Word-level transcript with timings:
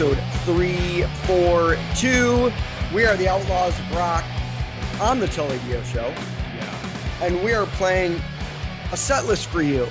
episode 0.00 0.16
342. 0.46 2.50
We 2.94 3.04
are 3.04 3.18
the 3.18 3.28
Outlaws 3.28 3.78
of 3.78 3.94
Rock 3.94 4.24
on 4.98 5.20
the 5.20 5.28
Tully 5.28 5.58
Dio 5.66 5.82
Show, 5.82 6.06
Yeah. 6.56 7.20
and 7.20 7.44
we 7.44 7.52
are 7.52 7.66
playing 7.66 8.18
a 8.92 8.96
set 8.96 9.26
list 9.26 9.48
for 9.48 9.60
you 9.60 9.84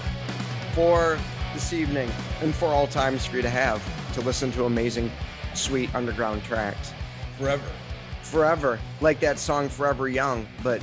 for 0.73 1.19
this 1.53 1.73
evening 1.73 2.09
and 2.41 2.55
for 2.55 2.69
all 2.69 2.87
times 2.87 3.27
for 3.27 3.35
you 3.35 3.43
to 3.43 3.51
have 3.51 3.83
to 4.15 4.21
listen 4.21 4.51
to 4.53 4.65
amazing, 4.65 5.11
sweet 5.53 5.93
underground 5.93 6.43
tracks 6.43 6.91
Forever. 7.37 7.69
forever. 8.23 8.79
Like 9.01 9.19
that 9.19 9.37
song 9.37 9.69
Forever 9.69 10.07
Young, 10.07 10.47
but 10.63 10.81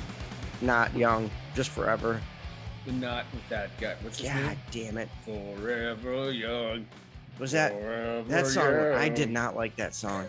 not 0.60 0.96
young, 0.96 1.32
just 1.56 1.70
forever. 1.70 2.20
But 2.84 2.94
not 2.94 3.24
with 3.32 3.48
that 3.48 3.76
guy. 3.80 3.96
What's 4.02 4.22
God 4.22 4.56
damn 4.70 4.98
it. 4.98 5.08
Forever 5.24 6.30
young. 6.30 6.86
Was 7.38 7.52
that 7.52 7.72
Forever 7.72 8.28
that 8.28 8.46
song? 8.46 8.74
I 8.94 9.08
did 9.08 9.30
not 9.30 9.56
like 9.56 9.76
that 9.76 9.94
song. 9.94 10.26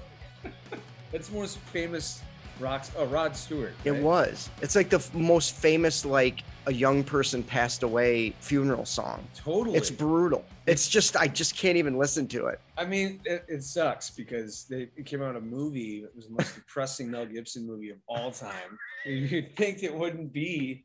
That's 1.11 1.29
the 1.29 1.35
most 1.35 1.57
famous 1.59 2.21
rocks. 2.59 2.91
Oh, 2.97 3.05
Rod 3.05 3.35
Stewart. 3.35 3.73
It 3.85 3.95
was. 3.95 4.49
It's 4.61 4.75
like 4.75 4.89
the 4.89 4.97
f- 4.97 5.13
most 5.13 5.55
famous, 5.55 6.03
like 6.03 6.43
a 6.65 6.73
young 6.73 7.03
person 7.03 7.43
passed 7.43 7.83
away 7.83 8.31
funeral 8.39 8.85
song. 8.85 9.25
Totally. 9.35 9.77
It's 9.77 9.89
brutal. 9.89 10.43
It's 10.65 10.89
just 10.89 11.15
I 11.15 11.27
just 11.27 11.55
can't 11.55 11.77
even 11.77 11.97
listen 11.97 12.27
to 12.27 12.47
it. 12.47 12.59
I 12.77 12.85
mean, 12.85 13.21
it, 13.23 13.45
it 13.47 13.63
sucks 13.63 14.09
because 14.09 14.65
they 14.69 14.89
it 14.97 15.05
came 15.05 15.21
out 15.21 15.37
a 15.37 15.41
movie. 15.41 16.03
It 16.03 16.11
was 16.15 16.27
the 16.27 16.33
most 16.33 16.55
depressing 16.55 17.09
Mel 17.09 17.25
Gibson 17.25 17.65
movie 17.65 17.89
of 17.89 17.97
all 18.07 18.31
time. 18.31 18.77
You'd 19.05 19.55
think 19.55 19.83
it 19.83 19.95
wouldn't 19.95 20.33
be. 20.33 20.83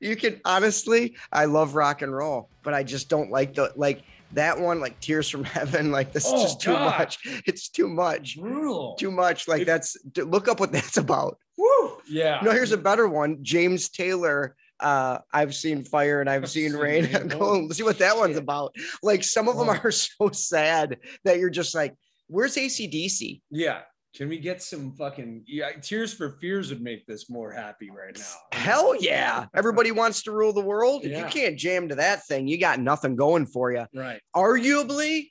You 0.00 0.16
can 0.16 0.40
honestly, 0.44 1.14
I 1.32 1.46
love 1.46 1.74
rock 1.74 2.02
and 2.02 2.14
roll, 2.14 2.50
but 2.62 2.74
I 2.74 2.82
just 2.82 3.08
don't 3.08 3.30
like 3.30 3.54
the 3.54 3.72
like 3.76 4.02
that 4.34 4.58
one, 4.58 4.80
like 4.80 4.98
Tears 5.00 5.28
from 5.28 5.44
Heaven. 5.56 5.90
Like 5.90 6.12
this 6.12 6.26
is 6.26 6.32
Oh, 6.32 6.42
just 6.42 6.60
too 6.60 6.72
God. 6.72 6.98
much. 6.98 7.18
It's 7.46 7.68
too 7.68 7.88
much. 7.88 8.38
Brutal. 8.38 8.94
Too 8.96 9.10
much. 9.10 9.48
Like 9.48 9.62
If- 9.62 9.66
that's 9.66 9.96
look 10.16 10.48
up 10.48 10.60
what 10.60 10.72
that's 10.76 10.96
about. 10.96 11.38
Woo. 11.56 11.98
Yeah. 12.08 12.40
No, 12.42 12.50
here's 12.52 12.72
a 12.72 12.76
better 12.78 13.08
one. 13.08 13.38
James 13.42 13.88
Taylor. 13.88 14.56
Uh, 14.80 15.18
I've 15.32 15.54
seen 15.54 15.84
fire 15.84 16.20
and 16.20 16.28
I've 16.28 16.50
seen 16.50 16.72
rain. 16.72 17.10
Go 17.28 17.54
and 17.54 17.74
see 17.74 17.84
what 17.84 17.98
that 18.00 18.16
one's 18.16 18.36
about. 18.36 18.74
Like 19.02 19.22
some 19.22 19.48
of 19.48 19.56
them 19.56 19.68
are 19.68 19.90
so 19.92 20.30
sad 20.32 20.98
that 21.24 21.38
you're 21.38 21.48
just 21.48 21.74
like, 21.74 21.94
where's 22.26 22.56
ACDC? 22.56 23.40
Yeah. 23.50 23.82
Can 24.14 24.28
we 24.28 24.38
get 24.38 24.62
some 24.62 24.92
fucking 24.92 25.42
yeah? 25.48 25.72
Tears 25.82 26.14
for 26.14 26.30
Fears 26.40 26.70
would 26.70 26.80
make 26.80 27.04
this 27.06 27.28
more 27.28 27.50
happy 27.50 27.90
right 27.90 28.16
now. 28.16 28.58
Hell 28.58 28.94
yeah. 29.00 29.46
Everybody 29.54 29.90
wants 29.92 30.22
to 30.22 30.32
rule 30.32 30.52
the 30.52 30.60
world. 30.60 31.04
If 31.04 31.18
you 31.18 31.24
can't 31.24 31.58
jam 31.58 31.88
to 31.88 31.96
that 31.96 32.24
thing, 32.26 32.46
you 32.46 32.58
got 32.58 32.78
nothing 32.78 33.16
going 33.16 33.46
for 33.46 33.72
you. 33.72 33.86
Right. 33.92 34.20
Arguably 34.34 35.30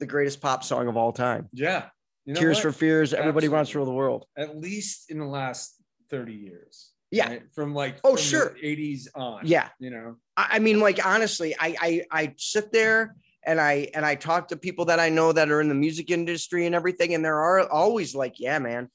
the 0.00 0.06
greatest 0.06 0.40
pop 0.40 0.64
song 0.64 0.88
of 0.88 0.96
all 0.96 1.12
time. 1.12 1.48
Yeah. 1.52 1.86
You 2.24 2.34
know 2.34 2.40
Tears 2.40 2.56
what? 2.56 2.62
for 2.62 2.72
Fears, 2.72 3.14
Everybody 3.14 3.48
Wants 3.48 3.70
to 3.70 3.78
Rule 3.78 3.86
the 3.86 3.92
World. 3.92 4.26
At 4.36 4.56
least 4.58 5.10
in 5.10 5.18
the 5.18 5.26
last 5.26 5.76
30 6.10 6.32
years. 6.34 6.90
Yeah. 7.12 7.28
right? 7.28 7.42
From 7.54 7.72
like 7.72 7.98
Oh, 8.02 8.10
from 8.10 8.16
the 8.16 8.22
sure. 8.22 8.56
80s 8.62 9.06
on. 9.14 9.42
Yeah. 9.44 9.68
You 9.78 9.90
know. 9.90 10.16
I, 10.36 10.48
I 10.52 10.58
mean, 10.58 10.80
like 10.80 11.04
honestly, 11.06 11.54
I, 11.58 11.76
I 11.80 12.04
I 12.10 12.34
sit 12.36 12.72
there 12.72 13.14
and 13.44 13.60
I 13.60 13.88
and 13.94 14.04
I 14.04 14.14
talk 14.14 14.48
to 14.48 14.56
people 14.56 14.84
that 14.86 15.00
I 15.00 15.08
know 15.08 15.32
that 15.32 15.50
are 15.50 15.60
in 15.60 15.68
the 15.68 15.74
music 15.74 16.10
industry 16.10 16.66
and 16.66 16.74
everything, 16.74 17.14
and 17.14 17.24
there 17.24 17.40
are 17.40 17.68
always 17.68 18.14
like, 18.14 18.38
yeah, 18.38 18.58
man, 18.58 18.88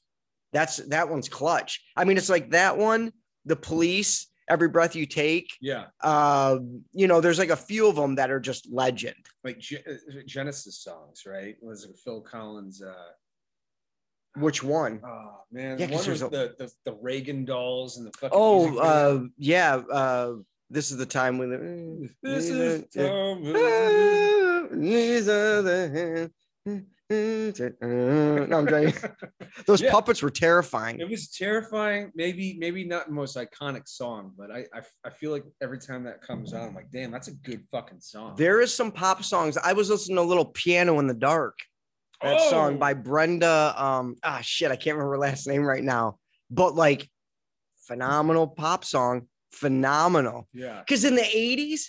that's 0.52 0.78
that 0.88 1.08
one's 1.08 1.28
clutch. 1.28 1.82
I 1.96 2.04
mean, 2.04 2.16
it's 2.16 2.30
like 2.30 2.50
that 2.50 2.76
one, 2.76 3.12
the 3.44 3.56
police, 3.56 4.26
every 4.48 4.68
breath 4.68 4.96
you 4.96 5.06
take. 5.06 5.50
Yeah. 5.60 5.86
Uh, 6.00 6.58
you 6.92 7.06
know, 7.06 7.20
there's 7.20 7.38
like 7.38 7.50
a 7.50 7.56
few 7.56 7.88
of 7.88 7.96
them 7.96 8.14
that 8.16 8.30
are 8.30 8.40
just 8.40 8.70
legend. 8.72 9.16
Like 9.44 9.58
Ge- 9.58 9.84
uh, 9.86 10.20
Genesis 10.26 10.78
songs, 10.78 11.24
right? 11.26 11.56
Was 11.60 11.84
it 11.84 11.96
Phil 12.02 12.20
Collins? 12.20 12.82
Uh, 12.82 12.94
Which 14.36 14.62
one? 14.62 15.00
oh 15.04 15.42
man, 15.52 15.78
Yeah, 15.78 15.86
one 15.86 16.04
there's 16.04 16.22
with 16.22 16.32
the, 16.32 16.54
the 16.58 16.72
the 16.84 16.96
Reagan 17.00 17.44
dolls 17.44 17.98
and 17.98 18.06
the 18.06 18.12
fucking. 18.12 18.30
Oh, 18.32 18.78
uh, 18.78 19.24
yeah. 19.36 19.76
Uh, 19.76 20.34
this 20.70 20.90
is 20.90 20.98
the 20.98 21.06
time 21.06 21.38
when 21.38 21.50
the, 21.50 22.10
this 22.22 22.48
is 22.48 22.84
time. 22.94 23.42
These 24.72 25.28
are 25.28 25.62
the 25.62 26.30
no, 27.10 28.58
I'm 28.58 28.66
trying. 28.66 28.92
Those 29.66 29.80
Yeah. 29.80 29.90
puppets 29.90 30.22
were 30.22 30.30
terrifying. 30.30 31.00
It 31.00 31.08
was 31.08 31.28
terrifying. 31.30 32.12
Maybe, 32.14 32.56
maybe 32.58 32.84
not 32.84 33.06
the 33.06 33.12
most 33.12 33.36
iconic 33.36 33.88
song, 33.88 34.32
but 34.36 34.50
I, 34.50 34.66
I, 34.74 34.82
I 35.04 35.10
feel 35.10 35.32
like 35.32 35.44
every 35.62 35.78
time 35.78 36.04
that 36.04 36.20
comes 36.20 36.52
on, 36.52 36.68
I'm 36.68 36.74
like, 36.74 36.90
damn, 36.90 37.10
that's 37.10 37.28
a 37.28 37.34
good 37.34 37.64
fucking 37.70 38.00
song. 38.00 38.34
There 38.36 38.60
is 38.60 38.74
some 38.74 38.92
pop 38.92 39.24
songs. 39.24 39.56
I 39.56 39.72
was 39.72 39.88
listening 39.88 40.16
to 40.16 40.22
a 40.22 40.24
little 40.24 40.44
piano 40.44 40.98
in 40.98 41.06
the 41.06 41.14
dark. 41.14 41.58
That 42.22 42.38
Oh! 42.40 42.50
song 42.50 42.78
by 42.78 42.92
Brenda. 42.94 43.74
Um, 43.82 44.16
ah, 44.22 44.40
shit, 44.42 44.70
I 44.70 44.76
can't 44.76 44.96
remember 44.96 45.12
her 45.12 45.18
last 45.18 45.46
name 45.46 45.62
right 45.62 45.84
now. 45.84 46.18
But 46.50 46.74
like, 46.74 47.08
phenomenal 47.86 48.46
pop 48.48 48.84
song, 48.84 49.28
phenomenal. 49.52 50.46
yeah, 50.52 50.80
Because 50.80 51.04
in 51.04 51.14
the 51.14 51.22
'80s, 51.22 51.84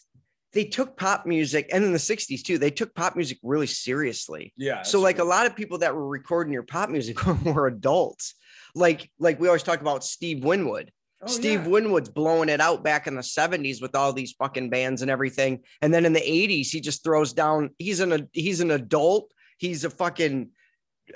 they 0.54 0.66
took 0.66 0.98
pop 0.98 1.26
music, 1.26 1.70
and 1.72 1.84
in 1.84 1.92
the 1.92 2.00
'60s 2.00 2.44
too, 2.44 2.58
they 2.58 2.72
took 2.72 2.94
pop 2.96 3.16
music 3.16 3.38
really 3.44 3.68
seriously. 3.68 4.54
yeah. 4.58 4.82
so 4.82 5.00
like 5.00 5.20
a 5.20 5.24
lot 5.24 5.46
of 5.46 5.56
people 5.56 5.78
that 5.80 5.94
were 5.94 6.08
recording 6.08 6.54
your 6.54 6.64
pop 6.64 6.90
music 6.90 7.24
were 7.44 7.68
adults. 7.68 8.36
Like 8.76 9.10
like 9.20 9.40
we 9.40 9.48
always 9.48 9.64
talk 9.64 9.82
about 9.82 10.04
Steve 10.04 10.44
Winwood. 10.44 10.92
Oh, 11.22 11.28
Steve 11.28 11.64
yeah. 11.64 11.68
Winwood's 11.68 12.10
blowing 12.10 12.48
it 12.50 12.62
out 12.62 12.82
back 12.82 13.06
in 13.06 13.16
the 13.16 13.22
70s 13.22 13.82
with 13.82 13.94
all 13.94 14.14
these 14.14 14.32
fucking 14.34 14.70
bands 14.70 15.02
and 15.02 15.12
everything. 15.12 15.60
And 15.82 15.94
then 15.94 16.06
in 16.06 16.14
the 16.14 16.22
80s, 16.22 16.70
he 16.70 16.80
just 16.80 17.04
throws 17.04 17.34
down, 17.34 17.72
he's 17.78 18.00
an 18.00 18.30
he's 18.32 18.62
an 18.62 18.72
adult, 18.72 19.32
he's 19.58 19.84
a 19.84 19.90
fucking 19.90 20.52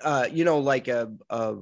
uh 0.01 0.27
you 0.31 0.43
know 0.45 0.59
like 0.59 0.87
a 0.87 1.11
a 1.29 1.55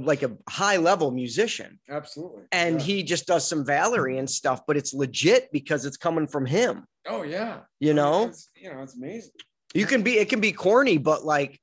like 0.00 0.22
a 0.22 0.32
high 0.48 0.76
level 0.76 1.10
musician 1.10 1.78
absolutely. 1.88 2.42
and 2.52 2.80
yeah. 2.80 2.86
he 2.86 3.02
just 3.02 3.26
does 3.26 3.46
some 3.48 3.64
Valerie 3.64 4.18
and 4.18 4.28
stuff 4.28 4.62
but 4.66 4.76
it's 4.76 4.92
legit 4.94 5.50
because 5.52 5.84
it's 5.84 5.96
coming 5.96 6.26
from 6.26 6.46
him 6.46 6.84
oh 7.08 7.22
yeah, 7.22 7.60
you 7.80 7.94
know 7.94 8.26
it's, 8.26 8.48
you 8.56 8.72
know, 8.72 8.82
it's 8.82 8.96
amazing. 8.96 9.32
you 9.74 9.86
can 9.86 10.02
be 10.02 10.18
it 10.18 10.28
can 10.28 10.40
be 10.40 10.52
corny 10.52 10.98
but 10.98 11.24
like 11.24 11.60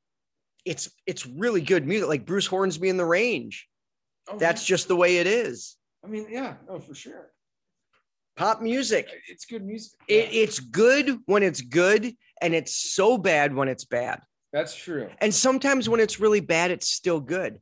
it's 0.65 0.89
it's 1.07 1.25
really 1.25 1.61
good 1.61 1.85
music 1.87 2.07
like 2.07 2.25
Bruce 2.25 2.47
Hornsby 2.47 2.89
in 2.89 2.97
the 2.97 3.05
range 3.05 3.67
Oh, 4.29 4.37
that's 4.37 4.61
yeah. 4.69 4.73
just 4.75 4.87
the 4.87 4.95
way 4.95 5.17
it 5.17 5.25
is 5.27 5.75
I 6.05 6.07
mean, 6.07 6.27
yeah, 6.29 6.53
no, 6.67 6.79
for 6.79 6.93
sure. 6.93 7.31
pop 8.37 8.61
music 8.61 9.07
It's 9.27 9.45
good 9.45 9.65
music. 9.65 9.93
it, 10.07 10.29
it's 10.31 10.59
good 10.59 11.17
when 11.25 11.43
it's 11.43 11.61
good 11.61 12.13
and 12.41 12.53
it's 12.55 12.75
so 12.75 13.17
bad 13.17 13.53
when 13.55 13.67
it's 13.67 13.85
bad 13.85 14.21
that's 14.53 14.75
true. 14.75 15.09
and 15.19 15.33
sometimes 15.33 15.87
when 15.89 15.99
it's 15.99 16.19
really 16.19 16.39
bad 16.41 16.71
it's 16.71 16.87
still 16.87 17.19
good 17.19 17.59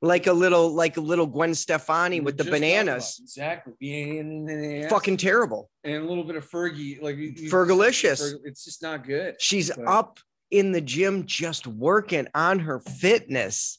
like 0.00 0.26
a 0.26 0.32
little 0.32 0.72
like 0.74 0.96
a 0.96 1.00
little 1.00 1.26
gwen 1.26 1.54
stefani 1.54 2.20
with 2.20 2.36
the 2.36 2.44
bananas 2.44 3.18
exactly. 3.22 3.72
Bananas. 3.80 4.90
fucking 4.90 5.16
terrible 5.16 5.70
and 5.84 5.96
a 5.96 6.06
little 6.06 6.24
bit 6.24 6.36
of 6.36 6.48
Fergie, 6.48 7.00
like 7.00 7.16
Fergalicious. 7.50 8.34
It's 8.44 8.64
just 8.64 8.82
not 8.82 9.04
good. 9.06 9.40
she's 9.40 9.70
But- 9.70 9.86
up 9.86 10.18
in 10.50 10.72
the 10.72 10.80
gym 10.80 11.24
just 11.24 11.66
working 11.66 12.26
on 12.34 12.58
her 12.60 12.80
fitness 12.80 13.78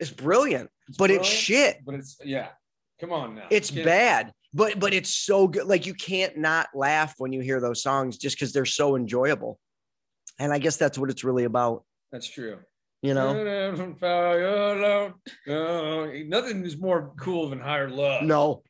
it's 0.00 0.10
brilliant 0.10 0.70
but 0.98 1.10
it's 1.10 1.26
shit 1.28 1.78
But 1.84 1.94
it's 1.96 2.16
yeah. 2.24 2.48
Come 3.00 3.12
on 3.12 3.36
now. 3.36 3.46
it's 3.50 3.70
bad 3.70 4.32
but 4.52 4.80
but 4.80 4.92
it's 4.92 5.14
so 5.14 5.46
good 5.46 5.66
like 5.66 5.86
you 5.86 5.94
can't 5.94 6.36
not 6.36 6.66
laugh 6.74 7.14
when 7.18 7.32
you 7.32 7.40
hear 7.40 7.60
those 7.60 7.82
songs 7.82 8.18
just 8.18 8.36
because 8.36 8.52
they're 8.52 8.64
so 8.64 8.96
enjoyable 8.96 9.58
and 10.38 10.52
i 10.52 10.58
guess 10.58 10.76
that's 10.76 10.98
what 10.98 11.10
it's 11.10 11.24
really 11.24 11.44
about 11.44 11.84
That's 12.12 12.28
true. 12.28 12.58
you 13.02 13.14
know 13.14 13.32
Nothing 15.46 16.64
is 16.64 16.76
more 16.78 17.12
cool 17.18 17.50
than 17.50 17.60
higher 17.60 17.90
love. 17.90 18.22
no 18.24 18.62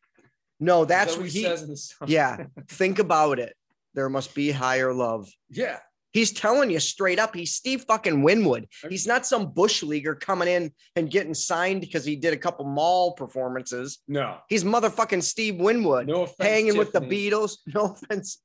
no 0.60 0.84
that's 0.84 1.12
that 1.12 1.18
what 1.18 1.24
what 1.26 1.32
he 1.32 1.42
says 1.42 1.62
in 1.62 1.70
the 1.70 1.76
song. 1.76 2.08
yeah 2.08 2.44
think 2.68 2.98
about 2.98 3.38
it 3.38 3.54
there 3.94 4.08
must 4.08 4.34
be 4.34 4.50
higher 4.50 4.92
love 4.92 5.28
Yeah. 5.50 5.78
He's 6.12 6.32
telling 6.32 6.70
you 6.70 6.80
straight 6.80 7.18
up 7.18 7.34
he's 7.34 7.54
steve 7.54 7.84
fucking 7.86 8.22
winwood. 8.22 8.66
He's 8.88 9.06
not 9.06 9.26
some 9.26 9.52
bush 9.52 9.82
leaguer 9.82 10.14
coming 10.14 10.48
in 10.48 10.72
and 10.96 11.10
getting 11.10 11.34
signed 11.34 11.80
because 11.80 12.04
he 12.04 12.16
did 12.16 12.32
a 12.32 12.36
couple 12.36 12.64
mall 12.64 13.12
performances. 13.12 13.98
No. 14.08 14.38
he's 14.48 14.64
motherfucking 14.64 15.22
steve 15.22 15.56
winwood 15.56 16.06
No 16.06 16.22
offense. 16.22 16.48
hanging 16.48 16.76
with 16.78 16.92
the 16.92 17.00
beatles. 17.00 17.56
No 17.74 17.92
offense 17.92 18.42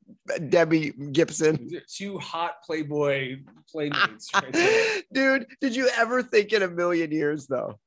debbie 0.50 0.92
gibson. 1.12 1.70
Two 1.88 2.18
hot 2.20 2.62
Playboy 2.66 3.38
playmates 3.72 4.30
right 4.34 5.04
dude 5.12 5.48
did 5.62 5.76
you 5.76 5.90
ever 5.98 6.22
think 6.22 6.54
in 6.54 6.62
a 6.62 6.68
million 6.68 7.12
years 7.12 7.48
though 7.48 7.80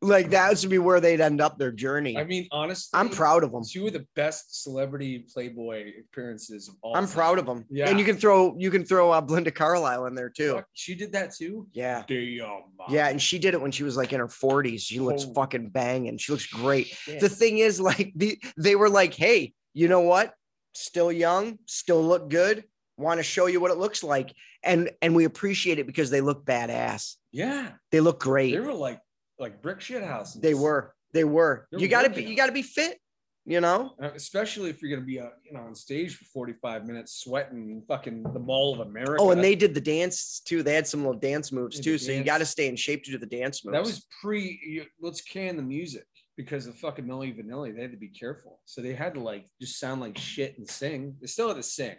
like 0.00 0.30
that 0.30 0.60
would 0.60 0.70
be 0.70 0.78
where 0.78 1.00
they'd 1.00 1.20
end 1.20 1.40
up 1.40 1.58
their 1.58 1.72
journey 1.72 2.16
I 2.16 2.24
mean, 2.24 2.46
honestly, 2.52 2.96
i'm 2.98 3.08
proud 3.08 3.42
of 3.42 3.50
them 3.52 3.62
Two 3.68 3.88
of 3.88 3.92
the 3.92 4.06
best 4.14 4.62
celebrity 4.62 5.26
Playboy 5.32 5.90
appearances 6.00 6.68
of 6.68 6.76
all. 6.82 6.96
i'm 6.96 7.06
time. 7.06 7.12
proud 7.14 7.38
of 7.38 7.46
them 7.46 7.64
Yeah. 7.68 7.88
and 7.88 7.98
you 7.98 8.04
can 8.04 8.16
throw 8.16 8.54
you 8.58 8.70
can 8.70 8.84
throw 8.84 9.10
uh, 9.10 9.20
Belinda 9.20 9.50
Carlisle 9.50 10.06
in 10.06 10.14
there 10.14 10.30
too 10.30 10.60
She 10.72 10.94
did 10.94 11.12
that 11.12 11.34
too. 11.34 11.66
yeah 11.72 12.04
Damn. 12.06 12.62
yeah 12.88 13.08
and 13.08 13.20
she 13.20 13.38
did 13.38 13.54
it 13.54 13.60
when 13.60 13.72
she 13.72 13.82
was 13.82 13.96
like 13.96 14.12
in 14.12 14.20
her 14.20 14.28
40s 14.28 14.80
she 14.80 15.00
looks 15.00 15.24
Holy 15.24 15.34
fucking 15.34 15.70
banging 15.70 16.16
she 16.18 16.30
looks 16.32 16.46
great 16.46 16.96
the 17.20 17.28
thing 17.28 17.58
is 17.58 17.80
like 17.80 18.12
the 18.14 18.38
they 18.56 18.76
were 18.76 18.90
like 18.90 19.14
hey 19.14 19.52
you 19.74 19.88
know 19.88 20.00
what 20.00 20.32
still 20.74 21.10
young 21.10 21.58
still 21.66 22.02
look 22.02 22.28
good 22.30 22.62
want 22.96 23.18
to 23.18 23.22
show 23.24 23.46
you 23.46 23.60
what 23.60 23.70
it 23.70 23.78
looks 23.78 24.02
like, 24.02 24.34
and 24.64 24.90
and 25.00 25.14
we 25.14 25.22
appreciate 25.24 25.78
it 25.78 25.86
because 25.86 26.10
they 26.10 26.20
look 26.20 26.44
badass. 26.44 27.14
Yeah, 27.30 27.68
They 27.92 28.00
look 28.00 28.18
great. 28.18 28.50
they 28.50 28.58
were 28.58 28.72
like 28.74 28.98
like 29.38 29.62
brick 29.62 29.80
shit 29.80 30.02
houses. 30.02 30.40
They 30.40 30.54
were. 30.54 30.94
They 31.12 31.24
were. 31.24 31.66
They 31.70 31.76
were 31.76 31.82
you 31.82 31.88
gotta 31.88 32.10
be. 32.10 32.22
You 32.24 32.36
gotta 32.36 32.52
be 32.52 32.62
fit. 32.62 32.98
You 33.44 33.60
know. 33.62 33.92
Uh, 34.02 34.10
especially 34.14 34.68
if 34.68 34.82
you're 34.82 34.90
gonna 34.90 35.06
be 35.06 35.20
uh, 35.20 35.28
you 35.42 35.52
know 35.52 35.60
on 35.60 35.74
stage 35.74 36.16
for 36.16 36.24
45 36.26 36.86
minutes 36.86 37.20
sweating 37.20 37.82
fucking 37.88 38.22
the 38.34 38.38
Mall 38.38 38.74
of 38.74 38.80
America. 38.86 39.22
Oh, 39.22 39.30
and 39.30 39.42
they 39.42 39.54
did 39.54 39.74
the 39.74 39.80
dance 39.80 40.40
too. 40.44 40.62
They 40.62 40.74
had 40.74 40.86
some 40.86 41.00
little 41.00 41.18
dance 41.18 41.50
moves 41.50 41.80
too. 41.80 41.96
So 41.96 42.12
you 42.12 42.24
got 42.24 42.38
to 42.38 42.46
stay 42.46 42.68
in 42.68 42.76
shape 42.76 43.04
to 43.04 43.10
do 43.10 43.18
the 43.18 43.26
dance 43.26 43.64
moves. 43.64 43.72
that 43.74 43.82
was 43.82 44.06
pre. 44.20 44.60
You, 44.66 44.84
let's 45.00 45.22
can 45.22 45.56
the 45.56 45.62
music 45.62 46.04
because 46.36 46.66
of 46.66 46.76
fucking 46.76 47.06
Milli 47.06 47.34
Vanilli. 47.34 47.74
They 47.74 47.82
had 47.82 47.92
to 47.92 47.96
be 47.96 48.08
careful, 48.08 48.60
so 48.66 48.82
they 48.82 48.92
had 48.92 49.14
to 49.14 49.20
like 49.20 49.46
just 49.60 49.78
sound 49.78 50.00
like 50.02 50.18
shit 50.18 50.58
and 50.58 50.68
sing. 50.68 51.16
They 51.20 51.26
still 51.26 51.48
had 51.48 51.56
to 51.56 51.62
sing. 51.62 51.96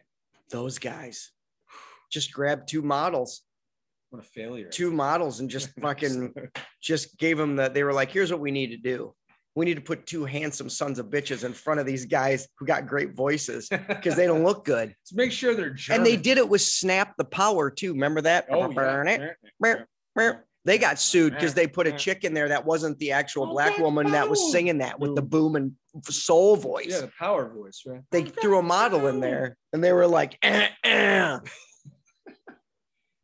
those 0.52 0.78
guys. 0.78 1.32
Just 2.12 2.32
grabbed 2.34 2.68
two 2.68 2.82
models, 2.82 3.42
What 4.10 4.24
a 4.24 4.26
failure! 4.26 4.70
two 4.70 4.92
models, 4.92 5.40
and 5.40 5.50
just 5.50 5.70
fucking 5.82 6.34
just 6.82 7.18
gave 7.18 7.38
them 7.38 7.58
that. 7.58 7.74
They 7.74 7.84
were 7.84 7.94
like, 7.94 8.12
"Here's 8.12 8.32
what 8.32 8.42
we 8.42 8.52
need 8.52 8.68
to 8.68 8.78
do. 8.78 9.14
We 9.56 9.66
need 9.66 9.76
to 9.76 9.82
put 9.82 10.06
two 10.06 10.26
handsome 10.26 10.70
sons 10.70 11.00
of 11.00 11.08
bitches 11.08 11.44
in 11.44 11.54
front 11.54 11.80
of 11.80 11.86
these 11.86 12.06
guys 12.06 12.48
who 12.58 12.66
got 12.66 12.88
great 12.88 13.14
voices 13.16 13.68
because 13.70 14.16
they 14.16 14.26
don't 14.26 14.44
look 14.44 14.66
good." 14.66 14.90
Let's 15.02 15.14
make 15.14 15.32
sure 15.32 15.54
they're 15.54 15.72
German. 15.72 16.02
And 16.02 16.08
they 16.08 16.18
did 16.18 16.38
it 16.38 16.48
with 16.48 16.62
Snap 16.62 17.16
the 17.18 17.26
Power 17.26 17.70
too. 17.70 17.94
Remember 17.94 18.22
that? 18.22 18.48
Oh 18.50 18.70
yeah. 18.72 20.34
They 20.66 20.78
got 20.78 21.00
sued 21.00 21.34
because 21.34 21.54
they 21.54 21.68
put 21.68 21.88
a 21.88 21.92
chick 21.94 22.26
in 22.26 22.34
there 22.34 22.50
that 22.50 22.66
wasn't 22.66 23.00
the 23.00 23.14
actual 23.14 23.48
black 23.48 23.78
woman 23.80 24.12
that 24.12 24.30
was 24.30 24.52
singing 24.52 24.80
that 24.80 25.00
with 25.00 25.16
the 25.16 25.22
boom 25.22 25.56
and 25.56 25.72
soul 26.04 26.58
voice. 26.58 26.88
Yeah, 26.90 27.02
the 27.02 27.12
power 27.18 27.50
voice, 27.50 27.84
right? 27.86 28.02
They 28.12 28.26
threw 28.26 28.60
a 28.60 28.62
model 28.62 29.08
in 29.08 29.20
there 29.20 29.56
and 29.72 29.84
they 29.84 29.94
were 29.94 30.06
like, 30.06 30.38
eh, 30.44 30.68
eh. 30.84 31.40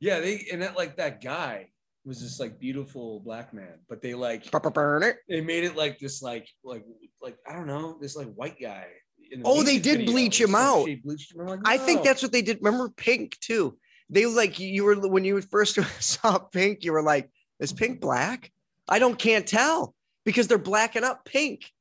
Yeah, 0.05 0.19
they 0.19 0.45
and 0.53 0.61
that 0.61 0.77
like 0.77 0.97
that 0.97 1.19
guy 1.19 1.69
was 2.05 2.21
this 2.21 2.39
like 2.39 2.59
beautiful 2.59 3.21
black 3.21 3.55
man, 3.55 3.79
but 3.89 4.03
they 4.03 4.13
like 4.13 4.49
Burn 4.51 5.01
it. 5.01 5.17
they 5.27 5.41
made 5.41 5.63
it 5.63 5.75
like 5.75 5.97
this 5.97 6.21
like 6.21 6.47
like 6.63 6.85
like 7.23 7.37
I 7.49 7.53
don't 7.53 7.65
know 7.65 7.97
this 7.99 8.15
like 8.15 8.31
white 8.35 8.59
guy. 8.61 8.85
the 9.31 9.41
Oh, 9.43 9.63
they 9.63 9.79
did 9.79 9.97
video. 9.99 10.11
bleach 10.11 10.39
him 10.39 10.53
out. 10.53 10.85
Bleached 11.03 11.33
him. 11.33 11.41
I'm 11.41 11.47
like, 11.47 11.59
I 11.65 11.79
think 11.79 12.03
that's 12.03 12.21
what 12.21 12.31
they 12.31 12.43
did. 12.43 12.59
Remember 12.61 12.89
Pink 12.89 13.39
too. 13.39 13.79
They 14.11 14.27
like 14.27 14.59
you 14.59 14.83
were 14.83 14.95
when 15.09 15.25
you 15.25 15.41
first 15.41 15.79
saw 15.99 16.37
Pink, 16.37 16.83
you 16.83 16.91
were 16.91 17.01
like, 17.01 17.31
is 17.59 17.73
Pink 17.73 17.99
black? 17.99 18.51
I 18.87 18.99
don't 18.99 19.17
can't 19.17 19.47
tell 19.47 19.95
because 20.23 20.47
they're 20.47 20.59
blacking 20.59 21.03
up 21.03 21.25
Pink. 21.25 21.71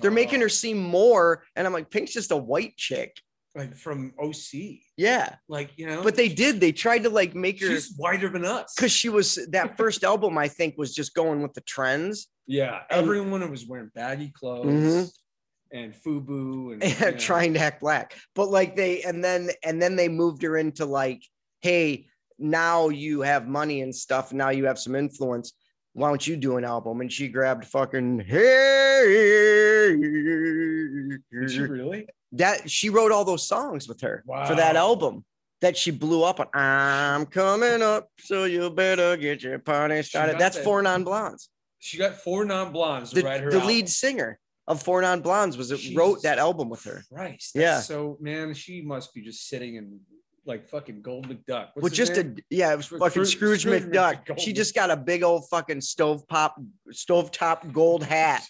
They're 0.00 0.10
making 0.10 0.40
Oh, 0.40 0.46
her 0.46 0.48
seem 0.48 0.78
more, 0.78 1.44
and 1.54 1.64
I'm 1.64 1.72
like, 1.72 1.90
Pink's 1.90 2.12
just 2.12 2.32
a 2.32 2.36
white 2.36 2.76
chick. 2.76 3.16
Like 3.54 3.76
from 3.76 4.12
OC. 4.20 4.78
Yeah, 4.96 5.34
Like 5.48 5.70
you 5.76 5.86
know, 5.86 6.02
but 6.02 6.16
they 6.16 6.28
did. 6.28 6.60
They 6.60 6.72
tried 6.72 7.02
to 7.04 7.10
like 7.10 7.34
make 7.34 7.60
her 7.60 7.66
she's 7.68 7.94
whiter 7.96 8.28
than 8.28 8.44
us. 8.44 8.74
because 8.74 8.92
she 8.92 9.08
was 9.08 9.38
that 9.50 9.76
first 9.78 10.04
album. 10.04 10.36
I 10.38 10.48
think 10.48 10.76
was 10.76 10.94
just 10.94 11.14
going 11.14 11.42
with 11.42 11.54
the 11.54 11.62
trends 11.62 12.28
yeah, 12.46 12.80
and- 12.90 13.00
everyone 13.04 13.50
was 13.50 13.66
wearing 13.66 13.90
baggy 13.94 14.32
clothes 14.34 14.66
Mhm. 14.66 15.10
and 15.72 15.94
FUBU 15.94 16.72
and 16.74 16.82
you 16.82 17.00
know, 17.00 17.06
and 17.08 17.20
trying 17.20 17.54
to 17.54 17.60
act 17.60 17.80
black. 17.80 18.14
But 18.34 18.48
like 18.50 18.76
they 18.76 19.02
and 19.02 19.22
then 19.24 19.50
and 19.64 19.80
then 19.82 19.96
they 19.96 20.08
moved 20.08 20.42
her 20.42 20.56
into 20.56 20.84
like, 20.86 21.22
hey, 21.62 22.06
now 22.38 22.88
you 22.88 23.22
have 23.22 23.46
money 23.48 23.80
and 23.82 23.94
stuff. 23.94 24.32
Now 24.32 24.50
you 24.50 24.66
have 24.66 24.78
some 24.78 24.94
influence. 24.94 25.52
Why 25.92 26.08
don't 26.08 26.26
you 26.26 26.36
do 26.36 26.56
an 26.56 26.64
album? 26.64 27.00
And 27.00 27.12
she 27.12 27.28
grabbed 27.28 27.64
fucking 27.66 28.20
hey. 28.20 29.96
Did 31.32 31.50
she 31.50 31.60
really? 31.60 32.06
That 32.32 32.70
she 32.70 32.90
wrote 32.90 33.10
all 33.10 33.24
those 33.24 33.46
songs 33.48 33.88
with 33.88 34.00
her 34.02 34.22
for 34.46 34.54
that 34.54 34.76
album 34.76 35.24
that 35.60 35.76
she 35.76 35.90
blew 35.90 36.22
up 36.22 36.40
on. 36.40 36.46
I'm 36.54 37.26
coming 37.26 37.82
up, 37.82 38.08
so 38.18 38.44
you 38.44 38.70
better 38.70 39.16
get 39.16 39.42
your 39.42 39.58
party 39.58 40.02
started. 40.02 40.38
That's 40.38 40.56
that- 40.56 40.64
four 40.64 40.82
non 40.82 41.04
blondes. 41.04 41.48
She 41.80 41.96
got 41.96 42.16
four 42.16 42.44
non 42.44 42.72
blondes 42.72 43.12
The, 43.12 43.22
write 43.22 43.40
her. 43.42 43.50
the 43.50 43.64
lead 43.64 43.88
singer 43.88 44.38
of 44.68 44.82
Four 44.82 45.00
Non 45.00 45.22
Blondes 45.22 45.56
was 45.56 45.70
it 45.70 45.96
wrote 45.96 46.22
that 46.22 46.38
album 46.38 46.68
with 46.68 46.84
her. 46.84 47.02
Right. 47.10 47.42
Yeah. 47.54 47.80
So 47.80 48.18
man, 48.20 48.52
she 48.54 48.82
must 48.82 49.14
be 49.14 49.22
just 49.22 49.48
sitting 49.48 49.76
in 49.76 49.98
like 50.48 50.68
fucking 50.68 51.02
Gold 51.02 51.28
McDuck. 51.28 51.68
What's 51.74 51.82
With 51.84 51.92
just 51.94 52.16
name? 52.16 52.36
a 52.38 52.42
yeah, 52.54 52.72
it 52.72 52.76
was 52.76 52.86
fucking 52.86 53.24
Scrooge 53.26 53.60
Scrooge 53.62 53.84
McDuck. 53.84 54.24
McGoldrick. 54.26 54.40
She 54.40 54.52
just 54.52 54.74
got 54.74 54.90
a 54.90 54.96
big 54.96 55.22
old 55.22 55.48
fucking 55.48 55.80
stove 55.82 56.26
pop, 56.26 56.56
stove 56.90 57.30
top 57.30 57.70
gold 57.72 58.02
hat. 58.14 58.44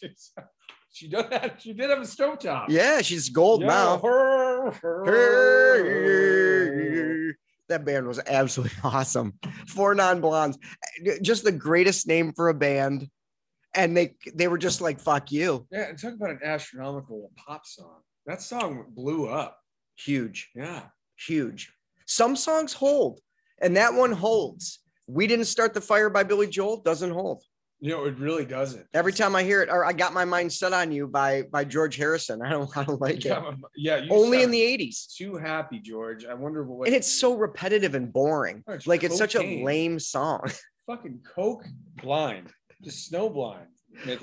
she 0.93 1.09
did 1.09 1.31
have, 1.33 1.55
she 1.59 1.73
did 1.75 1.91
have 1.91 1.99
a 1.99 2.03
stovetop. 2.03 2.67
Yeah, 2.69 3.03
she's 3.03 3.29
gold 3.29 3.61
Yeah, 3.63 3.67
now. 3.69 3.99
her- 3.99 4.71
her- 4.71 5.05
Hey. 7.29 7.35
That 7.69 7.85
band 7.85 8.07
was 8.07 8.19
absolutely 8.27 8.77
awesome. 8.85 9.35
Four 9.67 9.95
non 9.95 10.21
blondes, 10.23 10.57
eh, 11.07 11.19
just 11.21 11.45
the 11.45 11.53
greatest 11.53 12.07
name 12.07 12.33
for 12.33 12.49
a 12.49 12.55
band. 12.55 13.09
And 13.75 13.95
they 13.95 14.15
they 14.35 14.49
were 14.49 14.57
just 14.57 14.81
like 14.81 14.99
fuck 14.99 15.31
you, 15.31 15.67
Yeah, 15.71 15.91
and 15.91 15.99
talk 15.99 16.15
about 16.15 16.31
an 16.31 16.41
astronomical 16.43 17.31
pop 17.37 17.67
song. 17.67 18.01
That 18.27 18.41
song 18.41 18.87
blew 18.89 19.29
up. 19.29 19.59
huge, 19.97 20.51
Yeah. 20.55 20.85
huge. 21.27 21.73
Some 22.09 22.37
songs 22.37 22.73
hold, 22.73 23.21
and 23.61 23.77
that 23.77 23.93
one 23.93 24.13
holds. 24.13 24.81
We 25.07 25.27
didn't 25.27 25.45
start 25.45 25.75
the 25.75 25.81
fire 25.81 26.09
by 26.11 26.23
Billy 26.23 26.47
Joel 26.47 26.81
doesn't 26.81 27.11
hold. 27.11 27.43
You 27.81 27.91
know, 27.91 28.07
it 28.07 28.19
really 28.19 28.45
doesn't. 28.45 28.87
Every 28.93 29.13
time 29.13 29.37
I 29.37 29.45
hear 29.45 29.63
it, 29.63 29.69
or 29.71 29.85
I 29.85 29.93
got 29.93 30.13
my 30.13 30.25
mind 30.25 30.53
set 30.53 30.73
on 30.73 30.91
you 30.91 31.07
by 31.07 31.43
by 31.53 31.65
George 31.65 31.97
Harrison. 31.97 32.43
I 32.43 32.51
don't 32.51 32.75
I 32.77 32.83
don't 32.83 33.01
like 33.01 33.25
it. 33.25 33.37
Yeah, 33.77 34.07
Only 34.11 34.43
in 34.43 34.51
the 34.51 34.61
80s. 34.61 35.15
too 35.15 35.37
happy, 35.37 35.79
George. 35.79 36.25
I 36.25 36.35
wonder 36.35 36.65
what 36.65 36.89
And 36.89 36.97
it's 36.97 37.07
so 37.07 37.37
repetitive 37.37 37.95
and 37.95 38.13
boring. 38.13 38.65
Oh, 38.67 38.73
it's 38.73 38.87
Like 38.87 39.05
it's 39.05 39.17
such 39.17 39.37
a 39.37 39.63
lame 39.63 40.01
song. 40.01 40.41
fucking 40.87 41.21
coke 41.35 41.67
blind, 42.03 42.49
just 42.83 43.07
snow 43.07 43.29
blind. 43.29 43.67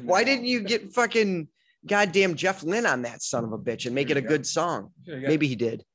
Why 0.01 0.23
didn't 0.23 0.39
song. 0.39 0.45
you 0.47 0.61
get 0.61 0.91
fucking 0.91 1.47
goddamn 1.85 2.35
Jeff 2.35 2.63
Lynne 2.63 2.85
on 2.87 3.03
that 3.03 3.21
son 3.21 3.43
of 3.43 3.53
a 3.53 3.57
bitch 3.57 3.85
and 3.85 3.93
make 3.95 4.09
it 4.09 4.17
a 4.17 4.21
go. 4.21 4.27
good 4.29 4.45
song? 4.45 4.89
Maybe 5.05 5.47
he 5.47 5.55
did. 5.55 5.85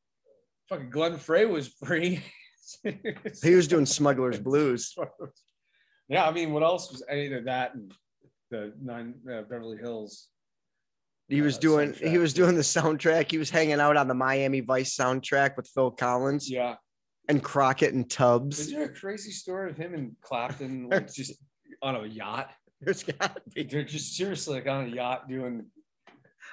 Fucking 0.70 0.88
Glenn 0.90 1.18
Frey 1.18 1.44
was 1.44 1.68
free. 1.68 2.22
He 3.42 3.56
was 3.56 3.66
doing 3.66 3.84
Smuggler's 3.84 4.38
Blues. 4.48 4.94
Yeah, 6.08 6.24
I 6.26 6.30
mean, 6.30 6.52
what 6.52 6.62
else 6.62 6.92
was 6.92 7.02
either 7.12 7.40
that 7.42 7.74
and 7.74 7.92
the 8.52 8.72
nine 8.80 9.14
uh, 9.28 9.42
Beverly 9.42 9.76
Hills? 9.76 10.28
He 11.28 11.42
was 11.42 11.56
Uh, 11.56 11.60
doing 11.60 11.94
he 11.94 12.16
was 12.18 12.32
doing 12.32 12.54
the 12.54 12.60
soundtrack. 12.62 13.28
He 13.28 13.38
was 13.38 13.50
hanging 13.50 13.80
out 13.80 13.96
on 13.96 14.06
the 14.06 14.14
Miami 14.14 14.60
Vice 14.60 14.96
soundtrack 14.96 15.56
with 15.56 15.66
Phil 15.74 15.90
Collins 15.90 16.48
Yeah, 16.48 16.76
and 17.28 17.42
Crockett 17.42 17.92
and 17.92 18.08
Tubbs. 18.08 18.60
is 18.60 18.70
there 18.70 18.84
a 18.84 18.94
crazy 18.94 19.32
story 19.32 19.68
of 19.70 19.76
him 19.76 19.92
and 19.94 20.12
Clapton 20.22 20.88
like 20.90 21.12
just 21.12 21.34
on 21.82 21.96
a 21.96 22.06
yacht? 22.06 22.50
There's 22.80 23.02
gotta 23.02 23.42
be 23.52 23.64
They're 23.64 23.82
just 23.82 24.16
seriously 24.16 24.54
like 24.54 24.68
on 24.68 24.84
a 24.92 24.94
yacht 24.94 25.28
doing 25.28 25.66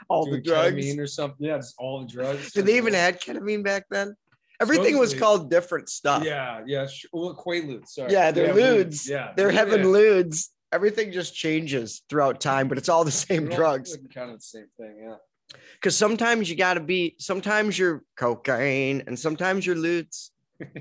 all 0.09 0.29
the 0.29 0.39
drugs. 0.41 0.75
ketamine 0.75 0.99
or 0.99 1.07
something. 1.07 1.45
Yeah, 1.47 1.55
it's 1.57 1.73
all 1.77 2.01
the 2.01 2.07
drugs. 2.07 2.51
Did 2.51 2.65
they 2.65 2.77
even 2.77 2.93
had 2.93 3.21
ketamine 3.21 3.63
back 3.63 3.85
then? 3.89 4.15
Everything 4.59 4.97
was 4.97 5.13
called 5.13 5.51
different 5.51 5.87
stuff. 5.89 6.23
Yeah, 6.23 6.63
yeah. 6.65 6.87
sh- 6.87 7.05
Well, 7.13 7.35
Quaaludes. 7.35 7.89
Sorry. 7.89 8.11
Yeah, 8.11 8.31
they're 8.31 8.53
ludes. 8.53 9.07
Yeah, 9.07 9.33
They're 9.35 9.51
yeah. 9.51 9.59
having 9.59 9.83
ludes. 9.83 10.47
Everything 10.71 11.11
just 11.11 11.35
changes 11.35 12.01
throughout 12.09 12.41
time, 12.41 12.67
but 12.67 12.77
it's 12.77 12.89
all 12.89 13.03
the 13.03 13.11
same 13.11 13.45
They're 13.45 13.57
drugs. 13.57 13.95
Kind 14.13 14.31
of 14.31 14.37
the 14.37 14.43
same 14.43 14.65
thing. 14.79 14.97
Yeah. 15.03 15.15
Because 15.75 15.95
sometimes 15.95 16.49
you 16.49 16.55
got 16.55 16.73
to 16.73 16.79
be, 16.81 17.15
sometimes 17.19 17.77
you're 17.79 18.03
cocaine 18.17 19.03
and 19.07 19.17
sometimes 19.17 19.65
you're 19.65 19.75
ludes. 19.75 20.31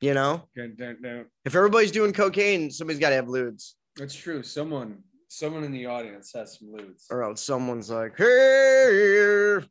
You 0.00 0.14
know, 0.14 0.42
Good, 0.56 0.76
don't- 0.76 1.00
don't- 1.00 1.28
if 1.44 1.54
everybody's 1.54 1.92
doing 1.92 2.12
cocaine, 2.12 2.72
somebody's 2.72 2.98
got 2.98 3.10
to 3.10 3.14
have 3.14 3.26
ludes, 3.26 3.74
That's 3.96 4.14
true. 4.16 4.42
Someone, 4.42 4.98
someone 5.32 5.64
in 5.64 5.72
the 5.72 5.86
audience 5.86 6.32
has 6.34 6.58
some 6.58 6.68
ludes. 6.68 7.06
or 7.10 7.22
else 7.22 7.42
someone's 7.42 7.90
like, 7.90 8.16
hey. 8.16 9.58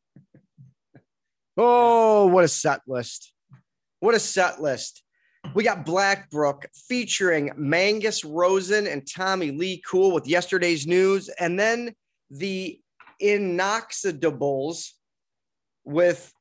Oh, 1.58 2.28
what 2.28 2.46
a 2.46 2.48
set 2.48 2.80
list. 2.88 3.34
What 4.00 4.16
a 4.16 4.20
set 4.20 4.62
list. 4.62 5.04
We 5.54 5.66
got 5.66 5.86
Blackbrook 5.86 6.66
featuring 6.88 7.52
Mangus 7.58 8.24
Rosen 8.24 8.88
and 8.88 9.06
Tommy 9.06 9.52
Lee 9.52 9.82
Cool 9.86 10.14
with 10.14 10.28
yesterday's 10.28 10.88
news, 10.88 11.28
and 11.28 11.60
then 11.60 11.94
the 12.32 12.80
Inoxidables 13.22 14.92
with 15.84 16.34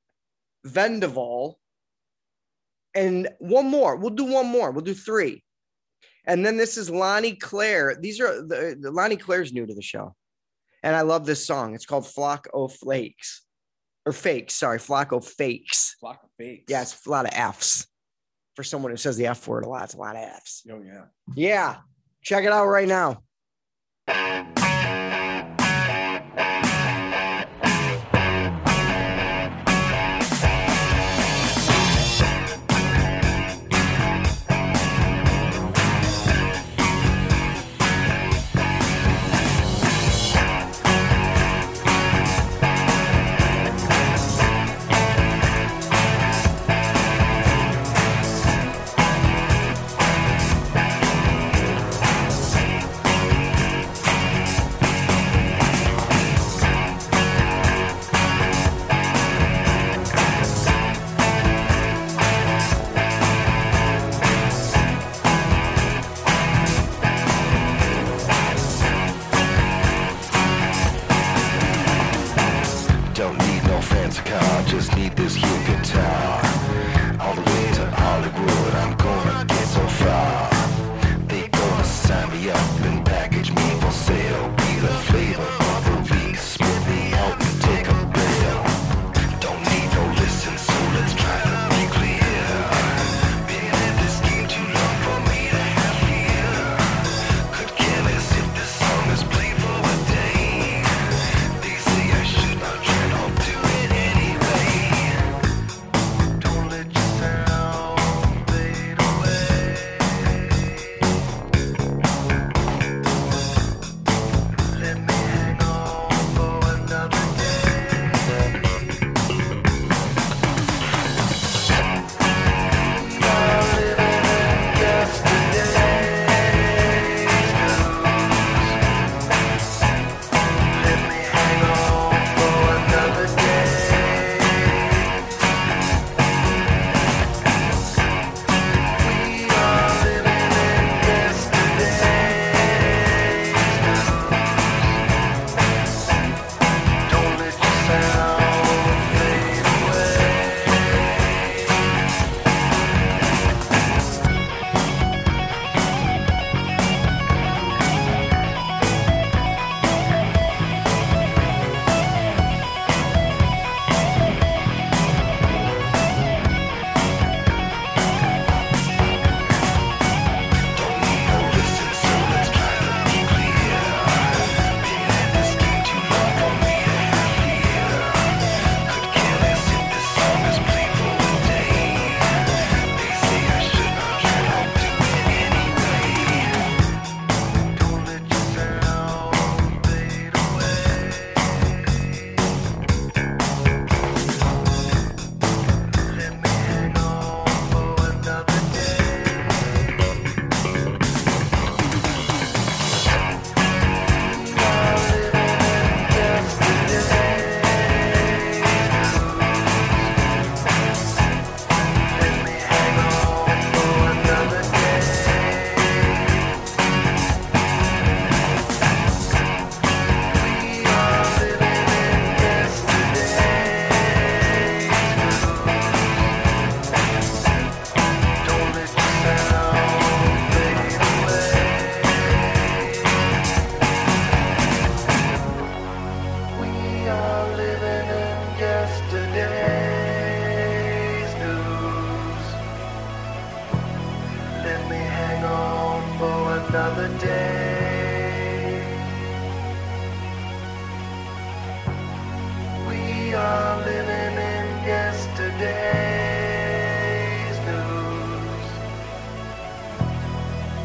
Vendaval, 0.64 1.54
and 2.94 3.28
one 3.40 3.66
more. 3.66 3.96
We'll 3.96 4.10
do 4.10 4.24
one 4.24 4.46
more. 4.46 4.70
We'll 4.70 4.84
do 4.84 4.94
three, 4.94 5.42
and 6.26 6.44
then 6.44 6.56
this 6.56 6.76
is 6.76 6.90
Lonnie 6.90 7.34
Claire. 7.36 7.96
These 8.00 8.20
are 8.20 8.42
the, 8.42 8.76
the 8.80 8.90
Lonnie 8.90 9.16
Claire's 9.16 9.52
new 9.52 9.66
to 9.66 9.74
the 9.74 9.82
show, 9.82 10.14
and 10.82 10.96
I 10.96 11.02
love 11.02 11.26
this 11.26 11.46
song. 11.46 11.74
It's 11.74 11.86
called 11.86 12.06
Flock 12.06 12.48
o' 12.52 12.68
Flakes 12.68 13.42
or 14.06 14.12
Fakes. 14.12 14.54
Sorry, 14.54 14.78
Flock 14.78 15.12
o' 15.12 15.20
Fakes. 15.20 15.96
Flock 16.00 16.22
of 16.22 16.30
fakes. 16.38 16.64
Yeah, 16.68 16.82
it's 16.82 17.06
a 17.06 17.10
lot 17.10 17.26
of 17.26 17.32
F's. 17.34 17.86
For 18.56 18.64
someone 18.64 18.90
who 18.90 18.96
says 18.96 19.16
the 19.16 19.26
F 19.26 19.46
word 19.46 19.64
a 19.64 19.68
lot, 19.68 19.84
it's 19.84 19.94
a 19.94 19.98
lot 19.98 20.16
of 20.16 20.22
F's. 20.22 20.64
Oh 20.70 20.82
yeah. 20.82 21.04
Yeah. 21.34 21.76
Check 22.22 22.44
it 22.44 22.52
out 22.52 22.66
right 22.66 22.88
now. 22.88 23.22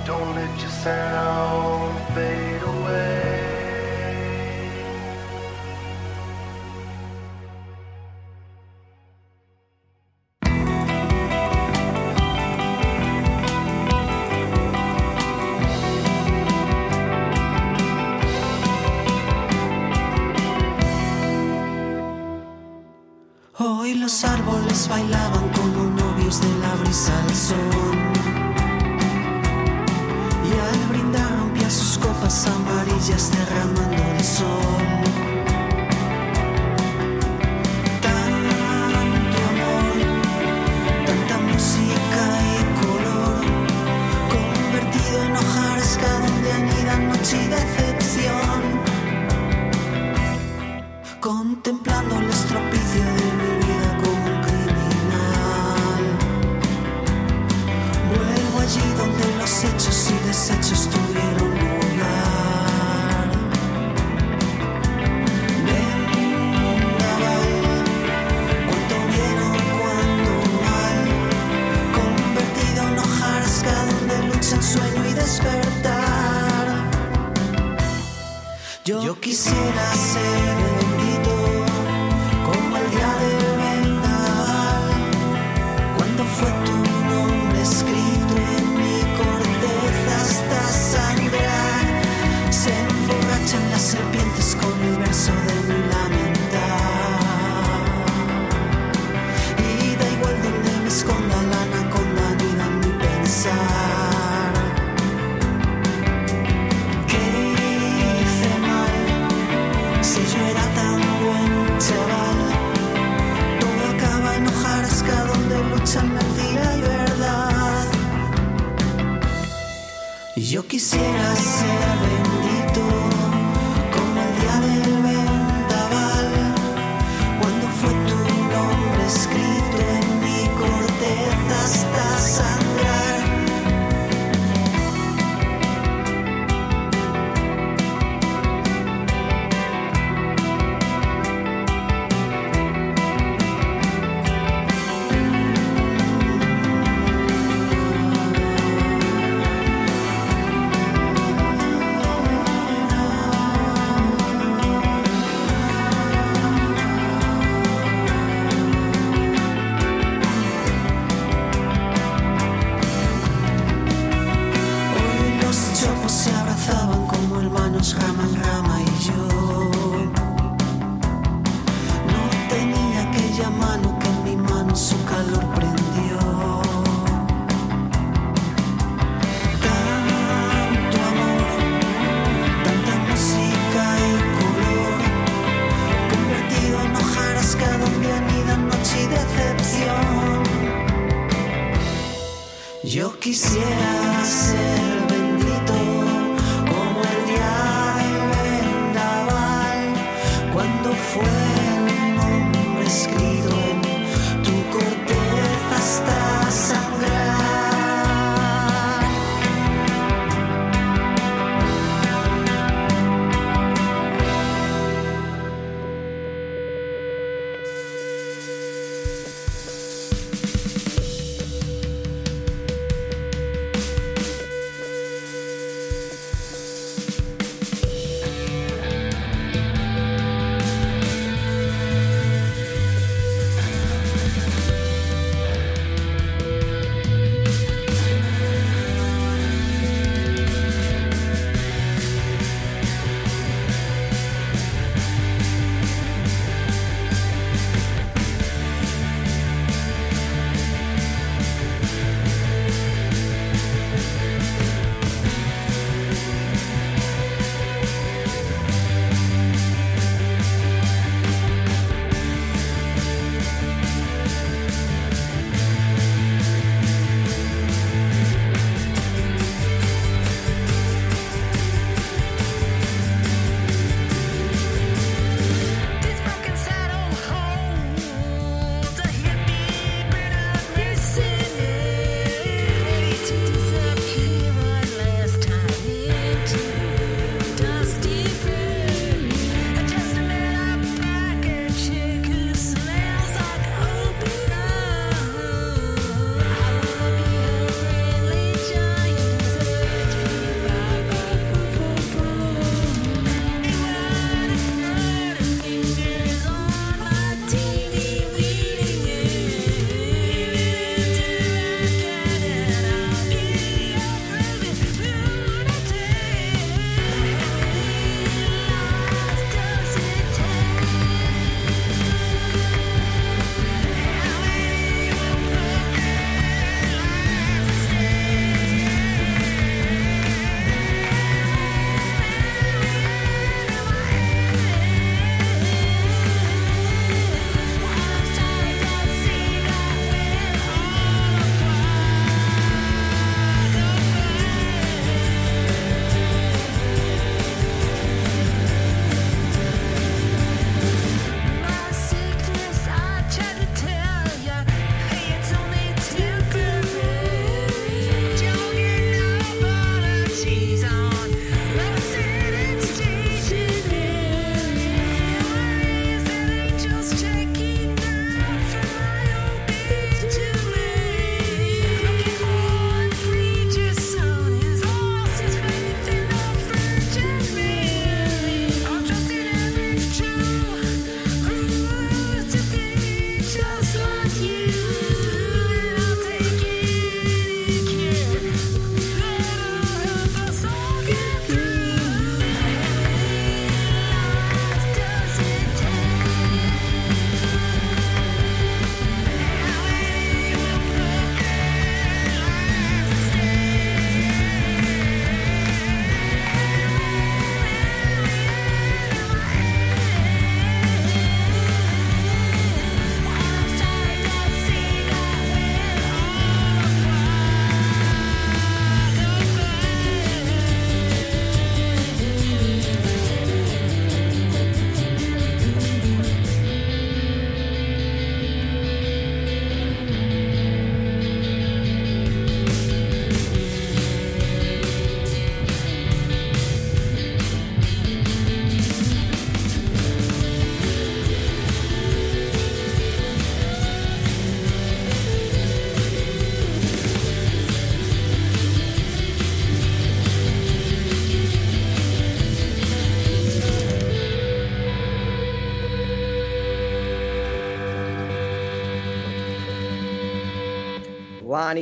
Don't 0.05 0.35
let 0.35 0.61
yourself, 0.61 1.95
sound 2.13 2.54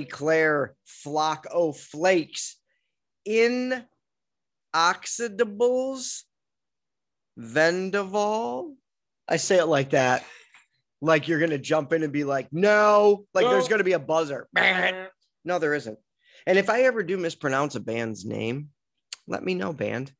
Claire, 0.03 0.75
Flock 0.85 1.45
O 1.51 1.71
Flakes, 1.71 2.57
Inoxidables, 3.27 3.83
Vendaval. 7.39 8.75
I 9.27 9.37
say 9.37 9.57
it 9.57 9.65
like 9.65 9.91
that. 9.91 10.25
Like 11.01 11.27
you're 11.27 11.39
gonna 11.39 11.57
jump 11.57 11.93
in 11.93 12.03
and 12.03 12.13
be 12.13 12.23
like, 12.23 12.47
no, 12.51 13.25
like 13.33 13.45
there's 13.51 13.67
gonna 13.67 13.83
be 13.83 13.93
a 13.93 13.99
buzzer. 13.99 14.47
No, 15.45 15.59
there 15.59 15.73
isn't. 15.73 15.99
And 16.47 16.57
if 16.57 16.69
I 16.69 16.83
ever 16.83 17.03
do 17.03 17.17
mispronounce 17.17 17.75
a 17.75 17.81
band's 17.81 18.23
name, 18.23 18.69
let 19.27 19.43
me 19.43 19.55
know, 19.55 19.73
band, 19.73 20.13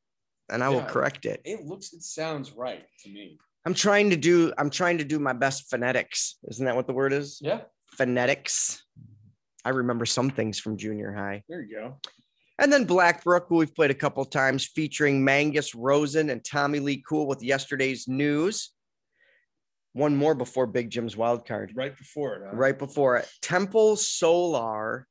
and 0.49 0.61
I 0.61 0.67
will 0.67 0.81
correct 0.81 1.25
it. 1.25 1.39
It 1.45 1.65
looks, 1.65 1.93
it 1.93 2.03
sounds 2.03 2.51
right 2.51 2.83
to 3.03 3.09
me. 3.09 3.37
I'm 3.65 3.73
trying 3.73 4.09
to 4.09 4.17
do 4.17 4.51
I'm 4.57 4.69
trying 4.69 4.97
to 4.97 5.05
do 5.05 5.19
my 5.19 5.31
best 5.31 5.69
phonetics. 5.69 6.35
Isn't 6.49 6.65
that 6.65 6.75
what 6.75 6.87
the 6.87 6.93
word 6.93 7.13
is? 7.13 7.39
Yeah, 7.41 7.61
Phonetics. 7.97 8.82
I 9.65 9.69
remember 9.69 10.05
some 10.05 10.29
things 10.29 10.59
from 10.59 10.77
junior 10.77 11.13
high. 11.13 11.43
there 11.47 11.61
you 11.61 11.75
go. 11.75 11.97
And 12.59 12.71
then 12.71 12.85
Blackbrook, 12.85 13.47
who 13.47 13.55
we've 13.57 13.73
played 13.73 13.91
a 13.91 13.95
couple 13.95 14.23
times, 14.25 14.65
featuring 14.65 15.23
Mangus 15.23 15.73
Rosen 15.73 16.29
and 16.29 16.43
Tommy 16.43 16.79
Lee 16.79 17.03
Cool 17.07 17.27
with 17.27 17.41
yesterday's 17.41 18.07
news. 18.07 18.71
One 19.93 20.15
more 20.15 20.35
before 20.35 20.67
Big 20.67 20.89
Jim's 20.89 21.17
wild 21.17 21.47
card. 21.47 21.71
Right 21.75 21.95
before 21.97 22.35
it. 22.35 22.41
Huh? 22.45 22.55
Right 22.55 22.77
before 22.77 23.17
it. 23.17 23.27
Temple 23.41 23.95
Solar 23.95 25.07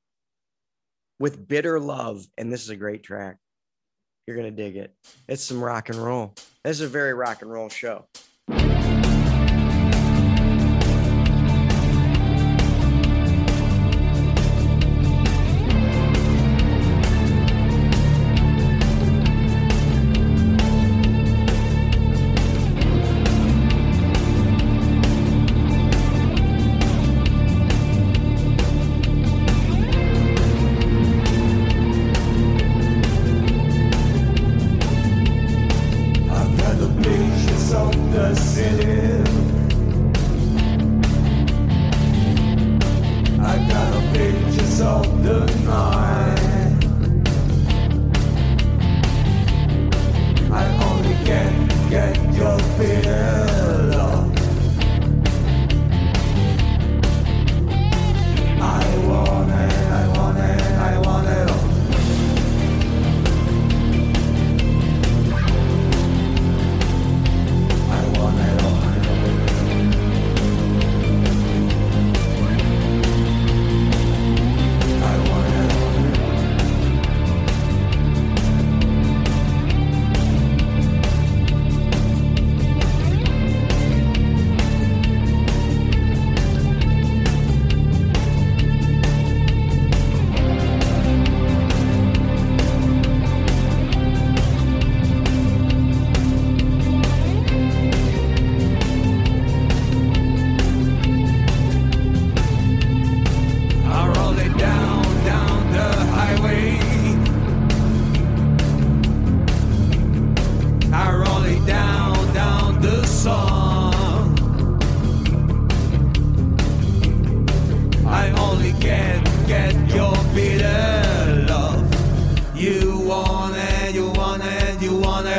with 1.18 1.46
Bitter 1.46 1.80
Love. 1.80 2.24
And 2.38 2.52
this 2.52 2.62
is 2.62 2.70
a 2.70 2.76
great 2.76 3.02
track. 3.02 3.36
You're 4.26 4.36
going 4.36 4.54
to 4.54 4.62
dig 4.62 4.76
it. 4.76 4.94
It's 5.28 5.42
some 5.42 5.62
rock 5.62 5.88
and 5.88 5.98
roll. 5.98 6.34
This 6.64 6.78
is 6.78 6.82
a 6.82 6.88
very 6.88 7.14
rock 7.14 7.42
and 7.42 7.50
roll 7.50 7.68
show. 7.68 8.06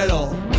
and 0.03 0.11
all 0.11 0.52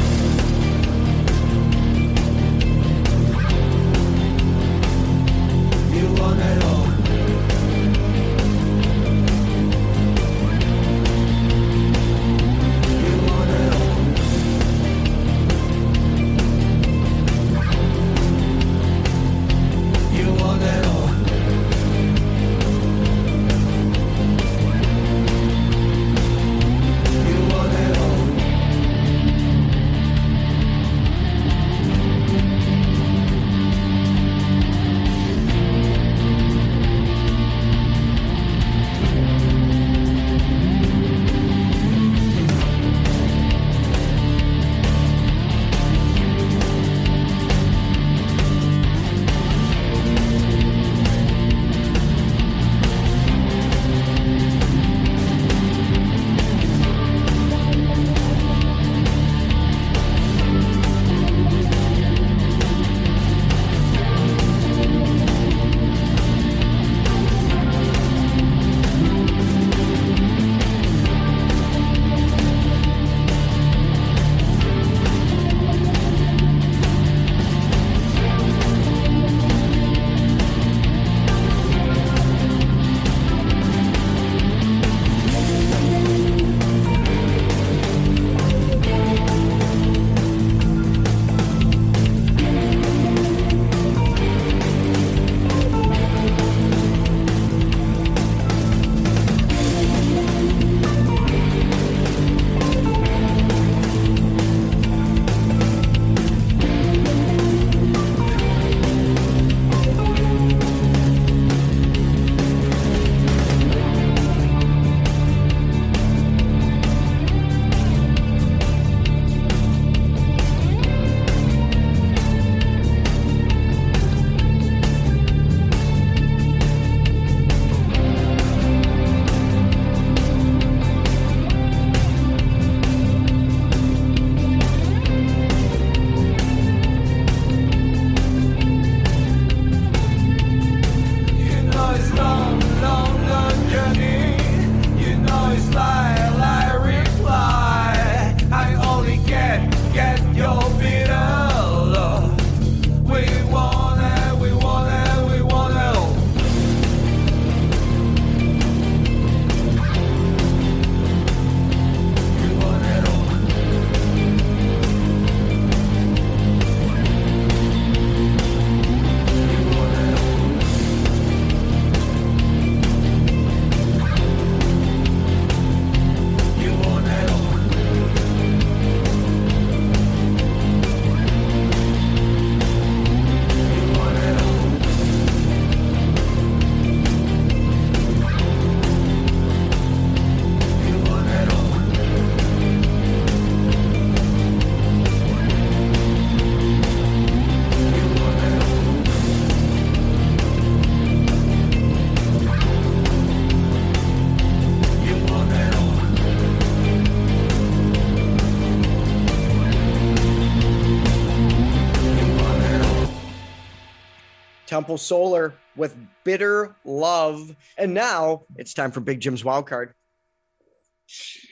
Temple 214.75 214.99
Solar 214.99 215.55
with 215.77 215.97
Bitter 216.25 216.75
Love. 216.85 217.55
And 217.79 217.95
now 217.95 218.43
it's 218.57 218.75
time 218.75 218.91
for 218.91 218.99
Big 218.99 219.21
Jim's 219.21 219.45
wild 219.45 219.69
card. 219.69 219.95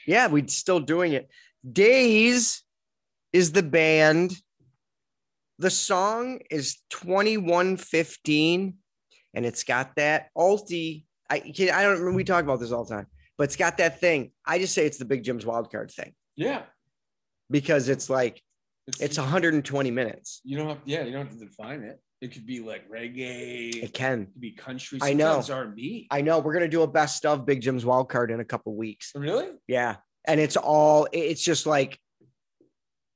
Yeah, 0.09 0.27
we're 0.27 0.49
still 0.49 0.81
doing 0.81 1.13
it. 1.13 1.29
Days 1.73 2.65
is 3.33 3.53
the 3.53 3.63
band. 3.63 4.37
The 5.61 5.71
song 5.71 6.41
is 6.51 6.79
2115 6.91 8.75
and 9.35 9.47
it's 9.47 9.63
got 9.63 9.95
that 9.95 10.31
alti. 10.37 11.07
I 11.31 11.37
I 11.37 11.83
don't 11.85 11.93
remember 11.93 12.15
we 12.15 12.25
talk 12.25 12.43
about 12.43 12.59
this 12.59 12.73
all 12.73 12.85
the 12.85 12.93
time, 12.97 13.07
but 13.39 13.45
it's 13.45 13.55
got 13.55 13.77
that 13.79 14.01
thing. 14.01 14.33
I 14.45 14.59
just 14.59 14.75
say 14.75 14.85
it's 14.85 14.99
the 14.99 15.05
Big 15.05 15.23
Jim's 15.23 15.47
wild 15.47 15.71
card 15.71 15.93
thing 15.93 16.13
Yeah. 16.35 16.63
because 17.49 17.89
it's 17.89 18.11
like 18.11 18.43
it's 18.99 19.17
120 19.17 19.93
minutes. 19.93 20.41
you 20.43 20.57
don't 20.59 20.67
have 20.71 20.81
yeah, 20.85 21.05
you 21.05 21.13
don't 21.13 21.27
have 21.29 21.39
to 21.39 21.45
define 21.45 21.83
it. 21.83 22.01
It 22.23 22.31
could 22.33 22.47
be 22.47 22.61
like 22.61 22.89
reggae, 22.89 23.71
It 23.75 23.85
it 23.85 23.93
can. 23.95 24.27
could 24.27 24.41
be 24.41 24.53
country, 24.53 25.01
I 25.03 25.13
know. 25.13 25.43
R&B. 25.51 26.07
I 26.09 26.21
know 26.21 26.39
we're 26.39 26.53
gonna 26.53 26.69
do 26.69 26.83
a 26.83 26.87
best 26.87 27.27
of 27.27 27.45
Big 27.45 27.61
Jim's 27.61 27.85
wild 27.85 28.09
card 28.09 28.31
in 28.31 28.39
a 28.39 28.45
couple 28.45 28.75
weeks. 28.77 29.11
Really? 29.17 29.49
Yeah. 29.67 29.97
And 30.29 30.39
it's 30.39 30.57
all. 30.57 31.09
It's 31.13 31.43
just 31.43 31.67
like 31.67 31.99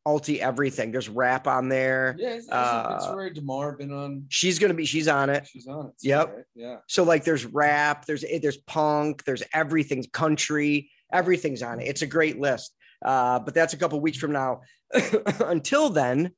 alti 0.05 0.41
everything. 0.41 0.91
There's 0.91 1.09
rap 1.09 1.47
on 1.47 1.69
there. 1.69 2.17
Yeah, 2.19 2.31
it's, 2.31 2.49
Uh, 2.51 2.95
it's 2.97 3.07
Rory 3.07 3.33
Demar 3.33 3.77
been 3.77 3.93
on. 3.93 4.25
She's 4.29 4.59
gonna 4.59 4.75
be 4.75 4.85
she's 4.87 5.07
on 5.07 5.31
it. 5.31 5.47
She's 5.47 5.69
on 5.69 5.87
it. 5.87 5.93
Yep. 6.03 6.35
right? 6.35 6.45
Yeah. 6.57 6.77
So 6.89 7.05
like 7.05 7.23
there's 7.23 7.47
rap, 7.47 8.07
there's 8.07 8.25
there's 8.43 8.57
punk, 8.57 9.23
there's 9.23 9.45
everything, 9.55 10.05
country, 10.13 10.91
everything's 11.13 11.63
on 11.63 11.79
it. 11.79 11.85
It's 11.85 12.03
a 12.03 12.09
great 12.09 12.41
list. 12.41 12.75
Uh, 13.05 13.39
but 13.39 13.55
that's 13.55 13.73
a 13.73 13.77
couple 13.77 14.01
weeks 14.01 14.19
from 14.19 14.33
now. 14.33 14.63
Until 15.41 15.91
then, 15.91 16.33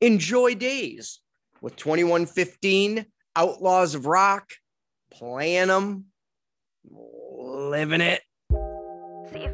enjoy 0.00 0.56
days 0.56 1.20
with 1.60 1.76
2115 1.76 3.06
Outlaws 3.36 3.94
of 3.94 4.06
Rock, 4.06 4.50
playing 5.10 5.68
them, 5.68 6.06
living 6.90 8.00
it. 8.00 8.22
See 9.32 9.48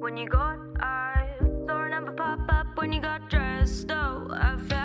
when 0.00 0.16
you 0.16 0.28
got 0.28 0.58
eyes. 0.80 1.30
Pop 2.16 2.40
up 2.48 2.66
when 2.76 2.92
you 2.92 3.00
got 3.00 3.28
dressed. 3.28 3.90
Oh, 3.90 4.28
I've 4.30 4.70
had. 4.70 4.84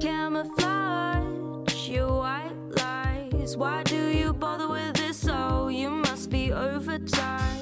Camouflage 0.00 1.88
your 1.88 2.16
white 2.18 2.56
lies. 2.70 3.56
Why 3.56 3.82
do 3.82 4.08
you 4.08 4.32
bother 4.32 4.68
with 4.68 4.94
this? 4.94 5.26
Oh, 5.28 5.68
you 5.68 5.90
must 5.90 6.30
be 6.30 6.52
overtime. 6.52 7.59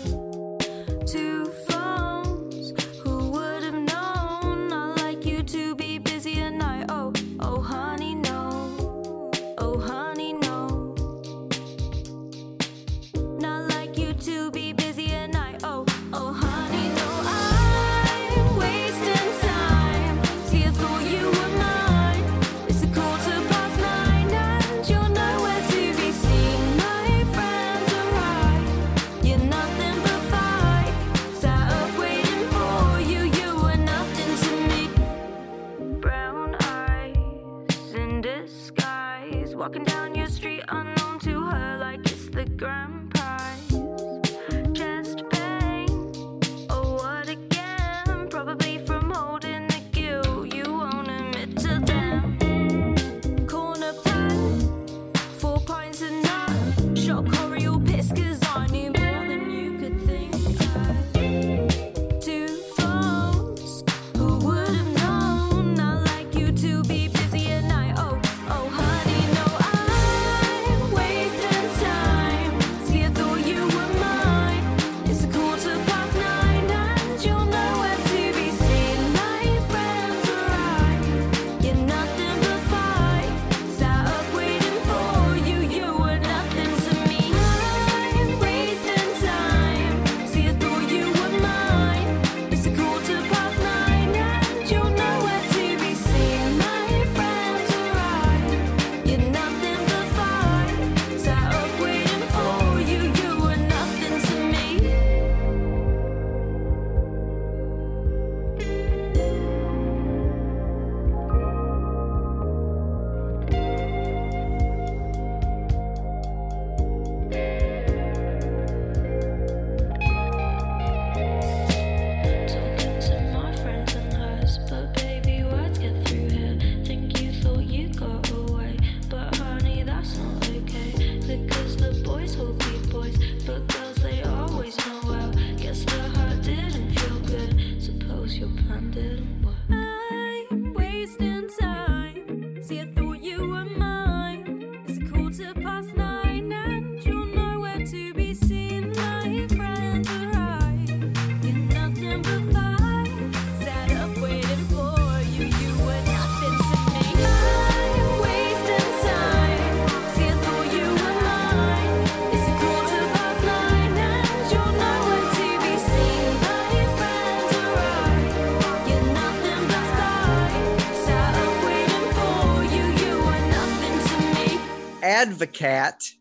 Advocate 175.40 176.16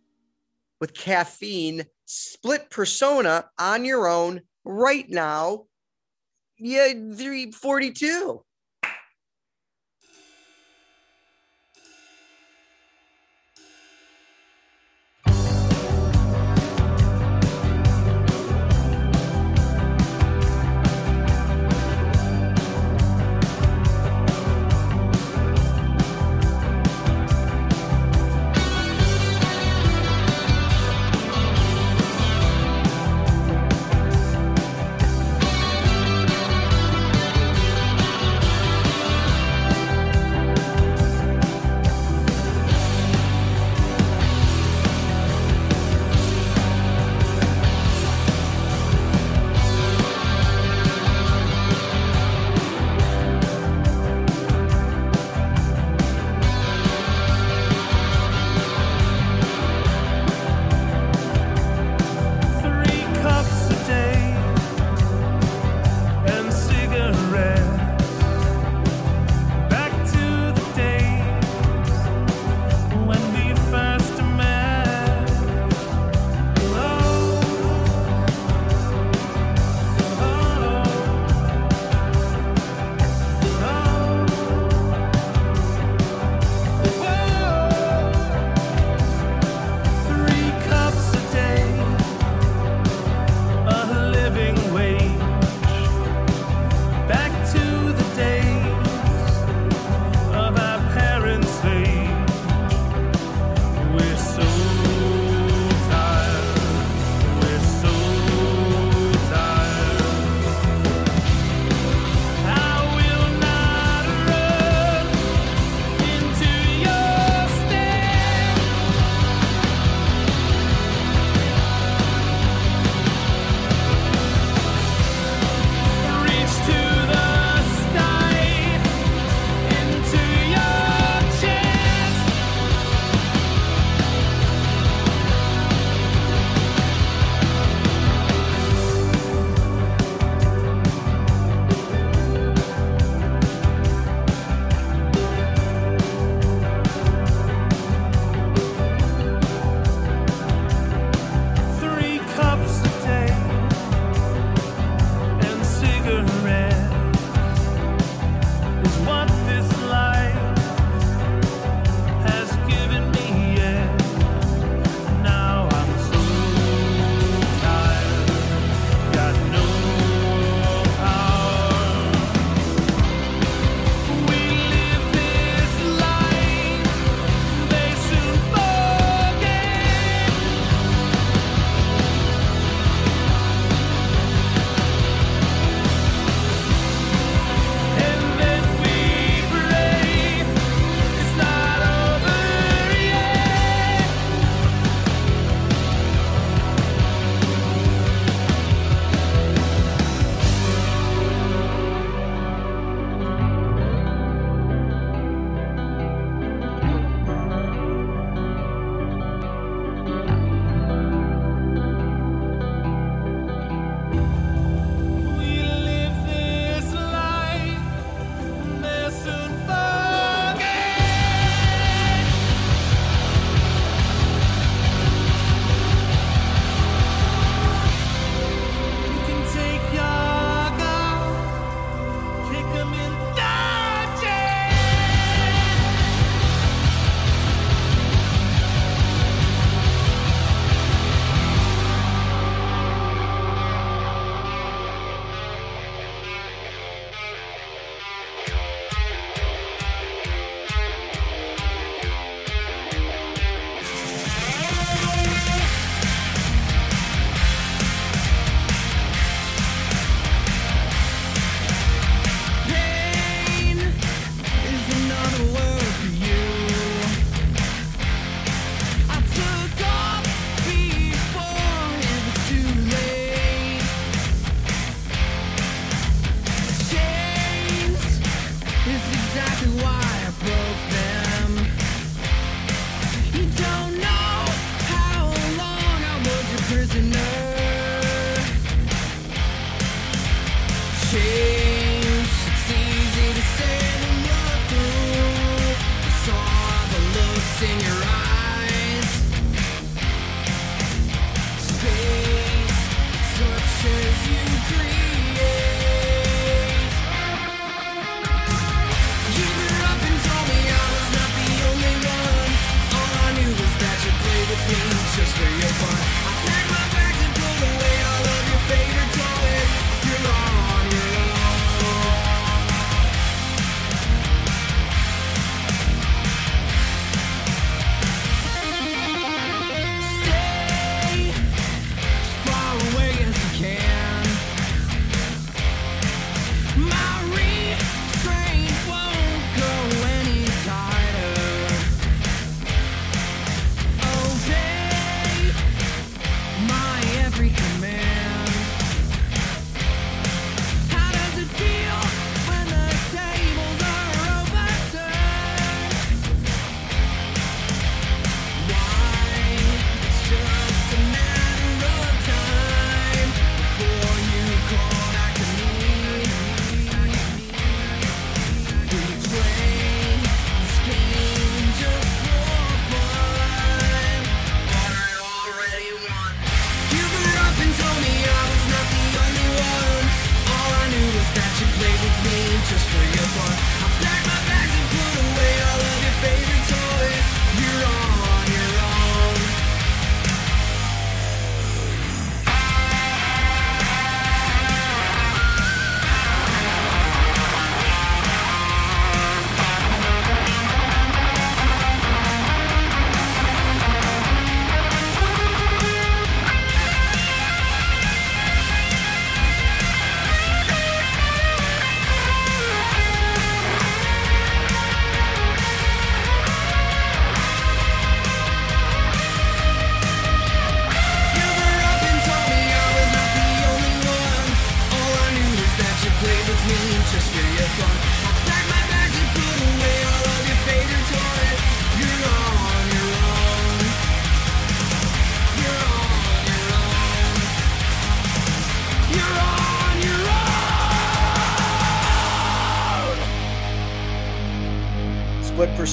with 0.79 0.93
caffeine, 0.93 1.83
split 2.05 2.69
persona 2.69 3.49
on 3.57 3.83
your 3.83 4.07
own 4.07 4.41
right 4.63 5.09
now. 5.09 5.63
Yeah, 6.59 6.89
342. 6.89 8.43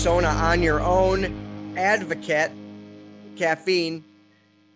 persona 0.05 0.29
on 0.29 0.63
your 0.63 0.83
own. 0.83 1.75
Advocate, 1.79 2.51
caffeine. 3.37 4.05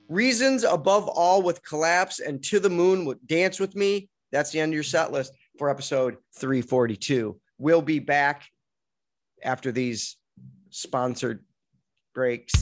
Reasons 0.08 0.64
above 0.64 1.06
all 1.06 1.42
with 1.42 1.62
collapse 1.62 2.18
and 2.18 2.42
to 2.44 2.58
the 2.58 2.70
moon 2.70 3.04
with 3.04 3.18
dance 3.26 3.60
with 3.60 3.76
me. 3.76 4.08
That's 4.32 4.52
the 4.52 4.60
end 4.60 4.72
of 4.72 4.74
your 4.74 4.82
set 4.82 5.12
list 5.12 5.34
for 5.58 5.68
episode 5.68 6.16
342. 6.38 7.38
We'll 7.58 7.82
be 7.82 7.98
back 7.98 8.46
after 9.44 9.70
these 9.70 10.16
sponsored 10.70 11.44
breaks. 12.14 12.54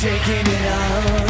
taking 0.00 0.46
it 0.46 0.66
all 0.70 1.26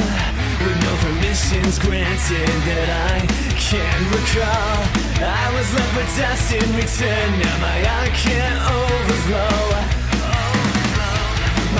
with 0.60 0.76
no 0.84 0.92
permissions 1.00 1.78
granted 1.80 2.52
that 2.68 2.88
I 3.16 3.24
can't 3.56 4.04
recall. 4.12 4.76
I 5.24 5.46
was 5.56 5.72
left 5.72 5.96
with 5.96 6.12
dust 6.20 6.52
in 6.52 6.68
return. 6.76 7.28
Now 7.40 7.56
my 7.64 7.78
heart 7.88 8.12
can't 8.12 8.60
overflow. 8.68 9.72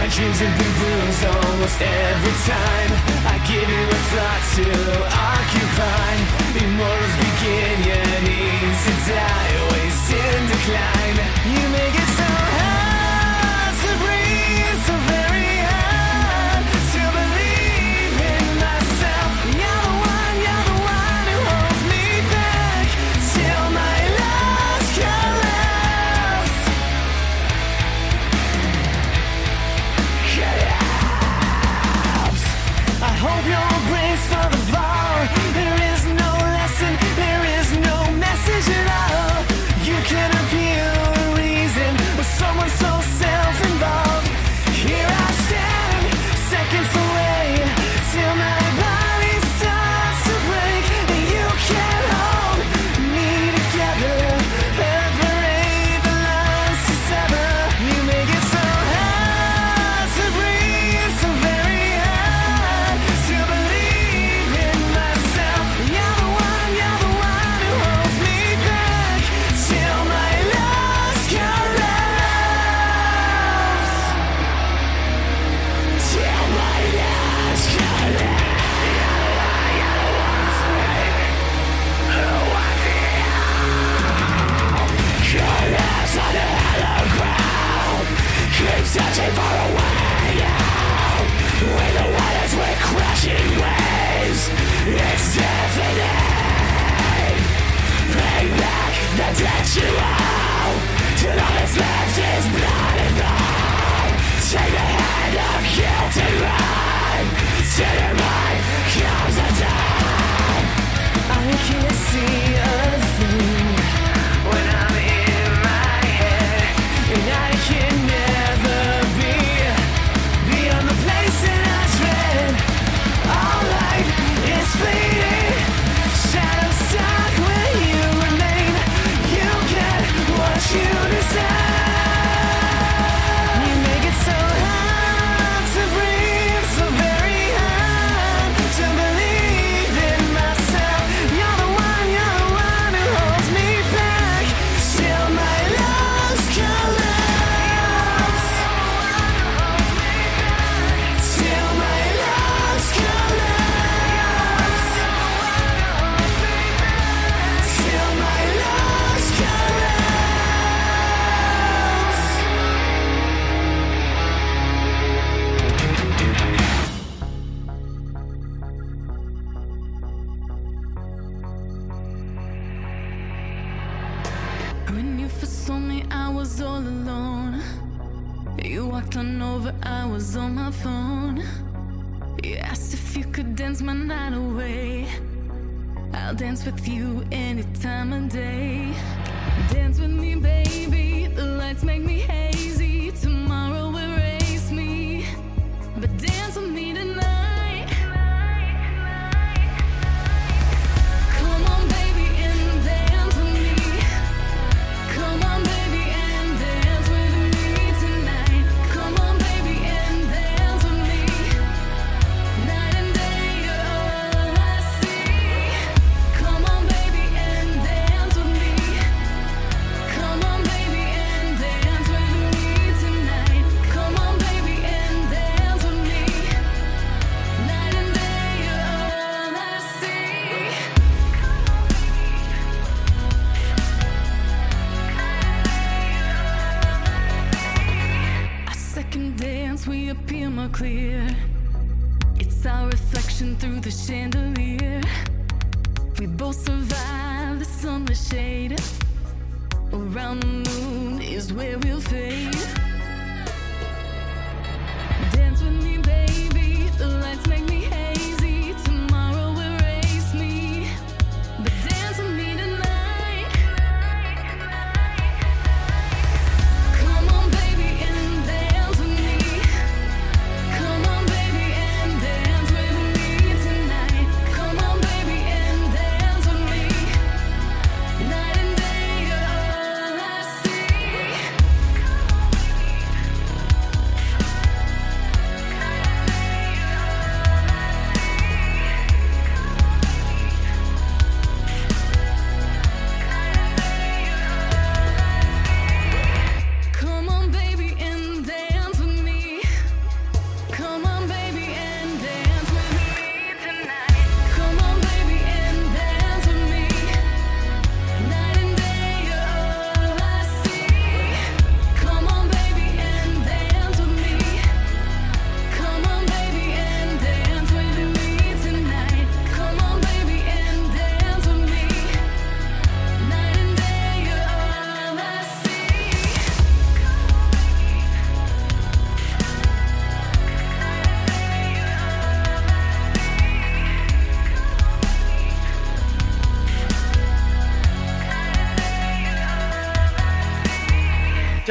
My 0.01 0.09
dreams 0.16 0.41
have 0.41 0.57
been 0.57 0.74
bruised 0.80 1.24
almost 1.28 1.76
every 1.76 2.36
time. 2.49 2.91
I 3.20 3.36
give 3.45 3.68
you 3.68 3.84
a 3.84 4.01
thought 4.09 4.45
to 4.57 4.68
occupy. 5.12 6.12
Immortals 6.57 7.16
begin 7.20 7.76
yearning 7.84 8.64
to 8.64 8.93
die, 9.05 9.57
waste 9.76 10.09
in 10.16 10.41
decline. 10.57 11.18
You 11.53 11.62
make 11.68 11.97
it 12.01 12.11
so 12.16 12.28
hard. 12.32 12.78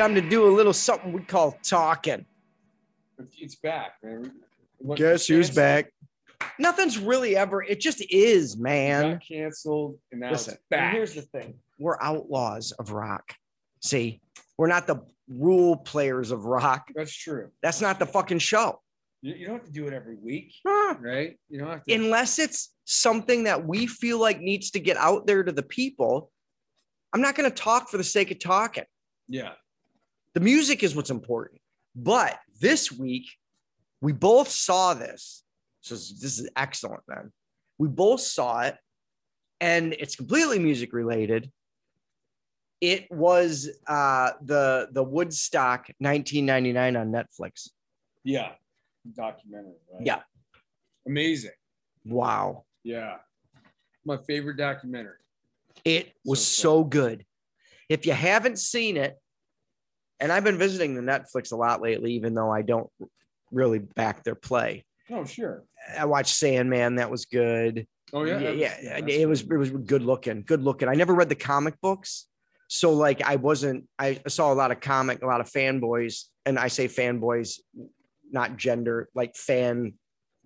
time 0.08 0.16
to 0.16 0.30
do 0.30 0.48
a 0.48 0.54
little 0.54 0.74
something 0.74 1.12
we 1.12 1.22
call 1.22 1.58
talking. 1.64 2.26
It's 3.38 3.56
back, 3.56 3.96
man. 4.02 4.32
What, 4.78 4.98
Guess 4.98 5.28
who's 5.28 5.50
back? 5.50 5.92
Nothing's 6.60 6.98
really 6.98 7.36
ever. 7.36 7.64
It 7.64 7.80
just 7.80 8.02
is, 8.10 8.58
man. 8.58 9.14
Got 9.14 9.28
canceled, 9.28 9.98
and 10.12 10.22
now 10.22 10.32
Listen, 10.32 10.54
it's 10.54 10.64
back. 10.70 10.94
Here's 10.94 11.16
the 11.16 11.24
thing: 11.24 11.56
we're 11.80 11.98
outlaws 12.02 12.72
of 12.74 12.92
rock. 12.92 13.34
See, 13.82 14.22
we're 14.58 14.68
not 14.68 14.88
the 14.88 15.02
rule 15.28 15.76
players 15.76 16.32
of 16.32 16.46
rock. 16.46 16.90
That's 16.96 17.14
true. 17.14 17.50
That's 17.62 17.82
not 17.82 18.00
the 18.00 18.06
fucking 18.06 18.40
show. 18.40 18.80
You, 19.22 19.34
you 19.34 19.46
don't 19.48 19.58
have 19.58 19.66
to 19.66 19.72
do 19.72 19.88
it 19.88 19.94
every 19.94 20.16
week, 20.16 20.54
huh. 20.66 20.96
right? 21.00 21.38
You 21.50 21.60
don't 21.60 21.70
have 21.70 21.84
to, 21.84 21.94
unless 21.94 22.40
it's 22.40 22.74
something 22.86 23.44
that 23.44 23.66
we 23.66 23.88
feel 23.88 24.20
like 24.20 24.40
needs 24.40 24.72
to 24.72 24.80
get 24.80 24.96
out 24.98 25.28
there 25.28 25.44
to 25.44 25.52
the 25.52 25.64
people. 25.64 26.32
I'm 27.14 27.22
not 27.22 27.36
going 27.36 27.50
to 27.50 27.56
talk 27.56 27.90
for 27.90 27.98
the 27.98 28.04
sake 28.04 28.32
of 28.32 28.40
talking. 28.40 28.84
Yeah. 29.28 29.54
The 30.38 30.44
music 30.44 30.84
is 30.84 30.96
what's 30.96 31.10
important. 31.10 31.60
But 31.96 32.38
this 32.62 32.92
week, 32.92 33.26
we 34.02 34.14
both 34.14 34.50
saw 34.50 34.94
this. 34.94 35.44
So 35.82 35.96
this 35.96 36.38
is 36.38 36.48
excellent, 36.56 37.02
man. 37.08 37.32
We 37.80 37.88
both 37.88 38.22
saw 38.22 38.60
it, 38.60 38.78
and 39.60 39.94
it's 39.94 40.16
completely 40.16 40.60
music 40.60 40.94
related. 40.94 41.52
It 42.82 43.08
was 43.10 43.68
uh, 43.88 44.34
the 44.44 44.90
the 44.92 45.02
Woodstock 45.02 45.88
1999 45.98 46.96
on 46.96 47.12
Netflix. 47.12 47.70
Yeah, 48.24 48.52
documentary. 49.16 49.74
Right? 49.92 50.06
Yeah, 50.06 50.20
amazing. 51.08 51.58
Wow. 52.06 52.66
Yeah, 52.84 53.16
my 54.06 54.18
favorite 54.28 54.58
documentary. 54.58 55.18
It 55.84 56.14
was 56.24 56.46
so, 56.46 56.62
so 56.62 56.84
good. 56.84 57.26
If 57.90 58.06
you 58.06 58.14
haven't 58.14 58.60
seen 58.60 58.98
it, 58.98 59.18
and 60.20 60.32
I've 60.32 60.44
been 60.44 60.58
visiting 60.58 60.96
the 60.96 61.02
Netflix 61.02 61.52
a 61.52 61.56
lot 61.56 61.82
lately, 61.82 62.14
even 62.14 62.34
though 62.34 62.52
I 62.52 62.62
don't 62.62 62.90
really 63.52 63.80
back 63.80 64.24
their 64.24 64.36
play. 64.36 64.86
Oh, 65.10 65.24
sure. 65.26 65.64
I 65.98 66.06
watched 66.06 66.36
Sandman, 66.36 66.96
that 66.96 67.10
was 67.10 67.26
good. 67.26 67.88
Oh, 68.14 68.24
yeah. 68.24 68.40
yeah, 68.40 68.78
yeah, 68.82 69.00
was- 69.02 69.14
it 69.16 69.28
was 69.28 69.42
it 69.42 69.58
was 69.58 69.70
good 69.72 70.02
looking, 70.02 70.44
good 70.44 70.64
looking. 70.64 70.88
I 70.88 70.94
never 70.94 71.14
read 71.14 71.30
the 71.30 71.36
comic 71.36 71.80
books, 71.82 72.28
so 72.68 72.94
like 72.94 73.22
I 73.24 73.36
wasn't. 73.36 73.86
I 74.00 74.20
saw 74.28 74.52
a 74.52 74.56
lot 74.56 74.72
of 74.72 74.80
comic, 74.80 75.22
a 75.22 75.28
lot 75.28 75.42
of 75.42 75.50
fanboys, 75.50 76.24
and 76.46 76.58
I 76.58 76.68
say 76.70 76.88
fanboys, 76.88 77.60
not 78.32 78.58
gender, 78.58 79.10
like 79.14 79.36
fan 79.36 79.94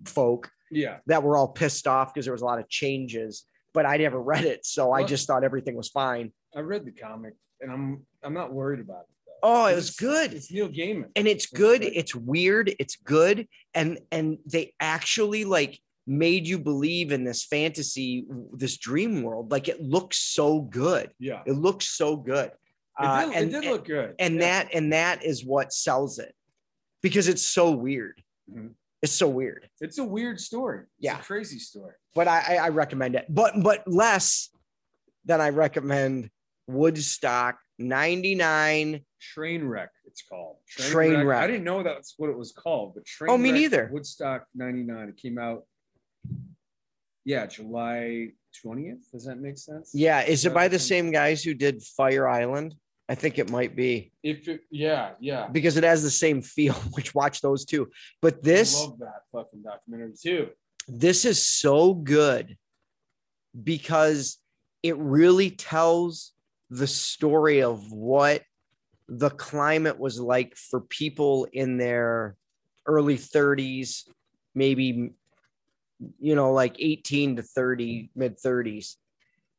folk 0.05 0.49
Yeah. 0.71 0.97
that 1.05 1.21
were 1.23 1.37
all 1.37 1.47
pissed 1.47 1.87
off 1.87 2.13
because 2.13 2.25
there 2.25 2.31
was 2.33 2.41
a 2.41 2.45
lot 2.45 2.59
of 2.59 2.67
changes. 2.67 3.45
But 3.73 3.85
I 3.85 3.97
never 3.97 4.19
read 4.21 4.45
it, 4.45 4.65
so 4.65 4.91
I 4.91 5.03
just 5.03 5.27
thought 5.27 5.43
everything 5.43 5.75
was 5.75 5.87
fine. 5.89 6.33
I 6.55 6.59
read 6.61 6.83
the 6.85 6.91
comic 6.91 7.35
and 7.61 7.71
I'm 7.71 8.05
I'm 8.23 8.33
not 8.33 8.51
worried 8.51 8.79
about 8.79 9.01
it. 9.03 9.20
Oh, 9.43 9.65
it 9.65 9.71
It's- 9.71 9.75
was 9.87 9.95
good. 9.95 10.33
It's 10.33 10.51
Neil 10.51 10.69
Gaiman. 10.69 11.09
and 11.15 11.27
it's 11.27 11.45
good 11.47 11.83
it's 11.83 12.13
weird 12.15 12.73
it's 12.79 12.95
good 12.97 13.47
and 13.73 13.99
and 14.11 14.37
they 14.45 14.73
actually 14.79 15.45
like 15.45 15.79
made 16.07 16.47
you 16.47 16.57
believe 16.59 17.11
in 17.11 17.23
this 17.23 17.45
fantasy 17.45 18.25
this 18.53 18.77
dream 18.77 19.21
world 19.23 19.51
like 19.51 19.67
it 19.67 19.81
looks 19.81 20.17
so 20.17 20.61
good 20.61 21.11
Yeah. 21.19 21.43
it 21.45 21.53
looks 21.53 21.87
so 21.87 22.15
good 22.17 22.51
It 22.99 23.05
Uh, 23.05 23.25
did, 23.25 23.35
and 23.35 23.49
it 23.55 23.61
did 23.61 23.69
look 23.71 23.85
good. 23.85 24.15
and 24.19 24.35
Yeah. 24.35 24.41
that 24.41 24.73
and 24.73 24.93
that 24.93 25.23
is 25.23 25.45
what 25.45 25.71
sells 25.73 26.19
it 26.19 26.35
because 27.01 27.27
it's 27.27 27.43
so 27.43 27.71
weird 27.71 28.21
Mhm. 28.51 28.73
it's 29.01 29.13
so 29.13 29.27
weird 29.29 29.69
it's 29.79 29.97
a 29.97 30.03
weird 30.03 30.39
story. 30.39 30.81
It's 30.81 30.89
Yeah. 30.99 31.19
a 31.19 31.23
crazy 31.23 31.59
story. 31.59 31.95
but 32.13 32.27
I, 32.27 32.39
I 32.49 32.55
I 32.65 32.69
recommend 32.69 33.15
it 33.15 33.25
but 33.29 33.53
but 33.63 33.87
less 33.87 34.49
than 35.25 35.39
i 35.39 35.49
recommend 35.49 36.29
woodstock 36.67 37.59
99 37.77 39.05
Train 39.21 39.63
wreck, 39.63 39.91
it's 40.05 40.23
called. 40.23 40.57
Train 40.67 41.23
Wreck. 41.25 41.39
I 41.43 41.47
didn't 41.47 41.63
know 41.63 41.83
that's 41.83 42.15
what 42.17 42.29
it 42.29 42.37
was 42.37 42.51
called, 42.51 42.95
but 42.95 43.05
Train 43.05 43.29
Oh, 43.31 43.37
me 43.37 43.51
neither. 43.51 43.89
Woodstock 43.93 44.47
99. 44.55 45.09
It 45.09 45.17
came 45.17 45.37
out, 45.37 45.63
yeah, 47.23 47.45
July 47.45 48.29
20th. 48.65 49.11
Does 49.11 49.25
that 49.25 49.37
make 49.39 49.57
sense? 49.57 49.91
yeah 49.93 50.21
is 50.23 50.45
it 50.45 50.53
by 50.53 50.67
the 50.67 50.79
same 50.79 51.11
guys 51.11 51.41
who 51.43 51.53
did 51.53 51.81
fire 51.81 52.27
island 52.27 52.75
i 53.07 53.15
think 53.15 53.39
it 53.39 53.49
might 53.49 53.75
be 53.77 54.11
If 54.23 54.47
it, 54.49 54.61
yeah, 54.69 55.11
yeah. 55.21 55.47
because 55.47 55.77
it 55.77 55.85
has 55.85 56.03
the 56.03 56.09
same 56.11 56.41
feel 56.41 56.73
which 56.95 57.15
watch 57.15 57.39
those 57.41 57.63
two 57.63 57.89
but 58.21 58.35
I 58.35 58.39
this 58.43 58.77
love 58.81 58.99
that 58.99 59.21
fucking 59.31 59.61
documentary 59.63 60.13
too. 60.21 60.49
this 60.89 61.23
is 61.23 61.41
so 61.41 61.93
good 61.93 62.57
because 63.63 64.37
it 64.83 64.97
really 64.97 65.49
tells 65.51 66.33
the 66.69 66.87
story 66.87 67.61
of 67.63 67.89
what 67.91 68.41
the 69.11 69.29
climate 69.29 69.99
was 69.99 70.21
like 70.21 70.55
for 70.55 70.79
people 70.79 71.45
in 71.51 71.77
their 71.77 72.37
early 72.87 73.17
30s 73.17 74.07
maybe 74.55 75.11
you 76.17 76.33
know 76.35 76.53
like 76.53 76.77
18 76.79 77.35
to 77.35 77.43
30 77.43 78.09
mid 78.15 78.37
30s 78.39 78.95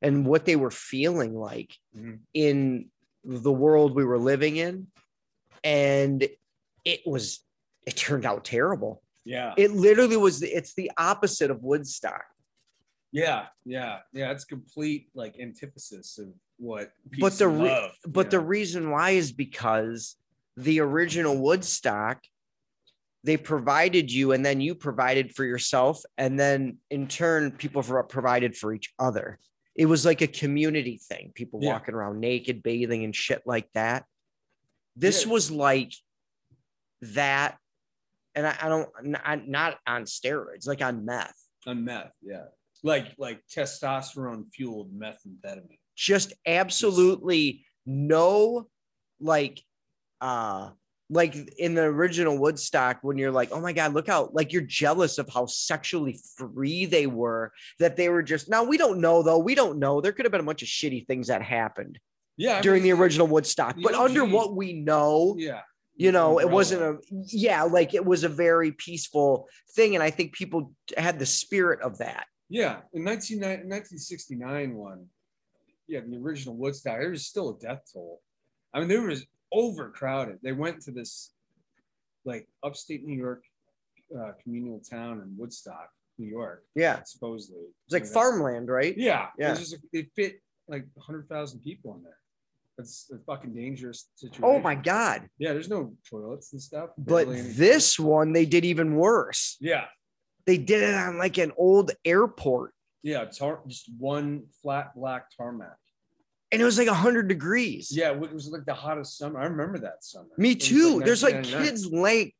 and 0.00 0.26
what 0.26 0.46
they 0.46 0.56
were 0.56 0.70
feeling 0.70 1.34
like 1.34 1.74
Mhm. 1.94 2.20
in 2.32 2.88
the 3.24 3.52
world 3.52 3.94
we 3.94 4.06
were 4.06 4.18
living 4.18 4.56
in 4.56 4.86
and 5.62 6.26
it 6.86 7.00
was 7.04 7.44
it 7.86 7.94
turned 7.94 8.24
out 8.24 8.44
terrible 8.46 9.02
Yeah. 9.24 9.52
it 9.58 9.70
literally 9.70 10.16
was 10.16 10.42
it's 10.42 10.74
the 10.74 10.90
opposite 10.96 11.50
of 11.50 11.62
woodstock 11.62 12.24
Yeah, 13.12 13.46
yeah, 13.64 13.98
yeah. 14.12 14.30
It's 14.32 14.44
complete 14.44 15.08
like 15.14 15.38
antithesis 15.38 16.18
of 16.18 16.28
what. 16.56 16.92
but 17.20 17.34
the 17.38 17.48
re- 17.48 17.68
love, 17.68 17.90
but 18.06 18.30
the 18.30 18.38
know? 18.38 18.44
reason 18.44 18.90
why 18.90 19.10
is 19.10 19.32
because 19.32 20.16
the 20.56 20.80
original 20.80 21.36
woodstock 21.36 22.22
they 23.24 23.36
provided 23.36 24.10
you 24.12 24.32
and 24.32 24.44
then 24.44 24.60
you 24.60 24.74
provided 24.74 25.32
for 25.34 25.44
yourself 25.44 26.02
and 26.18 26.38
then 26.40 26.76
in 26.90 27.06
turn 27.06 27.52
people 27.52 27.82
provided 28.02 28.56
for 28.56 28.74
each 28.74 28.92
other 28.98 29.38
it 29.74 29.86
was 29.86 30.04
like 30.04 30.20
a 30.20 30.26
community 30.26 31.00
thing 31.08 31.30
people 31.34 31.60
Yeah. 31.62 31.72
walking 31.72 31.94
around 31.94 32.20
naked 32.20 32.62
bathing 32.62 33.04
and 33.04 33.14
shit 33.16 33.42
like 33.46 33.70
that 33.72 34.04
this 34.96 35.24
Yeah. 35.24 35.32
was 35.32 35.50
like 35.50 35.92
that 37.00 37.56
and 38.34 38.46
I, 38.46 38.56
I 38.60 38.68
don't 38.68 38.88
not, 39.02 39.48
not 39.48 39.78
on 39.86 40.04
steroids 40.04 40.66
like 40.66 40.82
on 40.82 41.04
meth 41.06 41.38
on 41.66 41.84
meth, 41.84 42.12
yeah, 42.22 42.44
like 42.82 43.14
like 43.18 43.40
testosterone 43.54 44.44
fueled 44.52 44.92
methamphetamine. 44.92 45.78
just 45.96 46.32
absolutely 46.46 47.64
no 47.86 48.66
like 49.20 49.62
uh 50.20 50.70
like 51.10 51.36
in 51.58 51.74
the 51.74 51.82
original 51.82 52.38
woodstock 52.38 52.98
when 53.02 53.18
you're 53.18 53.30
like 53.30 53.50
oh 53.52 53.60
my 53.60 53.72
god 53.72 53.92
look 53.92 54.06
how 54.06 54.30
like 54.32 54.52
you're 54.52 54.62
jealous 54.62 55.18
of 55.18 55.28
how 55.28 55.44
sexually 55.46 56.18
free 56.36 56.86
they 56.86 57.06
were 57.06 57.52
that 57.78 57.96
they 57.96 58.08
were 58.08 58.22
just 58.22 58.48
now 58.48 58.64
we 58.64 58.78
don't 58.78 58.98
know 59.00 59.22
though. 59.22 59.38
We 59.38 59.54
don't 59.54 59.78
know. 59.78 60.00
There 60.00 60.12
could 60.12 60.24
have 60.24 60.32
been 60.32 60.40
a 60.40 60.44
bunch 60.44 60.62
of 60.62 60.68
shitty 60.68 61.06
things 61.06 61.28
that 61.28 61.42
happened 61.42 61.98
Yeah, 62.36 62.58
I 62.58 62.60
during 62.62 62.82
mean, 62.82 62.94
the 62.94 63.02
original 63.02 63.26
woodstock 63.26 63.76
the 63.76 63.82
but 63.82 63.94
under 63.94 64.24
what 64.24 64.56
we 64.56 64.72
know 64.72 65.34
Yeah, 65.38 65.60
you 65.94 66.12
know 66.12 66.40
it 66.40 66.48
wasn't 66.48 66.82
a 66.82 66.98
yeah 67.10 67.64
like 67.64 67.94
it 67.94 68.04
was 68.04 68.24
a 68.24 68.28
very 68.28 68.72
peaceful 68.72 69.48
thing 69.76 69.94
and 69.94 70.02
i 70.02 70.10
think 70.10 70.32
people 70.32 70.72
had 70.96 71.18
the 71.18 71.26
spirit 71.26 71.80
of 71.82 71.98
that 71.98 72.26
Yeah, 72.48 72.80
in 72.92 73.04
19, 73.04 73.40
1969 73.40 74.74
one, 74.74 75.06
yeah, 75.88 76.00
the 76.06 76.16
original 76.16 76.56
Woodstock, 76.56 76.98
there 76.98 77.10
was 77.10 77.26
still 77.26 77.50
a 77.50 77.58
death 77.58 77.82
toll. 77.92 78.20
I 78.74 78.80
mean, 78.80 78.88
there 78.88 79.02
was 79.02 79.26
overcrowded. 79.52 80.38
They 80.42 80.52
went 80.52 80.80
to 80.82 80.90
this 80.90 81.32
like 82.24 82.48
upstate 82.62 83.04
New 83.04 83.16
York 83.16 83.42
uh, 84.18 84.32
communal 84.42 84.80
town 84.80 85.20
in 85.20 85.34
Woodstock, 85.36 85.88
New 86.18 86.28
York, 86.28 86.64
yeah 86.74 87.02
supposedly. 87.04 87.62
it's 87.86 87.92
like 87.92 88.02
And 88.02 88.12
farmland 88.12 88.68
right 88.68 88.96
Yeah, 88.96 89.28
Yeah. 89.38 89.54
Just, 89.54 89.76
they 89.92 90.08
fit 90.14 90.40
like 90.68 90.86
100,000 90.94 91.60
people 91.60 91.94
in 91.96 92.02
there. 92.02 92.16
That's 92.78 93.10
a 93.12 93.18
fucking 93.26 93.54
dangerous 93.54 94.08
situation. 94.14 94.44
oh 94.44 94.58
my 94.58 94.74
god 94.74 95.28
Yeah, 95.38 95.52
there's 95.52 95.68
no 95.68 95.94
toilets 96.08 96.52
and 96.52 96.62
stuff. 96.62 96.90
But 96.96 97.26
this 97.28 97.98
one, 97.98 98.32
they 98.32 98.46
did 98.46 98.64
even 98.64 98.96
worse. 98.96 99.56
Yeah, 99.60 99.84
They 100.46 100.58
did 100.58 100.82
it 100.82 100.94
on 100.94 101.18
like 101.18 101.38
an 101.38 101.52
old 101.56 101.92
airport, 102.04 102.74
yeah, 103.02 103.24
tar- 103.26 103.60
just 103.66 103.90
one 103.98 104.44
flat 104.62 104.94
black 104.96 105.26
tarmac. 105.36 105.76
and 106.50 106.60
it 106.60 106.64
was 106.64 106.78
like 106.78 106.88
100 106.88 107.28
degrees. 107.28 107.90
Yeah, 107.90 108.10
it 108.12 108.32
was 108.32 108.48
like 108.48 108.64
the 108.64 108.74
hottest 108.74 109.16
summer. 109.18 109.40
I 109.40 109.44
remember 109.44 109.78
that 109.78 110.04
summer. 110.04 110.28
Me 110.36 110.54
too. 110.54 111.00
There's 111.04 111.22
like 111.22 111.34
1999. 111.36 111.64
kids 111.64 111.86
laying 111.92 112.32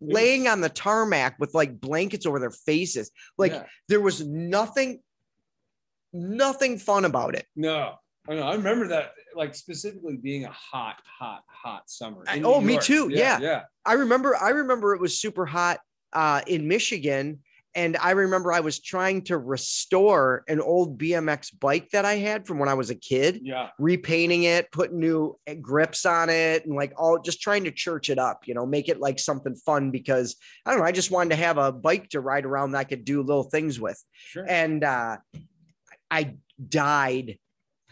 laying 0.00 0.46
on 0.46 0.60
the 0.60 0.68
tarmac 0.68 1.36
with 1.40 1.52
like 1.54 1.80
blankets 1.80 2.24
over 2.24 2.38
their 2.38 2.52
faces. 2.52 3.10
Like 3.36 3.50
Yeah. 3.52 3.64
there 3.88 4.00
was 4.00 4.24
nothing, 4.24 5.00
nothing 6.12 6.78
fun 6.78 7.04
about 7.04 7.34
it. 7.34 7.46
no, 7.56 7.94
I 8.28 8.34
know. 8.34 8.42
I 8.42 8.54
remember 8.54 8.88
that, 8.88 9.12
like 9.34 9.54
specifically 9.54 10.16
being 10.16 10.44
a 10.44 10.50
hot, 10.52 10.96
hot, 11.04 11.42
hot 11.48 11.88
summer. 11.90 12.22
I- 12.28 12.40
oh, 12.44 12.60
me 12.60 12.78
too, 12.78 13.08
yeah. 13.10 13.38
yeah, 13.40 13.62
I 13.84 13.94
remember, 13.94 14.36
I 14.36 14.50
remember 14.50 14.94
it 14.94 15.00
was 15.00 15.18
super 15.20 15.46
hot 15.46 15.80
uh, 16.12 16.42
in 16.46 16.68
Michigan. 16.68 17.40
And 17.78 17.96
I 17.98 18.10
remember 18.10 18.52
I 18.52 18.58
was 18.58 18.80
trying 18.80 19.22
to 19.26 19.38
restore 19.38 20.42
an 20.48 20.60
old 20.60 20.98
BMX 20.98 21.56
bike 21.60 21.90
that 21.90 22.04
I 22.04 22.16
had 22.16 22.44
from 22.44 22.58
when 22.58 22.68
I 22.68 22.74
was 22.74 22.90
a 22.90 22.96
kid. 22.96 23.38
yeah, 23.44 23.68
repainting 23.78 24.42
it, 24.42 24.72
putting 24.72 24.98
new 24.98 25.38
eh, 25.46 25.54
grips 25.54 26.04
on 26.04 26.28
it, 26.28 26.66
and 26.66 26.74
like 26.74 26.92
all 26.96 27.20
just 27.20 27.40
trying 27.40 27.62
to 27.64 27.70
church 27.70 28.10
it 28.10 28.18
up, 28.18 28.48
you 28.48 28.54
know, 28.54 28.66
make 28.66 28.88
it 28.88 28.98
like 28.98 29.20
something 29.20 29.54
fun 29.54 29.92
because 29.92 30.34
I 30.66 30.72
don't 30.72 30.80
know, 30.80 30.86
I 30.86 30.90
just 30.90 31.12
wanted 31.12 31.30
to 31.30 31.36
have 31.36 31.56
a 31.56 31.70
bike 31.70 32.08
to 32.08 32.20
ride 32.20 32.44
around 32.44 32.72
that 32.72 32.78
I 32.78 32.84
could 32.84 33.04
do 33.04 33.22
little 33.22 33.44
things 33.44 33.78
with. 33.78 34.02
sure. 34.12 34.44
And 34.48 34.82
uh 34.82 35.18
I 36.10 36.34
died. 36.68 37.38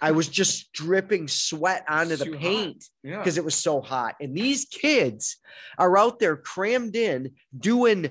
I 0.02 0.10
was 0.10 0.28
just 0.28 0.72
dripping 0.72 1.28
sweat 1.28 1.84
onto 1.88 2.16
the 2.16 2.36
paint 2.36 2.84
yeah, 3.04 3.18
because 3.18 3.38
it 3.38 3.44
was 3.44 3.54
so 3.54 3.80
hot. 3.80 4.16
And 4.20 4.36
these 4.36 4.64
kids 4.64 5.36
are 5.78 5.96
out 5.96 6.18
there 6.18 6.36
crammed 6.36 6.96
in 6.96 7.32
doing 7.56 8.10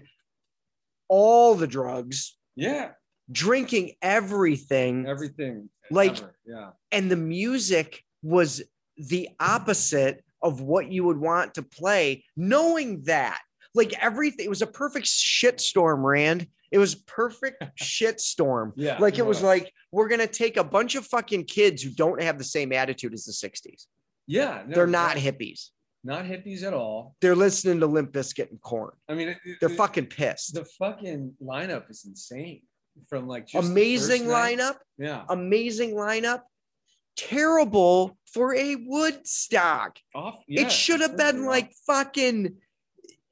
all 1.08 1.56
the 1.56 1.68
drugs, 1.68 2.38
yeah, 2.56 2.92
drinking 3.32 3.94
everything. 4.02 5.08
Everything. 5.08 5.70
Like- 5.92 6.18
ever. 6.18 6.36
yeah, 6.46 6.70
and 6.92 7.12
the 7.12 7.16
music 7.16 8.04
was 8.24 8.64
the 8.98 9.30
opposite 9.40 10.24
of 10.42 10.62
what 10.62 10.92
you 10.92 11.04
would 11.04 11.18
want 11.18 11.56
to 11.56 11.64
play 11.64 12.24
knowing 12.36 13.04
that. 13.04 13.40
Like 13.74 13.94
everything 14.02 14.46
it 14.46 14.50
was 14.50 14.62
a 14.62 14.68
perfect 14.68 15.06
shitstorm 15.06 16.04
rand. 16.04 16.48
It 16.72 16.78
was 16.78 16.96
perfect 16.96 17.64
shitstorm. 17.82 18.72
Yeah. 18.76 18.98
like 19.00 19.20
it 19.20 19.26
was 19.26 19.42
like 19.42 19.72
we're 19.92 20.08
gonna 20.08 20.28
take 20.28 20.58
a 20.58 20.64
bunch 20.64 20.96
of 20.96 21.06
fucking 21.06 21.46
kids 21.46 21.82
who 21.84 21.90
don't 21.90 22.22
have 22.22 22.38
the 22.38 22.44
same 22.44 22.72
attitude 22.72 23.14
as 23.14 23.26
the 23.26 23.32
60s 23.32 23.86
yeah, 24.28 24.64
no, 24.68 24.76
they're 24.76 24.88
not 24.88 25.16
not 25.16 25.24
hippies 25.24 25.70
not 26.06 26.24
hippies 26.24 26.64
at 26.64 26.74
all. 26.74 27.16
they're 27.20 27.36
listening 27.36 27.80
to 27.82 27.88
limp 27.88 28.12
Bizkit 28.14 28.50
and 28.52 28.62
Korn 28.62 28.92
I 29.10 29.16
mean, 29.16 29.30
it- 29.30 29.38
they're 29.60 29.70
it- 29.72 29.76
fucking 29.76 30.06
pissed 30.06 30.54
The 30.54 30.64
fucking 30.64 31.34
lineup 31.42 31.90
is 31.90 32.06
insane. 32.06 32.62
From 33.10 33.28
like 33.28 33.48
just 33.48 33.68
amazing 33.70 34.24
lineup 34.24 34.76
Yeah, 34.98 35.26
amazing 35.28 35.96
lineup 35.96 36.44
terrible 37.18 38.18
for 38.32 38.54
a 38.56 38.76
Woodstock. 38.76 39.98
Off. 40.14 40.36
it 40.48 40.72
should 40.72 41.02
have 41.02 41.18
been 41.18 41.46
like 41.46 41.72
fucking 41.88 42.56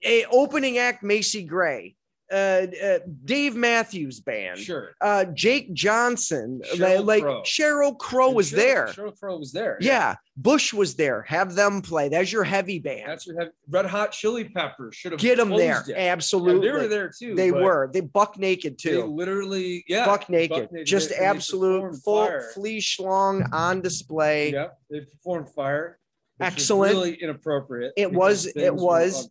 a 0.06 0.26
opening 0.26 0.78
act 0.78 1.04
Macy 1.04 1.44
Gray, 1.44 1.96
uh, 2.32 2.36
uh 2.84 3.00
Dave 3.26 3.56
Matthews 3.56 4.20
band, 4.20 4.58
sure. 4.60 4.92
uh 5.02 5.26
Jake 5.26 5.74
Johnson, 5.74 6.62
Sheryl 6.74 7.06
like 7.06 7.22
Crow. 7.24 7.42
Sheryl 7.44 7.98
Crow 7.98 8.32
was 8.32 8.52
Sheryl- 8.52 8.56
there. 8.56 8.88
Sheryl 8.88 9.20
Crow 9.20 9.38
was 9.38 9.52
there. 9.52 9.78
Yeah, 9.82 10.16
Bush 10.38 10.74
was 10.74 10.96
there. 10.96 11.22
Have 11.24 11.54
them 11.56 11.82
play. 11.82 12.10
That's 12.10 12.32
your 12.32 12.44
heavy 12.44 12.80
band. 12.80 13.04
That's 13.08 13.28
your 13.28 13.38
heavy, 13.40 13.52
Red 13.70 13.86
Hot 13.86 14.12
Chili 14.12 14.46
Peppers 14.46 14.96
should 14.96 15.12
have 15.12 15.22
Get 15.22 15.38
them 15.38 15.50
there. 15.50 15.84
it. 15.88 15.96
Absolutely. 15.96 16.66
Yeah, 16.68 16.74
they 16.74 16.82
were 16.84 16.88
there 16.88 17.12
too. 17.18 17.36
They 17.36 17.52
were. 17.52 17.90
They 17.94 18.02
buck 18.02 18.38
naked 18.40 18.78
They 18.84 18.92
too. 18.92 19.04
literally, 19.06 19.84
yeah, 19.88 20.06
buck 20.06 20.30
naked. 20.30 20.70
Just 20.86 21.10
They- 21.10 21.18
they 21.20 21.26
absolute 21.26 21.82
performed 21.82 22.04
full 22.04 22.26
Fire. 22.26 22.50
flea 22.54 22.80
schlong 22.80 23.48
on 23.54 23.82
display. 23.82 24.52
Yep, 24.54 24.78
they 24.90 25.00
performed 25.02 25.50
fire. 25.50 26.00
Excellent. 26.40 26.94
really 26.94 27.14
inappropriate. 27.14 27.94
It 27.96 28.12
was- 28.12 28.48
it 28.48 28.74
was. 28.74 29.30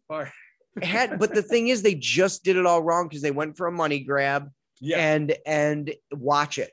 Had 0.81 1.18
but 1.18 1.35
the 1.35 1.43
thing 1.43 1.68
is, 1.68 1.83
they 1.83 1.95
just 1.95 2.45
did 2.45 2.57
it 2.57 2.64
all 2.64 2.83
wrong 2.83 3.09
because 3.09 3.23
they 3.23 3.31
went 3.31 3.57
for 3.57 3.66
a 3.66 3.73
money 3.73 4.01
grab. 4.01 4.51
Yeah, 4.81 4.99
and 4.99 5.35
and 5.45 5.93
watch 6.12 6.59
it. 6.59 6.70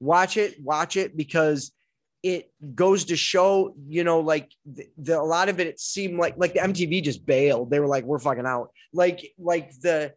Watch 0.00 0.36
it 0.36 0.62
watch 0.62 0.96
it 0.96 1.16
because 1.16 1.72
it 2.22 2.50
goes 2.74 3.04
to 3.06 3.16
show 3.16 3.74
you 3.86 4.02
know 4.02 4.20
like 4.20 4.50
the, 4.66 4.88
the 4.96 5.20
a 5.20 5.22
lot 5.22 5.48
of 5.48 5.60
it 5.60 5.66
it 5.66 5.78
seemed 5.78 6.18
like 6.18 6.34
like 6.36 6.54
the 6.54 6.60
mtv 6.60 7.02
just 7.02 7.24
bailed. 7.26 7.70
They 7.70 7.80
were 7.80 7.86
like 7.86 8.04
we're 8.04 8.18
fucking 8.18 8.46
out. 8.46 8.70
Like 8.92 9.32
like 9.38 9.70
the 9.80 10.14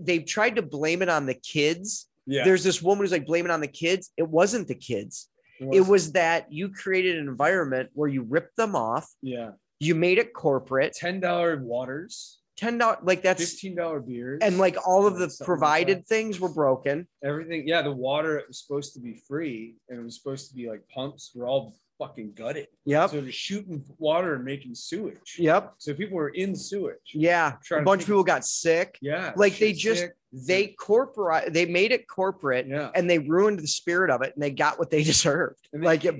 they 0.00 0.20
tried 0.20 0.56
to 0.56 0.62
blame 0.62 1.02
it 1.02 1.08
on 1.08 1.26
the 1.26 1.34
kids. 1.34 2.08
Yeah. 2.26 2.44
there's 2.44 2.64
this 2.64 2.80
woman 2.80 3.04
who's 3.04 3.12
like 3.12 3.26
blaming 3.26 3.50
it 3.50 3.54
on 3.54 3.60
the 3.60 3.68
kids. 3.68 4.10
It 4.16 4.26
wasn't 4.26 4.66
the 4.68 4.74
kids. 4.74 5.28
It 5.60 5.86
was 5.86 6.12
that 6.12 6.52
you 6.52 6.68
created 6.70 7.16
an 7.18 7.28
environment 7.28 7.90
where 7.94 8.08
you 8.08 8.22
ripped 8.22 8.56
them 8.56 8.74
off. 8.74 9.08
Yeah. 9.22 9.52
you 9.78 9.94
made 9.94 10.18
it 10.18 10.32
corporate. 10.34 10.94
Ten 10.94 11.20
dollar 11.20 11.56
waters, 11.62 12.38
ten 12.56 12.78
dollars 12.78 12.98
like 13.02 13.22
that's 13.22 13.42
fifteen 13.42 13.74
dollar 13.76 14.00
beers, 14.00 14.40
and 14.42 14.58
like 14.58 14.76
all 14.86 15.06
of 15.06 15.14
the 15.18 15.28
Something 15.30 15.36
like 15.42 15.46
provided 15.46 15.98
that. 15.98 16.06
things 16.08 16.40
were 16.40 16.48
broken 16.48 17.06
everything. 17.24 17.66
Yeah, 17.66 17.82
the 17.82 17.92
water 17.92 18.38
it 18.38 18.46
was 18.48 18.58
supposed 18.62 18.94
to 18.94 19.00
be 19.00 19.14
free, 19.28 19.76
and 19.88 19.98
it 19.98 20.02
was 20.02 20.16
supposed 20.16 20.48
to 20.50 20.54
be 20.54 20.68
like 20.68 20.82
pumps. 20.88 21.32
Were 21.34 21.46
all 21.46 21.74
fucking 21.98 22.32
gutted. 22.34 22.66
yep 22.84 23.10
So 23.10 23.20
they're 23.20 23.30
shooting 23.30 23.84
water 23.98 24.34
and 24.34 24.44
making 24.44 24.74
sewage. 24.74 25.36
yep 25.38 25.74
So 25.78 25.94
people 25.94 26.16
were 26.16 26.30
in 26.30 26.56
sewage. 26.56 27.12
Yeah, 27.14 27.52
a 27.70 27.82
bunch 27.82 28.02
of 28.02 28.06
people 28.08 28.24
got 28.24 28.44
sick. 28.44 28.98
Yeah. 29.00 29.32
Like 29.36 29.58
they 29.58 29.72
just 29.72 30.00
sick. 30.00 30.12
they 30.32 30.66
corporate 30.68 31.52
they 31.52 31.66
made 31.66 31.92
it 31.92 32.08
corporate 32.08 32.66
Yeah. 32.66 32.90
and 32.96 33.08
they 33.08 33.20
ruined 33.20 33.60
the 33.60 33.68
spirit 33.68 34.10
of 34.10 34.22
it 34.22 34.32
and 34.34 34.42
they 34.42 34.50
got 34.50 34.76
what 34.78 34.90
they 34.90 35.04
deserved. 35.12 35.68
They- 35.72 35.78
like 35.78 36.04
it 36.04 36.16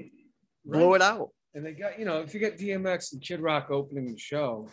blew 0.64 0.94
it 0.94 1.02
out. 1.02 1.30
And 1.56 1.64
they 1.66 1.72
got, 1.72 1.98
you 1.98 2.04
know, 2.04 2.20
if 2.20 2.34
you 2.34 2.40
get 2.40 2.56
DMX 2.58 3.12
and 3.12 3.20
Kid 3.22 3.40
Rock 3.40 3.70
opening 3.70 4.12
the 4.12 4.18
show, 4.18 4.68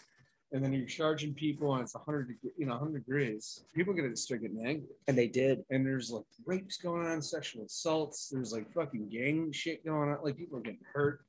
and 0.53 0.63
then 0.63 0.73
you're 0.73 0.85
charging 0.85 1.33
people 1.33 1.73
and 1.73 1.83
it's 1.83 1.93
100, 1.95 2.27
deg- 2.27 2.51
you 2.57 2.65
know, 2.65 2.73
100 2.73 3.05
degrees, 3.05 3.63
people 3.73 3.93
get 3.93 4.17
start 4.17 4.41
getting 4.41 4.65
angry. 4.65 4.89
And 5.07 5.17
they 5.17 5.27
did. 5.27 5.63
And 5.69 5.85
there's 5.85 6.11
like 6.11 6.25
rapes 6.45 6.77
going 6.77 7.05
on, 7.05 7.21
sexual 7.21 7.65
assaults. 7.65 8.29
There's 8.29 8.51
like 8.51 8.71
fucking 8.73 9.09
gang 9.09 9.51
shit 9.51 9.85
going 9.85 10.09
on. 10.11 10.17
Like 10.23 10.37
people 10.37 10.57
are 10.57 10.61
getting 10.61 10.79
hurt, 10.93 11.21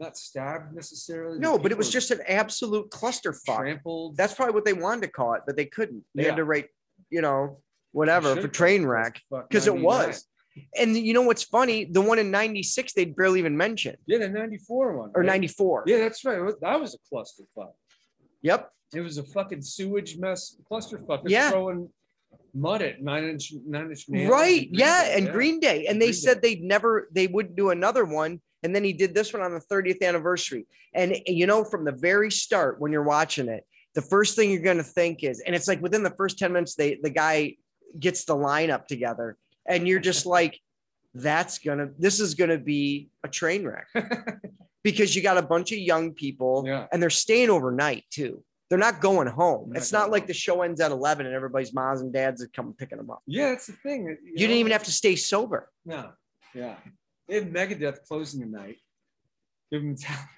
not 0.00 0.16
stabbed 0.16 0.74
necessarily. 0.74 1.38
No, 1.38 1.58
but 1.58 1.70
it 1.70 1.78
was 1.78 1.90
just 1.90 2.10
an 2.10 2.20
absolute 2.26 2.90
clusterfuck. 2.90 3.58
trampled. 3.58 4.16
That's 4.16 4.34
probably 4.34 4.54
what 4.54 4.64
they 4.64 4.72
wanted 4.72 5.02
to 5.02 5.08
call 5.08 5.34
it, 5.34 5.42
but 5.46 5.56
they 5.56 5.66
couldn't. 5.66 6.02
They 6.14 6.24
had 6.24 6.36
to 6.36 6.44
write, 6.44 6.66
you 7.10 7.20
know, 7.20 7.58
whatever 7.92 8.34
for 8.40 8.48
train 8.48 8.84
wreck 8.84 9.20
because 9.48 9.66
it 9.68 9.76
was. 9.76 10.26
And 10.78 10.96
you 10.96 11.14
know 11.14 11.22
what's 11.22 11.42
funny? 11.42 11.84
The 11.84 12.00
one 12.00 12.20
in 12.20 12.30
96, 12.30 12.92
they'd 12.92 13.16
barely 13.16 13.40
even 13.40 13.56
mention 13.56 13.96
Yeah, 14.06 14.18
the 14.18 14.28
94 14.28 14.96
one. 14.96 15.10
or 15.14 15.22
right? 15.22 15.26
94. 15.26 15.82
Yeah, 15.86 15.98
that's 15.98 16.24
right. 16.24 16.52
That 16.60 16.80
was 16.80 16.94
a 16.94 16.98
clusterfuck. 17.12 17.72
Yep. 18.44 18.70
It 18.94 19.00
was 19.00 19.18
a 19.18 19.24
fucking 19.24 19.62
sewage 19.62 20.16
mess 20.18 20.56
clusterfuck. 20.70 21.22
Yeah. 21.26 21.50
throwing 21.50 21.88
mud 22.54 22.82
at 22.82 23.02
nine 23.02 23.24
inch 23.24 23.52
nine 23.66 23.90
inch 23.90 24.04
nails. 24.08 24.30
Right. 24.30 24.68
and 24.68 24.78
Yeah. 24.78 25.02
Day, 25.02 25.14
And 25.18 25.32
Green 25.32 25.58
Day. 25.58 25.86
And 25.86 26.00
they 26.00 26.06
Green 26.06 26.14
said 26.14 26.40
Day. 26.40 26.54
they'd 26.54 26.62
never, 26.62 27.08
they 27.12 27.26
wouldn't 27.26 27.56
do 27.56 27.70
another 27.70 28.04
one. 28.04 28.40
And 28.62 28.74
then 28.74 28.84
he 28.84 28.92
did 28.92 29.14
this 29.14 29.32
one 29.32 29.42
on 29.42 29.52
the 29.52 29.60
30th 29.60 30.02
anniversary. 30.02 30.66
And 30.94 31.16
you 31.26 31.46
know, 31.46 31.64
from 31.64 31.84
the 31.84 31.92
very 31.92 32.30
start, 32.30 32.80
when 32.80 32.92
you're 32.92 33.02
watching 33.02 33.48
it, 33.48 33.66
the 33.94 34.02
first 34.02 34.36
thing 34.36 34.50
you're 34.50 34.62
going 34.62 34.76
to 34.78 34.82
think 34.84 35.24
is, 35.24 35.40
and 35.40 35.54
it's 35.54 35.68
like 35.68 35.80
within 35.82 36.02
the 36.02 36.10
first 36.10 36.38
10 36.38 36.52
minutes, 36.52 36.74
they, 36.74 36.98
the 37.02 37.10
guy 37.10 37.56
gets 37.98 38.24
the 38.24 38.36
lineup 38.36 38.86
together. 38.86 39.36
And 39.66 39.88
you're 39.88 40.00
just 40.00 40.26
like, 40.36 40.60
that's 41.14 41.58
going 41.58 41.78
to, 41.78 41.90
this 41.98 42.20
is 42.20 42.34
going 42.34 42.50
to 42.50 42.58
be 42.58 43.08
a 43.22 43.28
train 43.28 43.64
wreck 43.64 43.86
because 44.84 45.16
you 45.16 45.22
got 45.22 45.38
a 45.38 45.42
bunch 45.42 45.72
of 45.72 45.78
young 45.78 46.12
people 46.12 46.62
Yeah. 46.66 46.86
and 46.92 47.02
they're 47.02 47.10
staying 47.10 47.50
overnight 47.50 48.04
too. 48.10 48.44
They're 48.70 48.78
not 48.78 49.00
going 49.00 49.26
home. 49.26 49.70
They're 49.70 49.78
It's 49.80 49.92
not 49.92 50.02
not 50.02 50.10
like 50.10 50.22
home. 50.22 50.28
the 50.28 50.34
show 50.34 50.62
ends 50.62 50.80
at 50.80 50.90
11 50.92 51.26
and 51.26 51.34
everybody's 51.34 51.72
moms 51.74 52.00
and 52.02 52.12
dads 52.12 52.42
are 52.42 52.48
coming 52.48 52.74
picking 52.74 52.98
them 52.98 53.10
up. 53.10 53.22
Yeah, 53.26 53.52
it's 53.52 53.66
the 53.66 53.72
thing. 53.72 54.04
You, 54.06 54.16
You 54.24 54.36
didn't 54.46 54.56
even 54.58 54.72
have 54.72 54.84
to 54.84 54.92
stay 54.92 55.16
sober. 55.16 55.70
No. 55.84 56.10
Yeah. 56.54 56.76
They 57.28 57.36
had 57.36 57.52
Megadeth 57.52 58.04
closing 58.06 58.40
the 58.40 58.46
night. 58.46 58.76
Give 59.72 59.82
them 59.82 59.96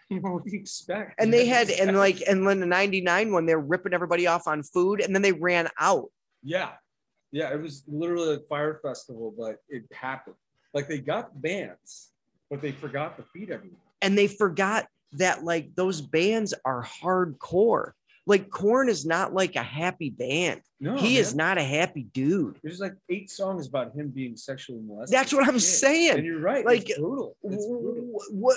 you 0.09 0.21
know, 0.21 0.31
what 0.35 0.45
do 0.45 0.51
you 0.53 0.61
expect? 0.61 1.15
And 1.21 1.33
they 1.33 1.47
had, 1.47 1.69
and 1.81 1.97
like, 1.97 2.23
and 2.29 2.47
then 2.47 2.61
the 2.61 2.67
99 2.67 3.33
one, 3.33 3.47
they're 3.47 3.59
ripping 3.59 3.93
everybody 3.95 4.27
off 4.27 4.47
on 4.47 4.63
food 4.63 5.01
and 5.01 5.15
then 5.15 5.23
they 5.23 5.33
ran 5.33 5.69
out. 5.81 6.07
Yeah. 6.43 6.71
Yeah. 7.33 7.53
It 7.53 7.61
was 7.61 7.85
literally 7.89 8.37
a 8.37 8.41
fire 8.49 8.79
festival, 8.83 9.35
but 9.37 9.57
it 9.69 9.85
happened. 9.93 10.37
Like 10.75 10.89
they 10.89 10.99
got 10.99 11.41
bands, 11.41 12.11
but 12.51 12.61
they 12.61 12.71
forgot 12.73 13.17
to 13.19 13.25
feed 13.33 13.51
everyone. 13.51 13.79
And 14.03 14.17
they 14.17 14.27
forgot 14.27 14.87
that 15.13 15.45
like 15.45 15.75
those 15.75 16.01
bands 16.01 16.55
are 16.65 16.85
hardcore. 16.85 17.93
Like 18.29 18.51
Korn 18.51 18.89
is 18.89 19.07
not 19.07 19.33
like 19.33 19.55
a 19.55 19.63
happy 19.63 20.11
band. 20.11 20.61
No, 20.81 20.97
he 20.97 21.17
is 21.17 21.35
not 21.35 21.59
a 21.59 21.63
happy 21.63 22.09
dude. 22.13 22.59
There's 22.63 22.81
like 22.81 22.95
eight 23.09 23.31
songs 23.31 23.69
about 23.69 23.95
him 23.95 24.09
being 24.11 24.37
sexually 24.37 24.81
molested. 24.85 25.17
That's 25.17 25.33
what 25.33 25.47
I'm 25.47 25.55
Yeah. 25.55 25.61
saying. 25.61 26.17
And 26.19 26.27
you're 26.27 26.41
right. 26.41 26.67
Like, 26.67 26.91
it's 26.91 26.99
brutal. 26.99 27.37
It's 27.45 27.65
brutal. 27.67 28.21
What, 28.33 28.57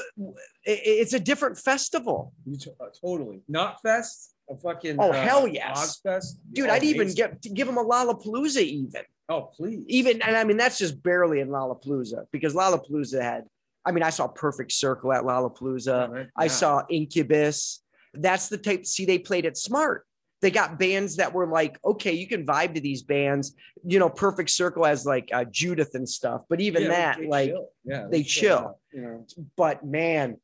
it's 0.64 1.14
a 1.14 1.20
different 1.20 1.58
festival. 1.58 2.34
You 2.46 2.58
to- 2.58 2.76
uh, 2.82 2.88
totally. 3.00 3.42
Not 3.48 3.80
fest. 3.82 4.34
A 4.50 4.58
fucking 4.58 4.98
Oh, 5.00 5.12
uh, 5.12 5.14
hell 5.14 5.48
yes. 5.48 6.02
Ozzfest. 6.04 6.40
Dude, 6.52 6.70
Oh, 6.70 6.74
I'd 6.74 6.84
even 6.84 7.14
get 7.14 7.40
to 7.44 7.50
give 7.50 7.68
him 7.68 7.78
a 7.78 7.86
Lollapalooza 7.86 8.62
even. 8.64 9.04
Oh, 9.30 9.44
please. 9.44 9.84
Even 9.88 10.24
and 10.24 10.36
I 10.36 10.44
mean 10.44 10.58
that's 10.58 10.80
just 10.80 11.02
barely 11.04 11.40
in 11.40 11.50
Lollapalooza 11.50 12.26
because 12.32 12.56
Lollapalooza 12.56 13.22
had 13.22 13.46
I 13.90 13.92
mean 13.92 14.04
I 14.04 14.12
saw 14.12 14.28
Perfect 14.28 14.72
Circle 14.72 15.12
at 15.12 15.24
Lollapalooza. 15.24 16.10
Right? 16.10 16.28
I 16.38 16.48
saw 16.48 16.84
Incubus. 16.90 17.82
That's 18.14 18.48
the 18.48 18.58
type. 18.58 18.86
See, 18.86 19.06
they 19.06 19.18
played 19.18 19.46
it 19.46 19.58
smart. 19.58 20.06
They 20.42 20.52
got 20.52 20.80
bands 20.80 21.18
that 21.18 21.34
were 21.34 21.48
like, 21.48 21.78
okay, 21.84 22.14
you 22.14 22.28
can 22.28 22.46
vibe 22.46 22.76
to 22.76 22.82
these 22.82 23.02
bands. 23.04 23.56
You 23.86 24.00
know, 24.00 24.10
Perfect 24.10 24.52
Circle 24.52 24.86
has 24.86 25.06
like 25.06 25.30
uh, 25.34 25.44
Judith 25.46 25.96
and 25.96 26.08
stuff, 26.08 26.42
but 26.50 26.62
even 26.62 26.84
Yeah, 26.84 26.88
that, 26.90 27.18
they 27.20 27.28
like, 27.28 27.50
chill. 27.50 27.68
yeah, 27.84 28.08
they 28.10 28.24
chill. 28.24 28.58
out, 28.58 28.76
You 28.94 29.02
know, 29.02 29.26
but 29.58 29.84
man, 29.86 30.38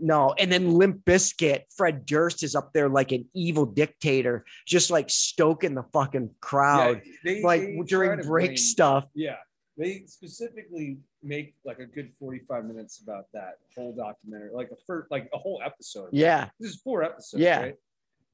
no. 0.00 0.32
And 0.38 0.50
then 0.50 0.72
Limp 0.72 1.04
Bizkit, 1.04 1.64
Fred 1.76 2.06
Durst 2.06 2.42
is 2.42 2.54
up 2.54 2.72
there 2.72 2.88
like 2.88 3.12
an 3.12 3.26
evil 3.34 3.66
dictator, 3.66 4.44
just 4.66 4.90
like 4.90 5.10
stoking 5.10 5.74
the 5.74 5.84
fucking 5.92 6.30
crowd, 6.40 7.02
Yeah, 7.04 7.12
they- 7.24 7.42
like 7.42 7.60
they 7.60 7.80
during 7.86 8.20
break 8.22 8.46
blame- 8.50 8.56
stuff. 8.56 9.06
Yeah, 9.14 9.36
they 9.80 10.02
specifically 10.06 10.98
make 11.22 11.54
like 11.64 11.78
a 11.78 11.86
good 11.86 12.12
45 12.20 12.66
minutes 12.66 13.00
about 13.02 13.24
that 13.32 13.54
whole 13.74 13.94
documentary, 13.94 14.50
like 14.52 14.70
a 14.70 14.76
first, 14.86 15.10
like 15.10 15.28
a 15.32 15.38
whole 15.38 15.60
episode. 15.64 16.10
Yeah, 16.12 16.50
This 16.60 16.72
is 16.72 16.80
four 16.82 17.02
episodes. 17.02 17.42
Yeah. 17.42 17.60
Right? 17.60 17.74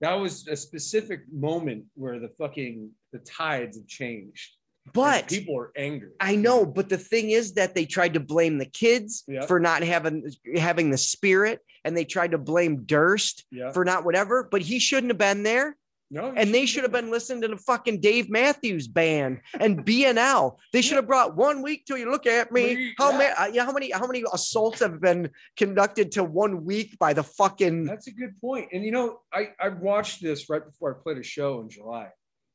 That 0.01 0.15
was 0.15 0.47
a 0.49 0.57
specific 0.57 1.21
moment 1.33 1.85
where 1.95 2.19
the 2.19 2.29
fucking 2.37 2.91
the 3.13 3.21
tides 3.21 3.77
have 3.79 3.87
changed. 3.87 4.57
but 4.93 5.29
people 5.29 5.57
are 5.59 5.73
angry. 5.77 6.11
I 6.21 6.37
know, 6.37 6.65
but 6.67 6.89
the 6.89 6.99
thing 6.99 7.31
is 7.31 7.55
that 7.55 7.75
they 7.75 7.87
tried 7.87 8.15
to 8.15 8.21
blame 8.21 8.59
the 8.59 8.67
kids 8.67 9.25
Yeah. 9.27 9.45
for 9.47 9.59
not 9.61 9.83
having 9.83 10.31
having 10.57 10.91
the 10.91 10.99
spirit, 10.99 11.61
and 11.85 11.97
they 11.97 12.05
tried 12.05 12.33
to 12.33 12.39
blame 12.39 12.85
Durst 12.85 13.45
Yeah. 13.51 13.73
for 13.73 13.85
not 13.85 14.05
whatever. 14.05 14.45
But 14.51 14.63
he 14.63 14.79
shouldn't 14.79 15.11
have 15.11 15.19
been 15.19 15.43
there, 15.45 15.77
no, 16.11 16.33
and 16.37 16.55
they 16.55 16.67
should 16.67 16.85
have 16.85 16.93
been 16.93 17.11
listening 17.11 17.43
to 17.43 17.49
the 17.49 17.57
fucking 17.57 18.01
Dave 18.01 18.31
Matthews 18.31 18.87
band 18.87 19.41
and 19.59 19.85
BNL. 19.85 20.57
They 20.73 20.83
should 20.83 20.97
have 20.97 21.07
brought 21.07 21.37
one 21.37 21.63
week 21.63 21.85
till 21.85 21.99
you 21.99 22.11
look 22.11 22.27
at 22.27 22.53
me. 22.53 22.95
How 22.99 23.11
yeah. 23.11 23.19
many? 23.19 23.33
Uh, 23.33 23.47
yeah, 23.47 23.65
how 23.65 23.73
many? 23.73 23.91
How 23.91 24.07
many 24.07 24.25
assaults 24.33 24.81
have 24.81 25.01
been 25.01 25.31
conducted 25.57 26.13
to 26.13 26.25
one 26.25 26.65
week 26.65 26.99
by 26.99 27.13
the 27.13 27.25
fucking? 27.25 27.85
That's 27.85 28.07
a 28.07 28.13
good 28.13 28.41
point. 28.41 28.69
And 28.73 28.85
you 28.85 28.93
know, 28.93 29.21
I 29.33 29.49
I 29.61 29.69
watched 29.71 30.23
this 30.23 30.49
right 30.49 30.65
before 30.65 30.95
I 30.95 31.03
played 31.03 31.19
a 31.19 31.25
show 31.25 31.61
in 31.61 31.69
July. 31.69 32.11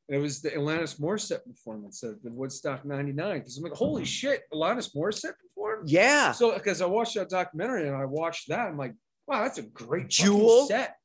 And 0.08 0.18
it 0.18 0.20
was 0.20 0.42
the 0.42 0.50
Alanis 0.50 1.00
Morissette 1.00 1.44
performance 1.46 2.02
at 2.02 2.22
the 2.22 2.30
Woodstock 2.30 2.84
99. 2.84 3.38
Because 3.38 3.56
I'm 3.56 3.64
like, 3.64 3.72
holy 3.72 4.04
shit, 4.04 4.42
Alanis 4.52 4.94
Morissette 4.94 5.34
performed? 5.40 5.88
Yeah, 5.88 6.32
So 6.32 6.52
because 6.52 6.82
I 6.82 6.86
watched 6.86 7.14
that 7.14 7.30
documentary 7.30 7.86
and 7.86 7.96
I 7.96 8.04
watched 8.04 8.48
that, 8.48 8.68
I'm 8.68 8.76
like, 8.76 8.94
wow, 9.26 9.42
that's 9.44 9.58
a 9.58 9.62
great 9.62 10.08
Jewel? 10.08 10.66
set. 10.66 10.96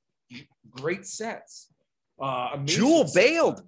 Great 0.72 1.06
sets. 1.06 1.72
Uh 2.22 2.58
Jewel 2.66 3.10
bailed. 3.14 3.64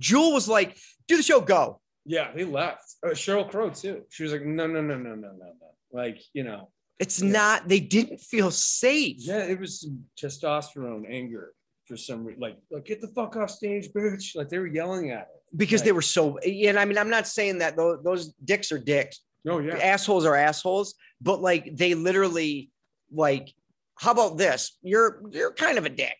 Jewel 0.00 0.32
was 0.32 0.48
like, 0.48 0.76
"Do 1.08 1.16
the 1.16 1.22
show, 1.22 1.40
go." 1.40 1.80
Yeah, 2.04 2.32
he 2.36 2.44
left. 2.44 2.96
Uh, 3.06 3.10
Sheryl 3.10 3.48
Crow 3.48 3.70
too. 3.70 4.02
She 4.10 4.24
was 4.24 4.32
like, 4.32 4.44
no, 4.44 4.66
no, 4.66 4.80
no, 4.82 4.96
no, 4.98 5.14
no, 5.14 5.28
no, 5.28 5.52
no. 5.60 5.70
Like, 5.92 6.18
you 6.32 6.42
know, 6.42 6.70
It's 6.98 7.22
Yeah. 7.22 7.30
not, 7.30 7.68
they 7.68 7.78
didn't 7.78 8.18
feel 8.20 8.50
safe. 8.50 9.16
Yeah, 9.18 9.44
it 9.44 9.60
was 9.60 9.88
testosterone 10.20 11.04
anger 11.08 11.52
for 11.86 11.96
some 11.96 12.24
reason. 12.24 12.40
Like, 12.40 12.56
like, 12.70 12.84
get 12.86 13.00
the 13.00 13.08
fuck 13.08 13.36
off 13.36 13.50
stage, 13.50 13.88
bitch. 13.92 14.34
Like 14.34 14.48
they 14.48 14.58
were 14.58 14.66
yelling 14.66 15.10
at 15.10 15.22
it. 15.32 15.56
Because 15.56 15.82
they 15.82 15.92
were 15.92 16.02
so, 16.02 16.38
and 16.38 16.78
I 16.78 16.84
mean, 16.84 16.98
I'm 16.98 17.10
not 17.10 17.26
saying 17.28 17.58
that 17.58 17.76
those, 17.76 17.98
those 18.02 18.32
dicks 18.44 18.72
are 18.72 18.78
dicks. 18.78 19.20
Oh 19.48 19.58
yeah. 19.58 19.76
assholes 19.76 20.24
are 20.24 20.36
assholes, 20.36 20.94
but 21.20 21.40
like 21.40 21.76
they 21.76 21.94
literally 21.94 22.70
like, 23.12 23.52
how 23.96 24.12
about 24.12 24.38
this? 24.38 24.76
You're 24.82 25.22
you're 25.30 25.52
kind 25.52 25.78
of 25.78 25.84
a 25.84 25.88
dick. 25.88 26.16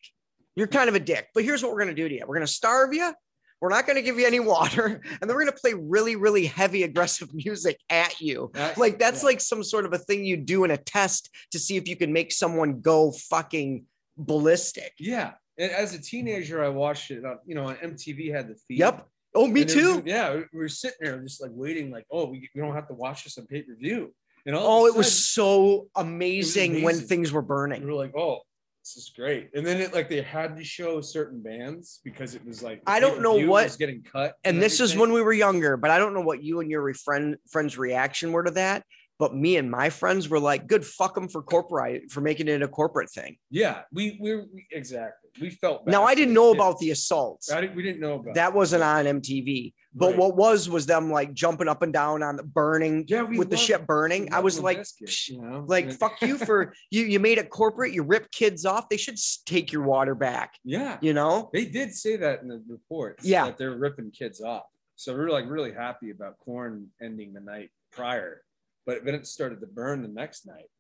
You're 0.57 0.67
kind 0.67 0.89
of 0.89 0.95
a 0.95 1.01
dick. 1.01 1.29
But 1.35 1.45
here's 1.45 1.63
what 1.63 1.73
we're 1.73 1.79
gonna 1.79 1.95
do 1.95 2.09
to 2.09 2.15
you. 2.15 2.25
We're 2.27 2.35
gonna 2.37 2.47
starve 2.47 2.93
you. 2.95 3.13
We're 3.61 3.69
not 3.71 3.87
gonna 3.87 4.03
give 4.03 4.19
you 4.19 4.27
any 4.27 4.41
water, 4.41 4.85
and 5.21 5.21
then 5.21 5.29
we're 5.37 5.45
gonna 5.45 5.53
play 5.57 5.75
really, 5.75 6.17
really 6.17 6.47
heavy, 6.47 6.83
aggressive 6.83 7.29
music 7.35 7.79
at 7.91 8.21
you. 8.21 8.51
That- 8.55 8.77
Like 8.79 8.99
that's 8.99 9.23
yeah. 9.23 9.27
like 9.27 9.41
some 9.41 9.63
sort 9.63 9.87
of 9.87 9.93
a 9.93 9.99
thing 9.99 10.25
you 10.25 10.37
do 10.37 10.65
in 10.65 10.71
a 10.73 10.77
test 10.77 11.31
to 11.53 11.59
see 11.59 11.77
if 11.77 11.89
you 11.89 11.97
can 11.97 12.13
make 12.13 12.33
someone 12.33 12.81
go 12.81 13.13
fucking 13.13 13.85
ballistic. 14.17 14.93
Yeah. 14.99 15.33
And 15.59 15.71
as 15.71 15.95
a 15.95 16.01
teenager, 16.01 16.65
I 16.65 16.69
watched 16.69 17.11
it. 17.11 17.25
On, 17.25 17.39
you 17.47 17.55
know, 17.55 17.65
on 17.69 17.77
MTV 17.77 18.33
had 18.35 18.49
the 18.49 18.55
feed. 18.67 18.79
Yep. 18.79 19.07
Oh, 19.35 19.47
me 19.47 19.61
it 19.63 19.65
was- 19.67 19.75
too. 19.75 20.03
yeah, 20.05 20.35
we 20.35 20.59
were 20.59 20.69
sitting 20.69 20.97
there 21.01 21.19
just 21.21 21.41
like 21.41 21.51
waiting, 21.55 21.91
like, 21.91 22.05
oh, 22.11 22.27
we, 22.27 22.49
we 22.55 22.61
don't 22.61 22.75
have 22.75 22.89
to 22.89 22.95
watch 22.95 23.25
this 23.25 23.39
on 23.39 23.47
pay 23.47 23.63
per 23.63 23.75
view. 23.77 24.15
And 24.45 24.57
all 24.57 24.83
Oh, 24.83 24.87
it 24.87 24.95
a 24.95 24.99
was 24.99 25.25
so 25.29 25.87
amazing, 25.95 26.73
when 26.83 26.85
amazing. 26.97 27.07
things 27.07 27.33
were 27.33 27.43
burning. 27.43 27.81
we 27.83 27.87
were 27.87 27.95
like, 27.95 28.15
oh, 28.17 28.41
this 28.83 28.97
is 28.97 29.13
great. 29.15 29.51
And 29.55 29.65
then 29.65 29.81
it 29.81 29.95
like 29.95 30.09
they 30.09 30.23
had 30.23 30.57
to 30.57 30.65
show 30.65 31.01
certain 31.01 31.41
bands 31.41 32.01
because 32.05 32.35
it 32.35 32.45
was 32.45 32.63
like 32.63 32.83
I 32.87 32.99
don't 32.99 33.23
know 33.23 33.35
what- 33.35 33.65
was 33.65 33.77
getting 33.77 34.03
cut. 34.03 34.35
and 34.45 34.61
this 34.61 34.81
is 34.81 34.97
when 34.97 35.13
we 35.13 35.23
were 35.23 35.33
younger, 35.33 35.77
but 35.77 35.91
I 35.91 35.99
don't 35.99 36.15
know 36.15 36.21
what 36.21 36.43
you 36.43 36.61
and 36.61 36.71
your 36.71 36.93
friend 36.95 37.37
friends' 37.51 37.79
reaction 37.79 38.33
were 38.33 38.43
to 38.45 38.51
that. 38.53 38.85
But 39.19 39.37
me 39.37 39.57
and 39.57 39.71
my 39.71 39.89
friends 39.89 40.29
were 40.29 40.41
like, 40.41 40.67
"Good, 40.67 40.85
fuck 40.85 41.15
them 41.15 41.29
for 41.29 41.43
corporate 41.43 42.11
for 42.11 42.21
making 42.21 42.49
it 42.49 42.61
a 42.61 42.67
corporate 42.67 43.11
thing." 43.11 43.37
yeah, 43.51 43.83
we 43.93 44.19
we, 44.21 44.37
we 44.37 44.67
exactly 44.73 45.31
we 45.41 45.51
felt 45.51 45.87
Now 45.87 46.03
I 46.03 46.17
didn't 46.17 46.35
know 46.35 46.53
about 46.53 46.79
the 46.81 46.91
assaults. 46.91 47.53
I 47.53 47.61
didn't, 47.61 47.77
we 47.77 47.85
didn't 47.85 48.01
know 48.01 48.15
about 48.15 48.35
That 48.35 48.53
wasn't 48.53 48.83
on 48.83 49.05
MTV. 49.05 49.75
But 49.95 50.09
Right. 50.11 50.17
what 50.19 50.37
was 50.37 50.69
was 50.71 50.87
them 50.87 51.11
like 51.11 51.35
jumping 51.35 51.69
up 51.69 51.83
and 51.83 51.93
down 51.93 52.23
on 52.23 52.37
the 52.37 52.43
burning 52.43 53.05
yeah 53.09 53.23
with 53.23 53.51
the 53.51 53.57
ship 53.57 53.87
burning. 53.87 54.33
I 54.33 54.41
was 54.41 54.59
like, 54.59 54.79
"Psh, 54.79 55.29
you 55.29 55.43
know? 55.43 55.65
like 55.69 55.93
fuck 55.93 56.21
you 56.23 56.39
for 56.39 56.73
you. 56.91 57.03
You 57.05 57.21
made 57.21 57.37
it 57.39 57.51
corporate. 57.51 57.93
You 57.93 58.03
rip 58.03 58.31
kids 58.31 58.65
off. 58.65 58.89
They 58.89 58.97
should 58.97 59.17
take 59.45 59.71
your 59.71 59.83
water 59.83 60.15
back. 60.15 60.55
yeah, 60.65 60.97
You 61.03 61.13
know. 61.13 61.51
they 61.53 61.67
did 61.67 61.95
say 61.95 62.17
that 62.17 62.41
in 62.41 62.49
the 62.49 62.63
report. 62.69 63.19
Yeah. 63.23 63.45
that 63.47 63.59
they're 63.59 63.77
ripping 63.77 64.11
kids 64.13 64.41
off. 64.41 64.65
So 64.97 65.13
we 65.13 65.21
were 65.21 65.31
like 65.31 65.45
really 65.49 65.73
happy 65.73 66.11
about 66.11 66.39
Korn 66.39 66.87
ending 67.03 67.33
the 67.35 67.41
night 67.41 67.71
prior, 67.93 68.41
but 68.87 69.05
then 69.05 69.15
it 69.15 69.27
started 69.27 69.61
to 69.61 69.67
burn 69.67 70.01
the 70.03 70.09
next 70.09 70.47
night. 70.47 70.71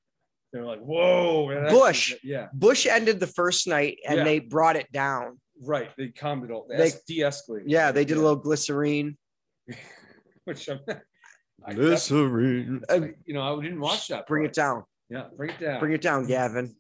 They 0.55 0.61
were 0.61 0.67
like, 0.67 0.81
"Whoa, 0.81 1.49
man, 1.49 1.71
Bush. 1.71 2.15
Yeah, 2.23 2.49
Bush 2.55 2.87
ended 2.87 3.21
the 3.21 3.27
first 3.27 3.67
night 3.67 3.99
and 4.09 4.19
Yeah. 4.19 4.25
they 4.25 4.39
brought 4.39 4.77
it 4.77 4.91
down. 4.93 5.39
Right. 5.61 5.91
They 5.97 6.09
calmed 6.09 6.45
it 6.45 6.51
all. 6.51 6.67
They, 6.69 6.77
They- 6.91 6.97
de-escalated. 7.07 7.65
Yeah, 7.67 7.93
they 7.93 8.05
did 8.05 8.17
a 8.17 8.21
little 8.21 8.37
glycerine. 8.37 9.17
Which 10.45 10.69
I'm, 10.69 10.81
I, 11.65 11.75
Glycerine. 11.75 12.81
that's- 12.89 13.11
I- 13.11 13.15
you 13.27 13.35
know, 13.35 13.59
I 13.59 13.63
didn't 13.63 13.81
watch 13.81 14.09
that. 14.09 14.27
Bring 14.27 14.43
part. 14.45 14.51
it 14.51 14.55
down. 14.55 14.85
Yeah, 15.09 15.25
bring 15.37 15.51
it 15.51 15.61
down. 15.61 15.79
Bring 15.81 15.93
it 15.93 16.01
down, 16.01 16.27
Gavin. 16.27 16.75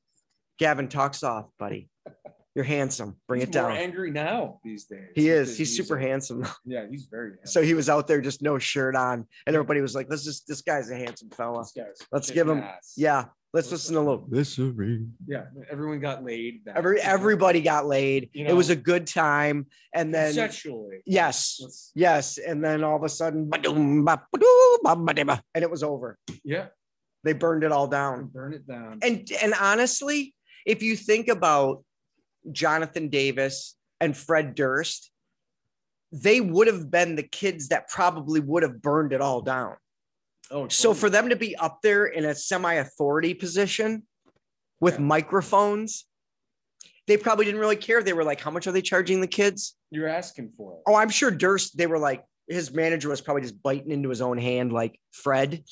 Gavin 0.58 0.88
talks 0.88 1.22
off, 1.22 1.46
buddy. 1.58 1.88
You're 2.54 2.64
handsome. 2.66 3.16
Bring 3.28 3.40
He's 3.40 3.48
it 3.48 3.54
more 3.58 3.70
down. 3.70 3.78
angry 3.78 4.10
now 4.10 4.60
these 4.62 4.84
days. 4.84 5.08
He 5.14 5.30
is. 5.30 5.48
his 5.50 5.58
He's 5.58 5.76
super 5.76 5.96
music. 5.96 6.10
handsome. 6.10 6.46
Yeah, 6.66 6.86
he's 6.90 7.06
very 7.06 7.30
handsome. 7.30 7.46
So 7.46 7.62
he 7.62 7.72
was 7.74 7.88
out 7.88 8.06
there 8.06 8.20
just 8.20 8.42
no 8.42 8.58
shirt 8.58 8.94
on, 8.94 9.26
and 9.46 9.56
everybody 9.56 9.80
was 9.80 9.94
like, 9.94 10.08
"Let's 10.10 10.22
just 10.24 10.46
this 10.46 10.60
guy's 10.60 10.90
a 10.90 10.94
handsome 10.96 11.30
fella." 11.30 11.62
This 11.62 11.72
guy's 11.72 12.06
Let's 12.12 12.30
give 12.30 12.48
him- 12.48 12.58
ass. 12.58 12.92
Yeah, 12.96 13.24
let's 13.54 13.70
listen 13.72 13.94
to 13.94 14.00
a 14.00 14.02
little 14.02 14.18
glycerine. 14.26 15.12
Yeah, 15.26 15.44
everyone 15.70 16.00
got 16.00 16.24
laid. 16.24 16.60
that- 16.66 16.76
Every 16.76 17.00
everybody 17.00 17.62
got 17.62 17.86
laid. 17.86 18.28
You 18.34 18.44
it 18.46 18.52
was 18.52 18.68
a 18.68 18.76
good 18.76 19.06
time, 19.06 19.66
and 19.94 20.12
then 20.14 20.34
sexually. 20.34 20.98
yes, 21.06 21.58
Let's- 21.62 21.90
yes, 21.94 22.36
and 22.38 22.62
then 22.62 22.84
all 22.84 22.96
of 22.96 23.02
a 23.02 23.08
sudden, 23.08 23.48
ba-doom, 23.48 24.04
ba-ba-doo, 24.04 24.78
ba-ba-dee-ba, 24.82 25.42
and 25.54 25.64
it 25.64 25.70
was 25.70 25.82
over. 25.82 26.18
yeah, 26.44 26.66
They 27.24 27.32
burned 27.32 27.64
it 27.64 27.72
all 27.72 27.86
down. 27.88 28.26
burn 28.26 28.52
it 28.52 28.66
down. 28.66 28.98
And 29.02 29.26
and 29.42 29.54
honestly, 29.58 30.34
if 30.66 30.82
you 30.82 30.96
think 30.96 31.28
about 31.28 31.82
Jonathan 32.50 33.08
Davis 33.08 33.76
and 34.00 34.16
Fred 34.16 34.54
Durst, 34.54 35.10
they 36.10 36.40
would 36.40 36.66
have 36.66 36.90
been 36.90 37.14
the 37.16 37.22
kids 37.22 37.68
that 37.68 37.88
probably 37.88 38.40
would 38.40 38.62
have 38.62 38.82
burned 38.82 39.12
it 39.12 39.20
all 39.20 39.40
down. 39.40 39.76
oh, 40.50 40.68
So 40.68 40.88
totally. 40.88 41.00
for 41.00 41.10
them 41.10 41.28
to 41.30 41.36
be 41.36 41.56
up 41.56 41.80
there 41.82 42.06
in 42.06 42.24
a 42.24 42.34
semi-authority 42.34 43.34
position 43.34 44.06
with 44.80 44.94
Yeah. 44.94 45.00
microphones, 45.00 46.04
they 47.06 47.16
probably 47.16 47.44
didn't 47.46 47.60
really 47.60 47.76
care. 47.76 48.02
They 48.02 48.12
were 48.12 48.24
like, 48.24 48.40
how 48.40 48.50
much 48.50 48.66
are 48.66 48.72
they 48.72 48.82
charging 48.82 49.20
the 49.20 49.26
kids? 49.26 49.76
you're 49.94 50.08
asking 50.08 50.50
for 50.56 50.72
it. 50.74 50.80
Oh, 50.86 50.94
I'm 50.94 51.10
sure 51.10 51.30
Durst, 51.30 51.76
they 51.76 51.86
were 51.86 51.98
like, 51.98 52.24
his 52.48 52.72
manager 52.72 53.10
was 53.10 53.20
probably 53.20 53.42
just 53.42 53.62
biting 53.62 53.90
into 53.90 54.08
his 54.08 54.22
own 54.22 54.38
hand, 54.38 54.72
like, 54.72 54.98
Fred, 55.12 55.62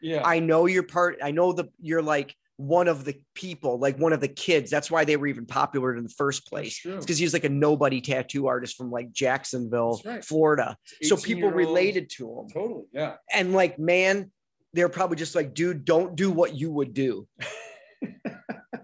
Yeah, 0.00 0.22
I 0.24 0.38
know 0.40 0.64
you're 0.66 0.82
part. 0.82 1.18
I 1.22 1.30
know 1.32 1.52
the 1.52 1.66
you're 1.80 2.00
like 2.02 2.34
one 2.58 2.88
of 2.88 3.04
the 3.04 3.14
people, 3.34 3.78
like 3.78 3.98
one 3.98 4.12
of 4.12 4.20
the 4.20 4.28
kids. 4.28 4.68
That's 4.70 4.90
why 4.90 5.04
they 5.04 5.16
were 5.16 5.28
even 5.28 5.46
popular 5.46 5.96
in 5.96 6.02
the 6.02 6.10
first 6.10 6.46
place. 6.46 6.80
because 6.84 7.16
he 7.16 7.24
was 7.24 7.32
like 7.32 7.44
a 7.44 7.48
nobody 7.48 8.00
tattoo 8.00 8.48
artist 8.48 8.76
from 8.76 8.90
like 8.90 9.12
Jacksonville, 9.12 10.00
right. 10.04 10.24
Florida. 10.24 10.76
So 11.02 11.16
people 11.16 11.50
related 11.50 12.10
to 12.16 12.40
him. 12.40 12.48
Totally. 12.52 12.84
Yeah. 12.92 13.14
And 13.32 13.52
like, 13.52 13.78
man, 13.78 14.32
they're 14.74 14.88
probably 14.88 15.16
just 15.16 15.36
like, 15.36 15.54
dude, 15.54 15.84
don't 15.84 16.16
do 16.16 16.30
what 16.32 16.54
you 16.56 16.70
would 16.72 16.92
do. 16.94 17.28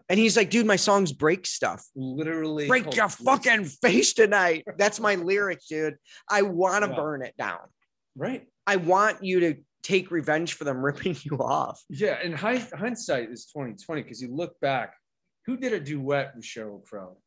and 0.09 0.19
he's 0.21 0.37
like, 0.37 0.51
dude, 0.51 0.67
my 0.67 0.77
songs 0.77 1.13
break 1.13 1.45
stuff. 1.45 1.85
Literally. 1.97 2.69
Break 2.69 2.95
your 2.95 3.09
fucking 3.09 3.65
face 3.65 4.13
tonight. 4.15 4.65
That's 4.79 5.01
my 5.01 5.17
lyric, 5.17 5.61
dude. 5.69 5.97
I 6.31 6.43
want 6.43 6.85
to 6.85 6.91
Yeah. 6.91 6.97
burn 6.97 7.23
it 7.23 7.37
down. 7.37 7.59
Right. 8.17 8.47
I 8.67 8.77
want 8.77 9.25
you 9.25 9.41
to 9.41 9.55
take 9.85 10.11
revenge 10.11 10.55
for 10.55 10.65
them 10.65 10.79
ripping 10.85 11.17
you 11.23 11.39
off. 11.39 11.81
Yeah. 11.89 12.19
And 12.25 12.35
hindsight 12.35 13.31
is 13.31 13.45
2020 13.47 14.03
because 14.03 14.21
you 14.21 14.35
look 14.35 14.59
back, 14.61 14.95
who 15.47 15.57
did 15.57 15.73
a 15.73 15.79
duet 15.81 16.33
with 16.35 16.45
Sheryl 16.45 16.83
Crow? 16.83 17.19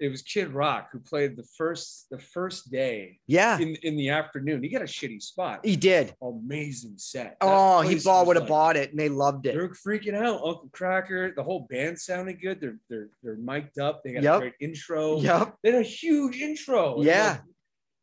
It 0.00 0.10
was 0.10 0.22
Kid 0.22 0.50
Rock 0.54 0.90
who 0.92 1.00
played 1.00 1.36
the 1.36 1.42
first 1.56 2.06
the 2.08 2.20
first 2.20 2.70
day 2.70 3.18
Yeah, 3.26 3.58
in, 3.58 3.74
in 3.82 3.96
the 3.96 4.10
afternoon. 4.10 4.62
He 4.62 4.68
got 4.68 4.82
a 4.82 4.84
shitty 4.84 5.20
spot. 5.20 5.66
he 5.66 5.74
did. 5.74 6.14
Amazing 6.22 6.94
set. 6.98 7.36
That 7.40 7.48
Oh, 7.48 7.80
he 7.80 7.98
bought 7.98 8.28
would 8.28 8.36
have 8.36 8.44
like- 8.44 8.48
bought 8.48 8.76
it 8.76 8.90
and 8.90 9.00
they 9.00 9.08
loved 9.08 9.46
it. 9.46 9.54
They're 9.56 9.70
freaking 9.70 10.14
out. 10.14 10.34
Uncle 10.36 10.68
Kracker, 10.70 11.34
the 11.34 11.42
whole 11.42 11.66
band 11.68 11.98
sounded 11.98 12.40
good. 12.40 12.60
They're 12.60 12.78
they're 12.88 13.08
they're 13.24 13.38
mic'd 13.38 13.80
up. 13.80 14.02
They 14.04 14.12
got 14.12 14.22
Yep. 14.22 14.36
a 14.36 14.38
great 14.38 14.54
intro. 14.60 15.18
Yep. 15.20 15.56
They 15.64 15.72
had 15.72 15.80
a 15.80 15.82
huge 15.82 16.36
intro. 16.36 17.02
Yeah. 17.02 17.38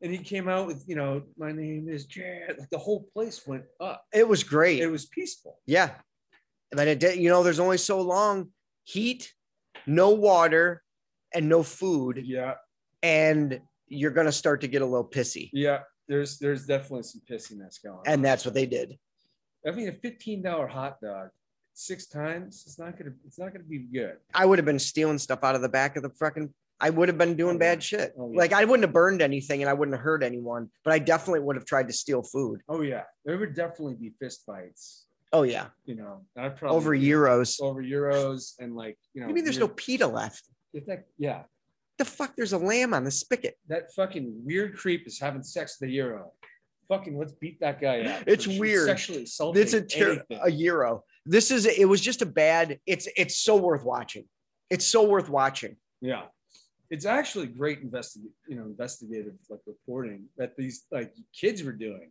And 0.02 0.12
he 0.12 0.18
came 0.18 0.48
out 0.48 0.66
with, 0.66 0.84
you 0.86 0.96
know, 0.96 1.22
my 1.36 1.52
name 1.52 1.88
is 1.88 2.06
Jared. 2.06 2.58
Like 2.58 2.70
the 2.70 2.78
whole 2.78 3.08
place 3.12 3.46
went 3.46 3.64
up. 3.80 4.04
It 4.12 4.26
was 4.28 4.44
great. 4.44 4.80
It 4.80 4.88
was 4.88 5.06
peaceful. 5.06 5.58
yeah. 5.66 5.90
But 6.72 6.88
it 6.88 6.98
did, 6.98 7.18
you 7.18 7.28
know, 7.28 7.42
there's 7.44 7.60
only 7.60 7.78
so 7.78 8.00
long 8.00 8.48
heat, 8.82 9.32
no 9.86 10.10
water, 10.10 10.82
and 11.32 11.48
no 11.48 11.62
food. 11.62 12.22
Yeah. 12.24 12.54
And 13.02 13.60
you're 13.86 14.10
going 14.10 14.26
to 14.26 14.32
start 14.32 14.62
to 14.62 14.68
get 14.68 14.82
a 14.82 14.86
little 14.86 15.08
pissy. 15.08 15.48
Yeah. 15.52 15.80
There's 16.08 16.38
there's 16.38 16.66
definitely 16.66 17.04
some 17.04 17.22
pissiness 17.28 17.82
going 17.82 17.98
on. 17.98 18.02
And 18.06 18.24
that's 18.24 18.44
what 18.44 18.54
they 18.54 18.66
did. 18.66 18.98
I 19.66 19.70
mean 19.72 19.88
a 19.88 19.92
$15 19.92 20.68
hot 20.68 21.00
dog 21.00 21.30
six 21.76 22.06
times, 22.06 22.64
it's 22.66 22.78
not 22.78 22.98
gonna 22.98 23.12
it's 23.26 23.38
not 23.38 23.52
gonna 23.52 23.64
be 23.64 23.80
good. 23.80 24.16
I 24.34 24.46
would 24.46 24.58
have 24.58 24.66
been 24.66 24.78
stealing 24.78 25.18
stuff 25.18 25.40
out 25.42 25.54
of 25.54 25.62
the 25.62 25.68
back 25.68 25.96
of 25.96 26.02
the 26.02 26.10
fucking. 26.10 26.52
I 26.80 26.90
would 26.90 27.08
have 27.08 27.16
been 27.18 27.36
doing 27.36 27.56
Oh, 27.56 27.58
bad 27.58 27.82
shit. 27.82 28.12
Oh, 28.18 28.30
yeah. 28.32 28.38
Like 28.38 28.52
I 28.52 28.64
wouldn't 28.64 28.84
have 28.84 28.92
burned 28.92 29.22
anything 29.22 29.62
and 29.62 29.70
I 29.70 29.72
wouldn't 29.72 29.96
have 29.96 30.02
hurt 30.04 30.22
anyone, 30.22 30.70
but 30.84 30.92
I 30.92 30.98
definitely 30.98 31.40
would 31.40 31.56
have 31.56 31.64
tried 31.64 31.86
to 31.88 31.92
steal 31.94 32.22
food. 32.22 32.60
Oh 32.68 32.82
yeah. 32.82 33.04
There 33.24 33.38
would 33.38 33.54
definitely 33.54 33.94
be 33.94 34.12
fist 34.20 34.42
fights, 34.44 35.06
Oh 35.32 35.42
yeah, 35.42 35.66
you 35.86 35.94
know. 35.96 36.24
I'd 36.36 36.56
probably 36.56 36.76
over 36.76 36.94
gyros. 36.96 37.58
over 37.60 37.82
gyros 37.82 38.54
and 38.58 38.76
like 38.76 38.98
you 39.14 39.20
know 39.22 39.26
Maybe 39.28 39.40
there's 39.40 39.58
no 39.58 39.66
weird- 39.66 39.76
pita 39.76 40.06
left. 40.06 40.44
that, 40.86 41.04
yeah 41.18 41.42
The 41.98 42.04
fuck? 42.04 42.34
There's 42.36 42.52
a 42.52 42.58
lamb 42.58 42.92
on 42.94 43.04
the 43.04 43.10
spigot. 43.10 43.54
that 43.68 43.92
fucking 43.94 44.42
weird 44.44 44.76
creep 44.76 45.06
is 45.06 45.18
having 45.18 45.42
sex 45.42 45.78
with 45.80 45.88
the 45.88 45.96
gyro 45.96 46.32
fucking 46.88 47.18
let's 47.18 47.32
beat 47.32 47.58
that 47.60 47.80
guy 47.80 48.02
up 48.02 48.22
It's 48.26 48.46
weird. 48.46 48.86
sexually 48.86 49.24
assaulting 49.24 49.60
It's 49.62 49.72
a 49.72 49.80
ter- 49.80 50.22
a 50.30 50.50
gyro. 50.52 51.02
This 51.24 51.50
is 51.50 51.64
it 51.66 51.88
was 51.88 52.00
just 52.00 52.20
a 52.22 52.26
bad. 52.26 52.78
It's 52.86 53.08
it's 53.16 53.36
so 53.38 53.56
worth 53.56 53.82
watching. 53.84 54.24
It's 54.70 54.86
so 54.86 55.02
worth 55.08 55.28
watching. 55.28 55.76
yeah 56.02 56.24
it's 56.90 57.04
actually 57.06 57.46
great 57.46 57.80
investigate 57.80 58.30
you 58.48 58.56
know 58.56 58.62
investigative 58.64 59.34
like 59.50 59.60
reporting 59.66 60.24
that 60.36 60.56
these 60.56 60.84
like 60.90 61.12
kids 61.34 61.62
were 61.62 61.72
doing 61.72 62.10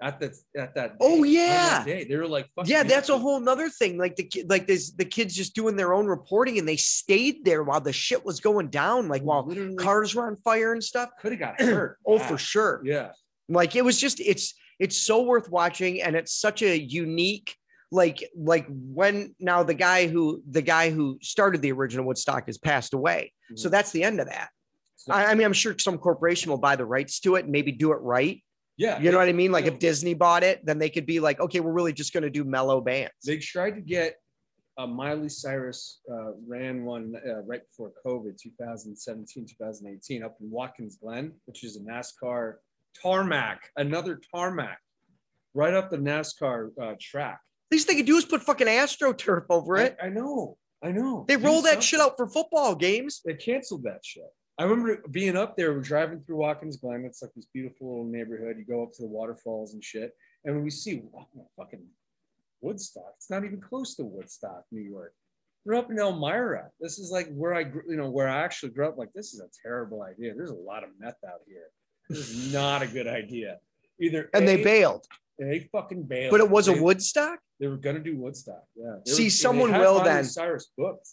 at 0.00 0.18
that 0.18 0.32
at 0.56 0.74
that 0.74 0.96
Oh, 1.00 1.16
day, 1.16 1.20
on 1.22 1.28
yeah. 1.28 1.78
that 1.78 1.86
day. 1.86 2.04
they 2.04 2.16
were 2.16 2.26
like 2.26 2.48
fucking 2.56 2.70
Yeah, 2.70 2.82
that's 2.82 3.08
a 3.08 3.16
whole 3.18 3.38
nother 3.38 3.68
thing. 3.68 3.98
Like 3.98 4.16
the 4.16 4.28
like 4.48 4.66
this 4.66 4.90
the 4.90 5.04
kids 5.04 5.32
just 5.34 5.54
doing 5.54 5.76
their 5.76 5.94
own 5.94 6.06
reporting 6.06 6.58
and 6.58 6.66
they 6.66 6.76
stayed 6.76 7.44
there 7.44 7.62
while 7.62 7.80
the 7.80 7.92
shit 7.92 8.24
was 8.24 8.40
going 8.40 8.68
down. 8.68 9.06
Like 9.08 9.22
while 9.22 9.46
literally 9.46 9.76
cars 9.76 10.14
were 10.14 10.26
on 10.26 10.36
fire 10.42 10.72
and 10.72 10.82
stuff. 10.82 11.10
could 11.20 11.30
have 11.32 11.38
got 11.40 11.60
hurt 11.60 11.98
Oh, 12.04 12.18
for 12.18 12.36
sure. 12.36 12.82
yeah 12.84 13.12
Like 13.48 13.76
it 13.76 13.84
was 13.84 14.00
just 14.00 14.18
it's 14.18 14.54
it's 14.80 14.96
so 14.96 15.22
worth 15.22 15.48
watching 15.50 16.02
and 16.02 16.16
it's 16.16 16.34
such 16.34 16.62
a 16.62 16.76
unique 16.76 17.54
like 17.92 18.26
like 18.34 18.66
when 18.68 19.34
now 19.38 19.62
the 19.62 19.74
guy 19.74 20.06
who 20.08 20.42
the 20.50 20.62
guy 20.62 20.90
who 20.90 21.18
started 21.20 21.60
the 21.60 21.70
original 21.70 22.06
Woodstock 22.06 22.46
has 22.46 22.56
passed 22.58 22.94
away. 22.94 23.32
So 23.54 23.68
Mhm. 23.68 23.72
that's 23.72 23.92
the 23.92 24.02
end 24.02 24.18
of 24.18 24.26
that. 24.28 24.48
So- 24.96 25.12
I, 25.12 25.26
I 25.26 25.34
mean, 25.34 25.44
I'm 25.44 25.52
sure 25.52 25.78
some 25.78 25.98
corporation 25.98 26.50
will 26.50 26.58
buy 26.58 26.74
the 26.74 26.86
rights 26.86 27.20
to 27.20 27.36
it 27.36 27.44
and 27.44 27.52
maybe 27.52 27.70
do 27.70 27.92
it 27.92 27.96
right. 27.96 28.42
yeah, 28.78 28.98
You 28.98 29.12
know 29.12 29.18
what 29.18 29.28
I 29.28 29.32
mean? 29.32 29.52
Like 29.52 29.66
if 29.66 29.78
Disney 29.78 30.14
bought 30.14 30.42
it, 30.42 30.64
then 30.64 30.78
they 30.78 30.88
could 30.88 31.04
be 31.04 31.20
like, 31.20 31.38
okay, 31.38 31.60
we're 31.60 31.72
really 31.72 31.92
just 31.92 32.14
going 32.14 32.22
to 32.22 32.30
do 32.30 32.42
mellow 32.44 32.80
bands. 32.80 33.12
They 33.24 33.36
tried 33.36 33.72
to 33.72 33.82
get 33.82 34.16
uh, 34.78 34.86
Miley 34.86 35.28
Cyrus 35.28 36.00
uh, 36.10 36.32
ran 36.48 36.82
one 36.86 37.14
uh, 37.28 37.42
right 37.42 37.60
before 37.68 37.92
COVID, 38.06 38.38
2017, 38.38 39.44
2018, 39.46 40.22
up 40.22 40.36
in 40.40 40.50
Watkins 40.50 40.96
Glen, 40.96 41.34
which 41.44 41.62
is 41.62 41.76
a 41.76 41.80
NASCAR 41.80 42.54
tarmac, 43.00 43.70
another 43.76 44.18
tarmac, 44.34 44.78
right 45.52 45.74
up 45.74 45.90
the 45.90 45.98
NASCAR 45.98 46.70
uh, 46.80 46.94
track. 46.98 47.38
Least 47.72 47.88
they 47.88 47.96
could 47.96 48.06
do 48.06 48.16
is 48.16 48.24
put 48.24 48.42
fucking 48.42 48.66
AstroTurf 48.66 49.46
over 49.50 49.76
it. 49.78 49.96
I, 50.02 50.06
I 50.06 50.08
know, 50.10 50.56
I 50.84 50.92
know. 50.92 51.24
They 51.26 51.36
Do 51.36 51.44
roll 51.44 51.62
that 51.62 51.68
something. 51.70 51.80
shit 51.82 52.00
out 52.00 52.16
for 52.16 52.26
football 52.28 52.74
games. 52.74 53.20
They 53.24 53.34
canceled 53.34 53.82
that 53.84 54.04
shit. 54.04 54.24
I 54.58 54.64
remember 54.64 55.02
being 55.10 55.36
up 55.36 55.56
there, 55.56 55.72
we're 55.72 55.80
driving 55.80 56.20
through 56.20 56.36
Watkins 56.36 56.76
Glen. 56.76 57.04
It's 57.06 57.22
like 57.22 57.32
this 57.34 57.46
beautiful 57.52 57.88
little 57.88 58.04
neighborhood. 58.12 58.56
You 58.58 58.64
go 58.64 58.82
up 58.82 58.92
to 58.92 59.02
the 59.02 59.08
waterfalls 59.08 59.72
and 59.74 59.82
shit. 59.82 60.12
And 60.44 60.54
when 60.54 60.62
we 60.64 60.70
see 60.70 61.02
fucking 61.56 61.84
Woodstock, 62.60 63.14
it's 63.16 63.30
not 63.30 63.44
even 63.44 63.60
close 63.60 63.94
to 63.96 64.04
Woodstock, 64.04 64.64
New 64.70 64.82
York. 64.82 65.14
We're 65.64 65.74
up 65.74 65.90
in 65.90 65.98
Elmira. 65.98 66.68
This 66.80 66.98
is 66.98 67.10
like 67.10 67.32
where 67.32 67.54
I, 67.54 67.62
grew- 67.62 67.84
you 67.88 67.96
know, 67.96 68.10
where 68.10 68.28
I 68.28 68.42
actually 68.42 68.72
grew 68.72 68.88
up. 68.88 68.98
Like, 68.98 69.12
this 69.14 69.32
is 69.32 69.40
a 69.40 69.48
terrible 69.66 70.02
idea. 70.02 70.34
There's 70.34 70.50
a 70.50 70.54
lot 70.54 70.82
of 70.84 70.90
meth 70.98 71.16
out 71.26 71.40
here. 71.46 71.66
This 72.10 72.28
is 72.30 72.52
not 72.52 72.82
a 72.82 72.86
good 72.86 73.06
idea. 73.06 73.58
Either 74.00 74.28
And 74.34 74.46
they 74.46 74.62
bailed. 74.62 75.06
they 75.38 75.68
fucking 75.72 76.02
bailed. 76.02 76.32
But 76.32 76.40
it 76.40 76.50
was 76.50 76.68
a 76.68 76.72
Woodstock? 76.82 77.38
They 77.62 77.68
were 77.68 77.76
gonna 77.76 78.00
do 78.00 78.16
Woodstock. 78.16 78.64
Yeah. 78.74 78.96
They 79.06 79.12
See, 79.12 79.24
were- 79.26 79.30
someone 79.30 79.70
will 79.70 79.98
Miley 79.98 80.04
then. 80.04 80.24
Cyrus 80.24 80.70
booked. 80.76 81.08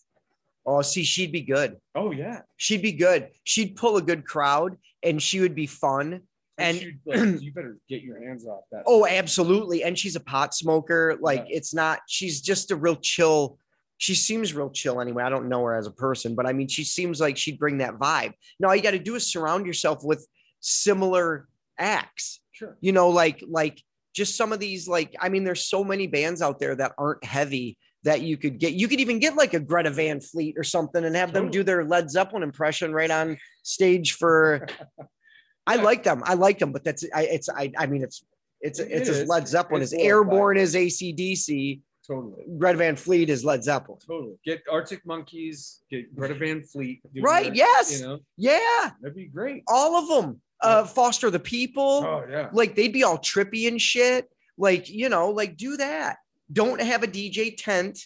Oh, 0.66 0.82
see, 0.82 1.04
she'd 1.04 1.32
be 1.32 1.41
good. 1.41 1.78
Oh 1.93 2.10
yeah. 2.12 2.41
She'd 2.58 2.82
be 2.82 2.91
good. 2.91 3.30
She'd 3.43 3.76
pull 3.76 3.97
a 3.97 4.02
good 4.02 4.26
crowd 4.26 4.76
and 5.04 5.22
she 5.22 5.41
would 5.41 5.54
be 5.54 5.68
fun. 5.68 6.22
And- 6.58 6.82
you, 6.82 6.93
like, 7.06 7.20
you 7.41 7.54
better 7.54 7.78
get 7.88 8.02
your 8.02 8.20
hands 8.28 8.47
off 8.47 8.64
that. 8.72 8.82
Oh, 8.88 9.06
absolutely. 9.06 9.84
And 9.84 9.97
she's 9.97 10.16
a 10.16 10.20
pot 10.20 10.56
smoker. 10.56 11.20
Like 11.22 11.45
Yeah. 11.47 11.58
it's 11.58 11.72
not, 11.76 12.00
she's 12.08 12.41
just 12.41 12.72
a 12.72 12.76
real 12.76 12.95
chill. 12.95 13.60
She 14.00 14.16
seems 14.16 14.56
real 14.56 14.72
chill 14.72 15.00
anyway. 15.02 15.22
I 15.24 15.30
don't 15.30 15.50
know 15.50 15.64
her 15.66 15.76
as 15.76 15.86
a 15.86 15.91
person, 15.91 16.34
but 16.34 16.47
I 16.47 16.54
mean, 16.54 16.68
she 16.68 16.84
seems 16.84 17.22
like 17.22 17.38
she'd 17.38 17.60
bring 17.60 17.78
that 17.78 18.00
vibe. 18.00 18.34
Now 18.60 18.70
all 18.70 18.76
you 18.76 18.82
got 18.82 18.91
to 18.91 19.00
do 19.00 19.14
is 19.14 19.32
surround 19.32 19.68
yourself 19.68 20.04
with 20.04 20.26
similar 20.62 21.47
acts, 21.78 22.41
Sure. 22.54 22.76
you 22.82 22.91
know, 22.91 23.10
like, 23.10 23.43
like 23.47 23.84
just 24.20 24.36
some 24.36 24.51
of 24.51 24.59
these, 24.59 24.86
like, 24.88 25.15
I 25.20 25.30
mean, 25.30 25.45
there's 25.45 25.65
so 25.65 25.82
many 25.84 26.05
bands 26.05 26.41
out 26.41 26.59
there 26.59 26.76
that 26.76 26.91
aren't 26.97 27.24
heavy 27.24 27.78
that 28.03 28.22
you 28.22 28.36
could 28.38 28.59
get. 28.59 28.74
You 28.74 28.88
could 28.89 28.99
even 28.99 29.20
get 29.20 29.36
like 29.36 29.53
a 29.53 29.59
Greta 29.61 29.89
Van 29.91 30.20
Fleet 30.20 30.55
or 30.57 30.63
something 30.63 31.03
and 31.05 31.15
have 31.15 31.32
them 31.34 31.49
do 31.49 31.63
their 31.63 31.86
Led 31.86 32.11
Zeppelin 32.11 32.43
impression 32.43 32.91
right 32.93 33.09
on 33.09 33.38
stage 33.63 34.13
for, 34.13 34.67
I 35.67 35.78
like 35.78 36.03
them. 36.03 36.22
I 36.26 36.34
like 36.34 36.59
them, 36.59 36.72
but 36.74 36.84
that's, 36.84 37.05
I, 37.15 37.24
it's, 37.24 37.47
I, 37.49 37.72
I 37.78 37.86
mean, 37.88 38.03
it's, 38.03 38.24
it's, 38.61 38.80
It 38.80 38.91
it's 38.91 39.09
as. 39.09 39.28
Led 39.30 39.47
Zeppelin 39.47 39.82
It's 39.82 39.93
as 39.93 39.99
airborne 39.99 40.57
as 40.57 40.76
ACDC. 40.76 41.80
Totally. 42.05 42.43
Greta 42.57 42.78
Van 42.78 42.95
Fleet 42.95 43.30
is 43.30 43.45
Led 43.45 43.63
Zeppelin. 43.63 43.99
Totally. 44.05 44.36
Get 44.45 44.61
Arctic 44.70 45.05
Monkeys, 45.05 45.82
get 45.89 46.13
Greta 46.15 46.34
Van 46.36 46.61
Fleet. 46.63 46.99
Right, 47.22 47.45
their- 47.45 47.55
yes. 47.55 48.01
You 48.01 48.05
know, 48.07 48.20
Yeah, 48.36 48.91
that'd 49.01 49.15
be 49.15 49.28
great. 49.28 49.63
all 49.67 49.95
of 49.95 50.07
them. 50.09 50.41
Uh, 50.62 50.84
Foster 50.86 51.30
the 51.30 51.39
People. 51.39 52.03
Oh 52.05 52.26
yeah. 52.30 52.49
Like 52.51 52.76
they'd 52.76 52.93
be 52.93 53.03
all 53.03 53.18
trippy 53.18 53.68
and 53.68 53.82
shit. 53.82 54.30
Like 54.57 54.89
you 54.89 55.10
know, 55.10 55.30
like 55.30 55.57
do 55.57 55.78
that. 55.78 56.18
Don't 56.51 56.82
have 56.82 57.03
a 57.03 57.07
DJ 57.07 57.55
tent. 57.57 57.99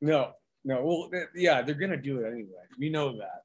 No, 0.00 0.32
no. 0.64 0.84
Well, 0.84 1.08
th- 1.10 1.28
yeah, 1.34 1.62
they're 1.62 1.74
gonna 1.74 1.96
do 1.96 2.20
it 2.20 2.26
anyway. 2.28 2.64
We 2.78 2.88
know 2.90 3.18
that. 3.18 3.42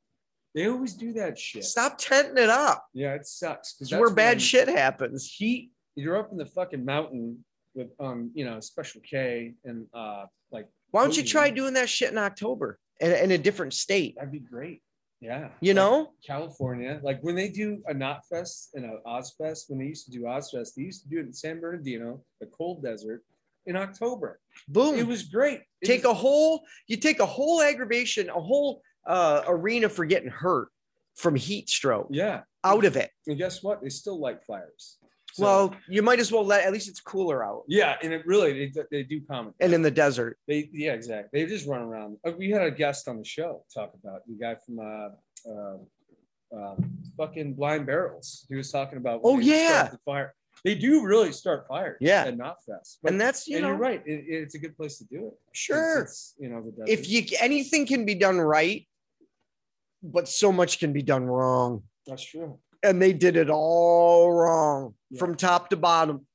They 0.56 0.68
always 0.68 0.94
do 0.94 1.14
that 1.14 1.38
shit. 1.38 1.66
Stop 1.66 1.98
tenting 1.98 2.42
it 2.44 2.50
up. 2.50 2.88
Yeah, 2.94 3.14
it 3.14 3.28
sucks. 3.28 3.76
It's 3.80 3.92
where 3.92 4.10
bad 4.10 4.42
shit 4.42 4.68
happens. 4.68 5.32
Heat. 5.32 5.72
You're 5.96 6.18
up 6.18 6.32
in 6.32 6.38
the 6.38 6.46
fucking 6.46 6.84
mountain 6.84 7.44
with 7.76 7.90
um, 8.00 8.32
you 8.34 8.46
know, 8.46 8.60
Special 8.60 9.02
K 9.02 9.54
and 9.66 9.86
uh, 9.94 10.26
like 10.52 10.68
Why 10.92 11.04
don't 11.04 11.16
you 11.16 11.24
try 11.24 11.50
doing 11.50 11.74
that 11.76 11.90
shit 11.90 12.12
in 12.12 12.18
October 12.18 12.80
in, 13.00 13.12
in 13.12 13.32
a 13.32 13.38
different 13.38 13.74
state? 13.74 14.16
that'd 14.16 14.32
be 14.32 14.40
great. 14.40 14.82
Yeah. 15.20 15.50
You 15.62 15.74
Like, 15.74 15.76
know? 15.76 16.12
California, 16.26 17.00
like 17.04 17.22
when 17.24 17.36
they 17.36 17.50
do 17.50 17.82
a 17.88 17.94
Knot 17.94 18.22
Fest 18.30 18.70
and 18.76 18.86
a 18.86 19.00
Ozzfest, 19.08 19.70
when 19.70 19.80
they 19.80 19.86
used 19.86 20.06
to 20.06 20.12
do 20.12 20.22
Ozzfest, 20.24 20.76
they 20.76 20.84
used 20.84 21.04
to 21.04 21.10
do 21.10 21.18
it 21.20 21.26
in 21.26 21.34
San 21.34 21.60
Bernardino, 21.60 22.22
the 22.40 22.46
cold 22.48 22.84
desert, 22.84 23.24
in 23.66 23.76
October. 23.76 24.40
Boom. 24.68 24.96
It 24.96 25.06
was 25.08 25.24
great. 25.24 25.62
It 25.82 25.88
take 25.88 26.04
was- 26.04 26.12
a 26.12 26.14
whole 26.14 26.64
you 26.88 26.98
take 26.98 27.20
a 27.20 27.26
whole 27.26 27.62
aggravation 27.62 28.30
a 28.30 28.40
whole 28.40 28.82
uh, 29.06 29.42
arena 29.48 29.90
for 29.90 30.06
getting 30.06 30.30
hurt 30.30 30.70
from 31.16 31.36
heat 31.36 31.70
stroke 31.70 32.08
yeah. 32.12 32.42
out 32.64 32.86
of 32.86 32.96
it 32.96 33.10
And 33.26 33.38
guess 33.38 33.64
what? 33.64 33.82
They 33.82 33.90
still 33.90 34.20
light 34.20 34.44
fires. 34.44 34.98
So- 35.38 35.44
well 35.46 35.76
you 35.88 36.02
might 36.02 36.20
as 36.20 36.32
well 36.32 36.46
let 36.46 36.66
at 36.66 36.72
least 36.74 36.88
it's 36.90 37.00
cooler 37.00 37.40
out 37.46 37.64
yeah, 37.68 37.96
and 38.04 38.12
it 38.12 38.26
really 38.26 38.52
they, 38.74 38.84
they 38.92 39.04
do 39.04 39.22
comment. 39.32 39.56
and 39.60 39.72
in 39.74 39.82
the 39.82 39.92
desert 40.04 40.38
They 40.48 40.70
yeah, 40.74 40.94
exactly. 40.94 41.34
They 41.44 41.48
just 41.56 41.66
run 41.68 41.82
around. 41.82 42.18
Uh, 42.26 42.32
We 42.38 42.50
had 42.50 42.64
a 42.64 42.72
guest 42.72 43.08
on 43.08 43.16
the 43.22 43.26
show 43.38 43.64
talk 43.74 43.92
about 44.02 44.20
the 44.28 44.36
guy 44.46 44.56
from 44.64 44.76
uh, 44.80 45.10
uh, 45.52 45.78
uh, 46.58 46.76
fucking 47.18 47.54
Blind 47.54 47.86
Barrels. 47.86 48.46
He 48.50 48.56
was 48.56 48.72
talking 48.72 48.98
about. 48.98 49.22
Oh, 49.24 49.38
yeah. 49.40 49.90
the 49.92 50.00
fire. 50.06 50.34
They 50.64 50.76
do 50.76 51.06
really 51.06 51.32
start 51.34 51.68
fires. 51.68 51.98
Yeah. 52.02 52.24
at 52.26 52.38
Knot 52.38 52.58
Fest. 52.66 53.00
and 53.06 53.20
that's 53.22 53.48
you 53.48 53.58
and 53.58 53.64
know 53.64 53.70
you're 53.70 53.78
right. 53.90 54.02
It, 54.06 54.26
it's 54.28 54.56
a 54.56 54.60
good 54.60 54.76
place 54.80 54.98
to 55.00 55.06
do 55.06 55.28
it. 55.28 55.34
sure 55.54 56.02
it's, 56.04 56.36
you 56.40 56.50
know 56.50 56.62
the 56.66 56.72
desert. 56.72 56.90
if 56.90 57.08
you 57.10 57.20
anything 57.40 57.86
can 57.86 58.06
be 58.06 58.16
done 58.16 58.38
right 58.40 58.88
but 60.02 60.28
so 60.28 60.52
much 60.52 60.80
can 60.80 60.92
be 60.94 61.02
done 61.02 61.26
wrong 61.26 61.84
that's 62.08 62.24
true. 62.24 62.58
And 62.84 63.02
they 63.02 63.14
did 63.14 63.36
it 63.38 63.50
all 63.50 64.32
wrong 64.32 64.94
Yeah. 65.10 65.20
from 65.20 65.36
top 65.36 65.70
to 65.70 65.78
bottom 65.78 66.26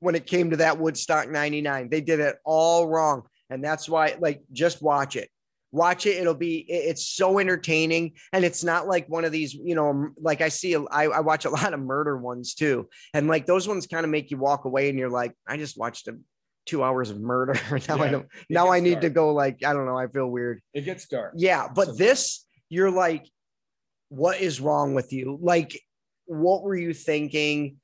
when 0.00 0.14
it 0.14 0.26
came 0.26 0.50
to 0.50 0.56
that 0.58 0.78
Woodstock 0.78 1.28
99. 1.30 1.88
They 1.90 2.00
did 2.00 2.20
it 2.20 2.36
all 2.44 2.86
wrong. 2.86 3.22
And 3.50 3.64
that's 3.64 3.88
why, 3.88 4.16
like, 4.20 4.42
just 4.52 4.82
watch 4.82 5.16
it. 5.16 5.28
Watch 5.72 6.06
it. 6.06 6.16
It'll 6.16 6.34
be, 6.34 6.64
it's 6.68 7.06
so 7.06 7.38
entertaining. 7.38 8.12
And 8.32 8.44
it's 8.44 8.62
not 8.64 8.86
like 8.86 9.08
one 9.08 9.24
of 9.24 9.32
these, 9.32 9.52
you 9.54 9.74
know, 9.74 10.08
like 10.18 10.40
I 10.40 10.48
see, 10.48 10.74
I, 10.76 11.04
I 11.04 11.20
watch 11.20 11.44
a 11.44 11.50
lot 11.58 11.74
of 11.74 11.80
murder 11.80 12.16
ones 12.16 12.54
too. 12.54 12.88
And 13.14 13.26
like 13.28 13.46
those 13.46 13.66
ones 13.68 13.86
kind 13.86 14.04
of 14.04 14.10
make 14.10 14.30
you 14.30 14.38
walk 14.38 14.64
away 14.64 14.88
and 14.88 14.98
you're 14.98 15.10
like, 15.10 15.34
I 15.46 15.56
just 15.56 15.76
watched 15.78 16.08
a, 16.08 16.16
two 16.64 16.82
hours 16.84 17.10
of 17.10 17.18
murder. 17.20 17.54
now 17.88 17.96
I 17.98 18.04
Yeah, 18.04 18.10
don't, 18.10 18.28
now 18.50 18.68
I 18.70 18.80
need 18.80 19.00
to 19.00 19.10
go 19.10 19.32
like, 19.32 19.64
I 19.64 19.72
don't 19.72 19.86
know. 19.86 19.96
I 19.98 20.06
feel 20.06 20.28
weird. 20.28 20.60
It 20.74 20.82
gets 20.82 21.06
dark. 21.08 21.32
Yeah, 21.36 21.68
but 21.74 21.96
this, 21.98 22.46
you're 22.68 22.90
like, 22.90 23.26
what 24.10 24.40
is 24.40 24.60
wrong 24.60 24.94
with 24.94 25.12
you? 25.12 25.38
Like, 25.40 25.78
what 26.28 26.62
were 26.62 26.76
you 26.76 26.94
thinking? 26.94 27.76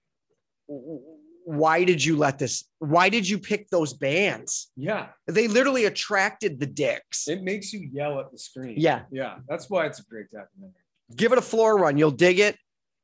Why 1.46 1.84
did 1.84 2.02
you 2.02 2.16
let 2.16 2.38
this? 2.38 2.64
Why 2.78 3.08
did 3.10 3.28
you 3.28 3.38
pick 3.38 3.68
those 3.68 3.92
bands? 3.92 4.70
Yeah, 4.76 5.08
They 5.26 5.46
literally 5.48 5.84
attracted 5.84 6.58
the 6.58 6.66
dicks. 6.66 7.28
it 7.28 7.42
makes 7.42 7.72
you 7.72 7.88
yell 7.92 8.18
at 8.20 8.30
the 8.32 8.38
screen. 8.38 8.74
Yeah, 8.78 9.02
yeah. 9.10 9.36
That's 9.48 9.68
why 9.68 9.84
it's 9.86 9.98
a 10.00 10.04
great 10.04 10.26
documentary. 10.30 10.80
give 11.16 11.32
it 11.32 11.38
a 11.38 11.42
floor 11.42 11.76
run. 11.76 11.98
You'll 11.98 12.10
dig 12.12 12.38
it. 12.38 12.56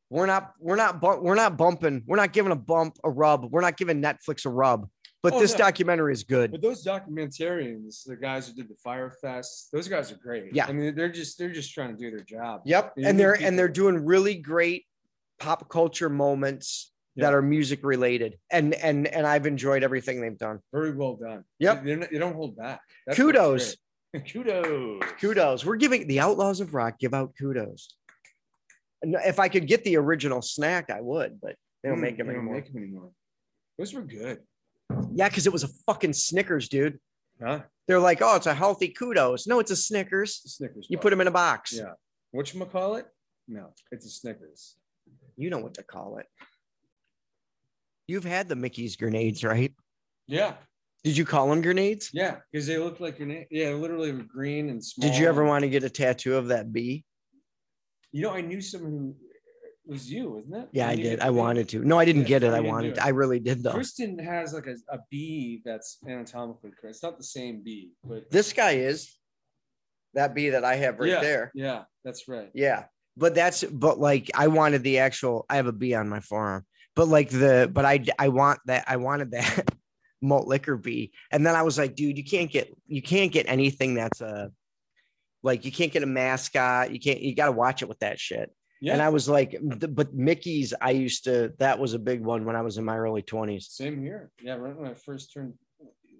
We're 0.08 0.26
not, 0.26 0.52
we're 0.58 0.76
not, 0.76 1.00
bu- 1.00 1.20
we're 1.20 1.34
not 1.34 1.56
bumping. 1.58 2.02
We're 2.06 2.16
not 2.16 2.32
giving 2.32 2.50
a 2.50 2.56
bump 2.56 2.96
a 3.04 3.10
rub. 3.10 3.44
We're 3.52 3.60
not 3.60 3.76
giving 3.76 4.00
Netflix 4.02 4.44
a 4.46 4.48
rub. 4.48 4.88
But 5.22 5.34
Oh, 5.34 5.40
this 5.40 5.52
no. 5.52 5.58
documentary 5.58 6.14
is 6.14 6.24
good. 6.24 6.50
But 6.50 6.62
those 6.62 6.82
documentarians, 6.82 8.04
the 8.06 8.16
guys 8.16 8.48
who 8.48 8.54
did 8.54 8.70
the 8.70 8.74
Fyre 8.82 9.10
Fest, 9.20 9.68
those 9.70 9.86
guys 9.86 10.10
are 10.10 10.16
great. 10.16 10.54
Yeah. 10.54 10.64
I 10.66 10.72
mean, 10.72 10.94
they're 10.94 11.12
just 11.12 11.38
they're 11.38 11.52
just 11.52 11.74
trying 11.74 11.94
to 11.94 11.96
do 12.02 12.10
their 12.10 12.24
job. 12.24 12.62
Yep, 12.64 12.94
You 12.96 13.06
and 13.06 13.20
they're 13.20 13.34
people- 13.34 13.46
and 13.48 13.58
they're 13.58 13.68
doing 13.68 14.02
really 14.04 14.34
great 14.36 14.86
pop 15.40 15.68
culture 15.68 16.08
moments 16.08 16.92
that 17.16 17.34
are 17.34 17.42
music 17.42 17.80
related, 17.84 18.38
and 18.50 18.72
and 18.74 19.06
and 19.08 19.26
I've 19.26 19.46
enjoyed 19.46 19.82
everything 19.82 20.20
they've 20.20 20.38
done. 20.38 20.60
Very 20.72 20.92
well 20.92 21.16
done. 21.16 21.44
Yep. 21.58 21.84
They, 21.84 21.94
they 21.96 22.18
don't 22.18 22.34
hold 22.34 22.56
back. 22.56 22.80
what's 23.04 23.18
Kudos. 23.18 23.76
kudos. 24.32 25.02
Kudos. 25.20 25.64
We're 25.64 25.76
giving 25.76 26.06
the 26.06 26.20
Outlaws 26.20 26.60
of 26.60 26.72
Rock 26.74 26.98
give 26.98 27.12
out 27.14 27.32
kudos. 27.38 27.94
If 29.02 29.38
I 29.38 29.48
could 29.48 29.66
get 29.66 29.82
the 29.84 29.96
original 29.96 30.42
snack, 30.42 30.90
I 30.90 31.00
would, 31.00 31.40
but 31.40 31.56
they 31.82 31.88
don't 31.88 31.98
Mm, 31.98 32.02
make 32.02 32.16
them 32.18 32.26
they 32.26 32.32
don't 32.34 32.42
anymore. 32.42 32.54
make 32.56 32.66
'em 32.70 32.76
anymore. 32.76 33.10
Those 33.78 33.94
were 33.94 34.02
good. 34.02 34.40
Yeah, 35.12 35.28
because 35.28 35.46
it 35.46 35.52
was 35.52 35.62
a 35.64 35.68
fucking 35.86 36.12
Snickers, 36.12 36.68
dude. 36.68 36.98
Huh? 37.42 37.62
They're 37.88 37.98
like, 38.00 38.20
oh, 38.22 38.36
it's 38.36 38.46
a 38.46 38.54
healthy 38.54 38.88
kudos. 38.88 39.46
No, 39.46 39.58
it's 39.58 39.70
a 39.70 39.76
Snickers. 39.76 40.42
Snickers. 40.44 40.86
You 40.90 40.98
bar. 40.98 41.02
put 41.02 41.10
them 41.10 41.20
in 41.22 41.26
a 41.28 41.30
box. 41.30 41.72
Yeah. 41.72 41.92
What 42.32 42.52
you 42.52 42.64
call 42.66 42.96
it? 42.96 43.06
No, 43.48 43.72
it's 43.90 44.04
a 44.06 44.10
Snickers. 44.10 44.76
You 45.40 45.48
know 45.48 45.58
what 45.58 45.74
to 45.74 45.82
call 45.82 46.18
it. 46.18 46.26
You've 48.06 48.24
had 48.24 48.48
the 48.48 48.56
Mickey's 48.56 48.96
grenades, 48.96 49.42
right? 49.42 49.72
Yeah. 50.26 50.54
Did 51.02 51.16
you 51.16 51.24
call 51.24 51.48
them 51.48 51.62
grenades? 51.62 52.10
Yeah. 52.12 52.36
Because 52.52 52.66
they 52.66 52.76
look 52.76 53.00
like 53.00 53.16
grenade. 53.16 53.46
Yeah, 53.50 53.70
literally 53.70 54.12
were 54.12 54.22
green 54.22 54.68
and 54.68 54.84
small. 54.84 55.08
Did 55.08 55.16
you 55.18 55.26
ever 55.26 55.42
want 55.44 55.62
to 55.62 55.70
get 55.70 55.82
a 55.82 55.88
tattoo 55.88 56.36
of 56.36 56.48
that 56.48 56.72
bee? 56.72 57.04
You 58.12 58.22
know, 58.22 58.32
I 58.32 58.42
knew 58.42 58.60
someone 58.60 58.92
who 58.92 59.14
was 59.86 60.12
you, 60.12 60.30
wasn't 60.30 60.56
it? 60.56 60.68
Yeah, 60.72 60.88
I 60.88 60.96
did. 60.96 61.20
I 61.20 61.30
wanted 61.30 61.70
to. 61.70 61.82
No, 61.82 61.98
I 61.98 62.04
didn't 62.04 62.22
Yeah, 62.22 62.28
get 62.28 62.42
it. 62.42 62.52
I 62.52 62.60
wanted. 62.60 62.98
it. 62.98 63.02
I 63.02 63.08
really 63.08 63.40
did 63.40 63.62
though. 63.62 63.72
Kristen 63.72 64.18
has 64.18 64.52
like 64.52 64.66
a, 64.66 64.74
a 64.92 64.98
bee 65.10 65.62
that's 65.64 65.96
anatomically 66.06 66.72
correct. 66.78 66.96
It's 66.96 67.02
not 67.02 67.16
the 67.16 67.24
same 67.24 67.62
bee, 67.62 67.92
but 68.04 68.30
This 68.30 68.52
guy 68.52 68.72
is 68.72 69.16
that 70.12 70.34
bee 70.34 70.50
that 70.50 70.64
I 70.66 70.76
have 70.76 70.98
right 70.98 71.08
yeah, 71.08 71.20
there. 71.20 71.50
Yeah, 71.54 71.82
that's 72.04 72.28
right. 72.28 72.50
Yeah. 72.52 72.84
But 73.20 73.34
that's 73.34 73.62
but 73.64 74.00
like 74.00 74.30
I 74.34 74.48
wanted 74.48 74.82
the 74.82 74.98
actual 74.98 75.44
I 75.50 75.56
have 75.56 75.66
a 75.66 75.72
bee 75.72 75.94
on 75.94 76.08
my 76.08 76.20
forearm. 76.20 76.64
But 76.96 77.06
like 77.08 77.28
the 77.28 77.70
but 77.70 77.84
I 77.84 78.02
I 78.18 78.28
want 78.28 78.60
that 78.64 78.84
I 78.88 78.96
wanted 78.96 79.32
that 79.32 79.68
malt 80.22 80.48
liquor 80.48 80.78
bee. 80.78 81.12
And 81.30 81.46
then 81.46 81.54
I 81.54 81.60
was 81.60 81.76
like, 81.76 81.94
dude, 81.94 82.16
you 82.16 82.24
can't 82.24 82.50
get 82.50 82.74
you 82.86 83.02
can't 83.02 83.30
get 83.30 83.46
anything 83.46 83.94
that's 83.94 84.22
a 84.22 84.50
like 85.42 85.66
you 85.66 85.70
can't 85.70 85.92
get 85.92 86.02
a 86.02 86.06
mascot. 86.06 86.92
You 86.92 86.98
can't 86.98 87.20
you 87.20 87.34
gotta 87.34 87.52
watch 87.52 87.82
it 87.82 87.88
with 87.90 87.98
that 87.98 88.18
shit. 88.18 88.50
Yeah, 88.80 88.94
And 88.94 89.02
I 89.02 89.10
was 89.10 89.28
like, 89.28 89.54
but 89.60 90.14
Mickey's, 90.14 90.72
I 90.80 90.92
used 90.92 91.24
to 91.24 91.52
that 91.58 91.78
was 91.78 91.92
a 91.92 91.98
big 91.98 92.24
one 92.24 92.46
when 92.46 92.56
I 92.56 92.62
was 92.62 92.78
in 92.78 92.84
my 92.86 92.96
early 92.96 93.22
20s. 93.22 93.64
same 93.64 94.00
here. 94.00 94.30
Yeah, 94.42 94.54
right 94.54 94.74
when 94.74 94.90
I 94.90 94.94
first 94.94 95.34
turned 95.34 95.52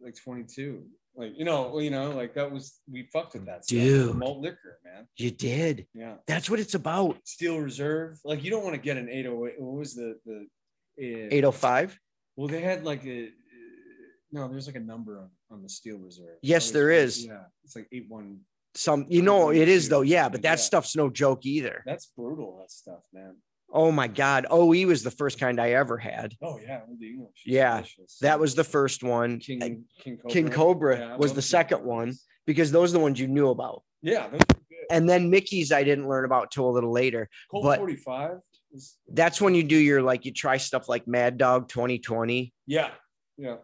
like 0.05 0.17
22, 0.23 0.85
like 1.21 1.39
you 1.39 1.45
know, 1.45 1.79
you 1.79 1.91
know, 1.91 2.11
like 2.13 2.35
that 2.35 2.51
was 2.51 2.81
we 2.91 3.03
fucked 3.13 3.35
with 3.35 3.47
that. 3.47 3.65
stuff. 3.65 4.15
Malt 4.17 4.41
liquor, 4.41 4.79
man. 4.85 5.07
You 5.17 5.31
did. 5.31 5.87
Yeah, 5.95 6.15
That's 6.27 6.49
what 6.51 6.59
it's 6.61 6.75
about. 6.75 7.19
Steel 7.25 7.59
Reserve. 7.59 8.19
Like 8.25 8.43
you 8.43 8.51
don't 8.51 8.65
want 8.65 8.75
to 8.75 8.81
get 8.81 8.97
an 8.97 9.09
808. 9.09 9.61
What 9.61 9.79
was 9.79 9.95
the 9.95 10.17
the? 10.27 10.47
Uh, 10.99 11.29
805. 11.31 11.99
Well, 12.37 12.49
they 12.49 12.61
had 12.61 12.85
like 12.85 13.05
a. 13.07 13.27
uh, 13.27 13.31
No, 14.33 14.49
there's 14.49 14.67
like 14.67 14.77
a 14.77 14.81
number 14.81 15.19
on, 15.19 15.29
on 15.51 15.63
the 15.63 15.69
Steel 15.69 15.99
Reserve. 15.99 16.39
Yes, 16.43 16.71
there 16.71 16.91
is. 16.91 17.25
Yeah, 17.27 17.45
it's 17.65 17.77
like 17.77 17.89
eight 17.93 18.07
one. 18.09 18.41
Some 18.75 19.07
you 19.09 19.23
know 19.23 19.51
it 19.51 19.69
is 19.69 19.89
though, 19.89 20.03
yeah, 20.03 20.29
but 20.29 20.43
that 20.43 20.59
Yeah. 20.59 20.69
stuff's 20.69 20.95
no 20.95 21.11
joke 21.11 21.45
either. 21.45 21.83
That's 21.87 22.07
brutal. 22.17 22.59
That 22.61 22.71
stuff, 22.71 23.01
man. 23.13 23.37
Oh 23.73 23.93
my 23.93 24.09
god. 24.09 24.47
Oh, 24.51 24.73
OE 24.75 24.87
was 24.87 25.03
the 25.03 25.11
first 25.11 25.39
kind 25.39 25.61
I 25.61 25.71
ever 25.73 25.97
had. 25.97 26.35
Oh 26.43 26.59
yeah, 26.59 26.81
Old 26.89 27.03
English. 27.03 27.43
Yeah, 27.47 27.77
delicious. 27.77 28.19
That 28.21 28.41
was 28.41 28.55
the 28.55 28.65
first 28.65 29.03
one. 29.03 29.39
King 29.39 29.85
King 30.03 30.17
Cobra. 30.17 30.31
King 30.33 30.49
Cobra 30.51 30.99
Yeah, 30.99 31.17
was 31.17 31.33
the 31.35 31.43
second 31.43 31.85
one 31.85 32.15
because 32.47 32.73
those 32.73 32.91
are 32.91 32.99
the 32.99 33.01
ones 33.01 33.21
you 33.21 33.29
knew 33.29 33.49
about. 33.51 33.83
Yeah, 34.03 34.29
those 34.29 34.41
are 34.41 34.55
good. 34.55 34.87
And 34.91 35.09
then 35.09 35.31
Mickey's 35.31 35.71
I 35.73 35.85
didn't 35.85 36.09
learn 36.09 36.25
about 36.25 36.51
till 36.51 36.69
a 36.69 36.73
little 36.73 36.93
later. 36.93 37.29
Colt 37.51 37.65
but- 37.65 37.79
45 37.79 38.39
is 38.73 38.97
That's 39.13 39.41
when 39.41 39.55
you 39.55 39.63
do 39.63 39.77
your 39.77 40.03
like 40.03 40.25
you 40.25 40.33
try 40.33 40.57
stuff 40.57 40.89
like 40.89 41.07
Mad 41.07 41.39
Dog 41.39 41.69
2020, 41.69 42.53
yeah, 42.67 42.91
yeah, 43.37 43.57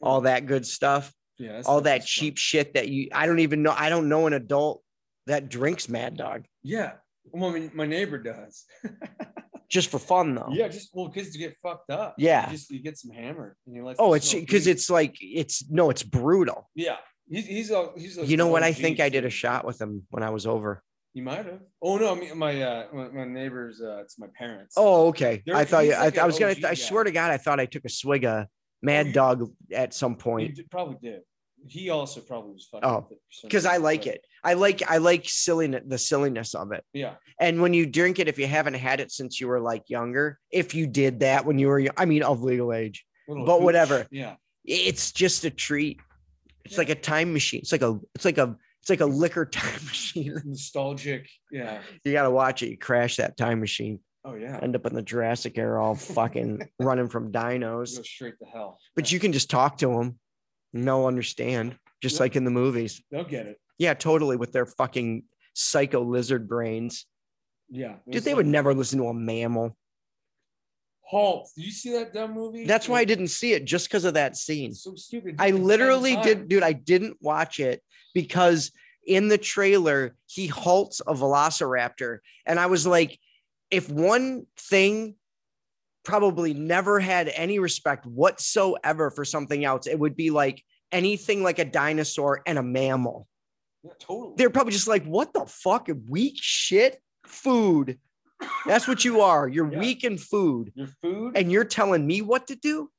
all 0.00 0.22
that 0.22 0.46
good 0.46 0.66
stuff. 0.66 1.12
yeah. 1.38 1.62
all 1.66 1.80
that 1.82 2.04
cheap 2.04 2.34
fun. 2.34 2.38
shit 2.38 2.74
that 2.74 2.88
you 2.88 3.08
I 3.12 3.26
don't 3.26 3.38
even 3.40 3.62
know. 3.62 3.74
I 3.76 3.88
don't 3.88 4.08
know 4.08 4.26
an 4.26 4.32
adult 4.34 4.82
that 5.26 5.48
drinks 5.48 5.88
Mad 5.88 6.16
Dog 6.16 6.44
Yeah. 6.62 6.92
Well, 7.24 7.50
I 7.50 7.54
mean, 7.54 7.70
my 7.74 7.86
neighbor 7.86 8.18
does. 8.18 8.64
just 9.68 9.90
for 9.90 9.98
fun 9.98 10.34
though. 10.34 10.48
Yeah, 10.50 10.68
just 10.68 10.90
well, 10.92 11.08
because 11.08 11.34
you 11.34 11.40
get 11.46 11.56
fucked 11.62 11.90
up. 11.90 12.14
Yeah. 12.18 12.46
You 12.46 12.52
just 12.56 12.70
you 12.70 12.82
get 12.82 12.98
some 12.98 13.10
hammered, 13.10 13.54
and 13.66 13.74
you 13.76 13.84
like. 13.84 13.96
Oh, 13.98 14.14
it's 14.14 14.32
because 14.34 14.66
it's 14.66 14.90
like 14.90 15.16
it's 15.20 15.68
no, 15.70 15.90
it's 15.90 16.02
brutal. 16.02 16.68
yeah. 16.74 16.96
He's 17.28 17.46
he's 17.46 17.70
a 17.70 17.90
he's 17.96 18.18
a 18.18 18.26
You 18.26 18.36
know 18.36 18.48
what? 18.48 18.62
I 18.62 18.72
think 18.72 19.00
I 19.00 19.08
did 19.08 19.24
a 19.24 19.30
shot 19.30 19.64
with 19.64 19.80
him 19.80 20.02
when 20.10 20.22
I 20.22 20.30
was 20.30 20.46
over. 20.46 20.82
You 21.14 21.22
might 21.22 21.46
have. 21.46 21.60
Oh 21.80 21.96
no, 21.96 22.14
I 22.14 22.18
mean 22.18 22.36
my 22.36 22.60
uh 22.60 22.86
my, 22.92 23.08
my 23.08 23.24
neighbors. 23.24 23.80
Uh, 23.80 23.98
it's 24.00 24.18
my 24.18 24.26
parents. 24.36 24.74
Oh, 24.76 25.08
okay. 25.08 25.42
They're- 25.46 25.54
I 25.54 25.64
thought 25.64 25.84
you. 25.84 25.92
he's 25.94 26.18
I, 26.18 26.22
I 26.22 26.26
was 26.26 26.38
gonna. 26.38 26.50
OG 26.52 26.58
I 26.58 26.60
guy. 26.60 26.74
swear 26.74 27.04
to 27.04 27.12
God, 27.12 27.30
I 27.30 27.36
thought 27.38 27.60
I 27.60 27.66
took 27.66 27.84
a 27.84 27.88
swig 27.88 28.24
of 28.24 28.44
Oh, 28.44 28.48
Mad 28.82 29.06
you- 29.08 29.12
Dog 29.12 29.50
at 29.72 29.94
some 29.94 30.16
point 30.16 30.56
did- 30.56 30.70
probably 30.70 30.96
did. 31.00 31.20
He 31.66 31.90
also 31.90 32.20
probably 32.20 32.52
was 32.52 32.68
fucking. 32.70 32.88
Oh, 32.88 32.96
with 33.08 33.12
it 33.12 33.20
for 33.26 33.32
some 33.32 33.48
because 33.48 33.66
I 33.66 33.76
like 33.78 34.04
but- 34.04 34.14
it. 34.14 34.26
I 34.44 34.54
like. 34.54 34.82
I 34.90 34.98
like 34.98 35.28
silliness. 35.28 35.82
The 35.86 35.98
silliness 35.98 36.54
of 36.54 36.72
it. 36.72 36.84
Yeah. 36.92 37.14
And 37.40 37.60
when 37.62 37.74
you 37.74 37.86
drink 37.86 38.18
it, 38.18 38.28
if 38.28 38.38
you 38.38 38.46
haven't 38.46 38.74
had 38.74 39.00
it 39.00 39.10
since 39.12 39.40
you 39.40 39.46
were 39.48 39.60
like 39.60 39.88
younger, 39.88 40.38
if 40.50 40.74
you 40.74 40.86
did 40.86 41.20
that 41.20 41.44
when 41.46 41.58
you 41.58 41.68
were, 41.68 41.82
I 41.96 42.04
mean, 42.06 42.22
of 42.22 42.42
legal 42.42 42.72
age, 42.72 43.04
Little 43.28 43.46
But 43.46 43.62
whatever. 43.62 44.06
Yeah. 44.10 44.34
it's 44.64 45.12
just 45.12 45.44
a 45.44 45.50
treat. 45.50 46.00
It's 46.64 46.74
Yeah. 46.74 46.78
like 46.78 46.88
a 46.90 46.94
time 46.96 47.32
machine. 47.32 47.60
It's 47.60 47.72
like 47.72 47.82
a. 47.82 47.98
It's 48.14 48.24
like 48.24 48.38
a. 48.38 48.56
It's 48.80 48.90
like 48.90 49.00
a 49.00 49.06
liquor 49.06 49.46
time 49.60 49.84
machine. 49.84 50.40
Nostalgic. 50.44 51.28
Yeah. 51.52 51.80
You 52.04 52.12
got 52.12 52.22
to 52.24 52.30
watch 52.30 52.62
it. 52.64 52.70
You 52.70 52.76
crash 52.78 53.16
that 53.16 53.36
time 53.36 53.60
machine. 53.60 54.00
Oh 54.24 54.34
yeah. 54.34 54.58
End 54.60 54.74
up 54.76 54.86
in 54.86 54.94
the 54.94 55.02
Jurassic 55.02 55.56
era, 55.58 55.82
all 55.84 55.94
fucking 55.94 56.68
running 56.80 57.08
from 57.08 57.30
dinos. 57.32 57.96
Go 57.96 58.02
straight 58.02 58.38
to 58.40 58.44
hell. 58.46 58.78
But 58.96 59.10
Yeah. 59.10 59.14
you 59.14 59.20
can 59.20 59.32
just 59.32 59.50
talk 59.50 59.78
to 59.78 59.88
them. 59.88 60.18
No 60.72 61.06
understand. 61.06 61.76
Just 62.02 62.18
like 62.18 62.34
in 62.34 62.44
the 62.44 62.50
movies. 62.50 63.02
they'll 63.10 63.24
get 63.24 63.46
it. 63.46 63.60
Yeah, 63.78 63.94
totally. 63.94 64.36
With 64.36 64.52
their 64.52 64.66
fucking 64.66 65.24
psycho 65.54 66.02
lizard 66.02 66.48
brains. 66.48 67.06
Yeah. 67.68 67.96
Dude, 68.08 68.24
they 68.24 68.30
like- 68.30 68.38
would 68.38 68.46
never 68.46 68.74
listen 68.74 68.98
to 68.98 69.06
a 69.06 69.14
mammal. 69.14 69.76
Halt. 71.02 71.50
Did 71.56 71.64
you 71.66 71.70
see 71.70 71.92
that 71.92 72.12
dumb 72.14 72.32
movie? 72.32 72.64
That's 72.64 72.88
why 72.88 73.00
I 73.00 73.04
didn't 73.04 73.28
see 73.28 73.52
it 73.52 73.64
just 73.66 73.88
because 73.88 74.04
of 74.04 74.14
that 74.14 74.36
scene. 74.36 74.70
it's 74.70 74.82
so 74.82 74.94
stupid. 74.94 75.36
I 75.38 75.50
Dude, 75.50 75.60
it's 75.60 75.66
literally 75.66 76.16
did, 76.16 76.48
dude. 76.48 76.62
I 76.62 76.72
didn't 76.72 77.18
watch 77.20 77.60
it 77.60 77.82
because 78.14 78.72
in 79.06 79.28
the 79.28 79.36
trailer 79.36 80.16
he 80.26 80.46
halts 80.46 81.00
a 81.06 81.12
velociraptor, 81.12 82.18
and 82.46 82.58
I 82.58 82.66
was 82.66 82.86
like, 82.86 83.18
if 83.70 83.90
one 83.90 84.46
thing 84.56 85.16
probably 86.04 86.54
never 86.54 86.98
had 87.00 87.28
any 87.34 87.58
respect 87.58 88.06
whatsoever 88.06 89.10
for 89.10 89.24
something 89.24 89.64
else, 89.64 89.86
it 89.86 89.98
would 89.98 90.16
be 90.16 90.30
like 90.30 90.62
anything 90.90 91.42
like 91.42 91.58
a 91.58 91.64
dinosaur 91.64 92.42
and 92.46 92.58
a 92.58 92.62
mammal. 92.62 93.26
Yeah, 93.82 93.92
totally. 93.98 94.34
They're 94.36 94.50
probably 94.50 94.72
just 94.72 94.88
like, 94.88 95.04
what 95.04 95.32
the 95.32 95.46
fuck, 95.46 95.88
weak 96.08 96.34
shit 96.36 97.00
food. 97.26 97.98
That's 98.66 98.88
what 98.88 99.04
you 99.04 99.20
are. 99.20 99.48
You're 99.48 99.72
Yeah. 99.72 99.78
weak 99.78 100.04
in 100.04 100.18
food, 100.18 100.72
Your 100.74 100.88
food. 101.02 101.36
and 101.36 101.50
you're 101.52 101.64
telling 101.64 102.06
me 102.06 102.22
what 102.22 102.48
to 102.48 102.56
do, 102.56 102.90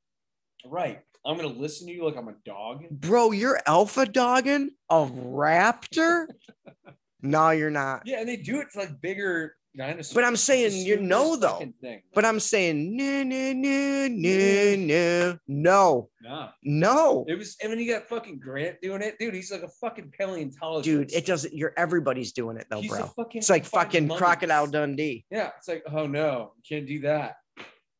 right. 0.65 1.01
I'm 1.25 1.37
gonna 1.37 1.47
listen 1.49 1.87
to 1.87 1.93
you 1.93 2.03
like 2.05 2.17
I'm 2.17 2.27
a 2.27 2.35
dog. 2.45 2.83
bro. 2.91 3.31
You're 3.31 3.59
alpha 3.65 4.05
dogging 4.05 4.71
a 4.89 5.05
raptor. 5.05 6.27
no, 7.21 7.49
you're 7.51 7.69
not. 7.69 8.03
Yeah, 8.05 8.19
and 8.19 8.27
they 8.27 8.37
do 8.37 8.59
it 8.59 8.67
for 8.71 8.81
like 8.81 8.99
bigger 9.01 9.55
But 9.75 10.23
I'm 10.23 10.35
saying 10.35 10.85
you 10.85 10.99
know 10.99 11.35
though. 11.35 11.67
Thing. 11.81 12.03
But 12.13 12.25
I'm 12.25 12.39
saying 12.39 12.95
no, 12.95 13.23
no, 13.23 13.53
no, 13.53 14.07
no, 14.07 14.75
no, 14.75 15.37
no, 15.47 16.09
nah, 16.21 16.49
no, 16.63 17.25
it 17.27 17.37
was. 17.37 17.57
And 17.61 17.71
then 17.71 17.79
you 17.79 17.91
got 17.91 18.07
fucking 18.07 18.39
Grant 18.39 18.81
doing 18.81 19.01
it, 19.01 19.17
dude. 19.19 19.33
He's 19.33 19.51
like 19.51 19.63
a 19.63 19.67
fucking 19.67 20.13
paleontologist, 20.17 20.85
dude. 20.85 21.11
It 21.13 21.25
doesn't. 21.25 21.53
You're 21.53 21.73
everybody's 21.75 22.33
doing 22.33 22.57
it 22.57 22.67
though, 22.69 22.81
He's 22.81 22.91
bro. 22.91 23.07
fucking 23.15 23.39
It's 23.39 23.49
like 23.49 23.65
find 23.65 23.85
fucking 23.85 24.09
crocodile 24.09 24.67
Dundee. 24.67 25.25
Yeah, 25.31 25.49
it's 25.57 25.67
like, 25.67 25.83
oh 25.91 26.05
no, 26.05 26.53
you 26.57 26.63
can't 26.77 26.87
do 26.87 26.99
that. 27.01 27.37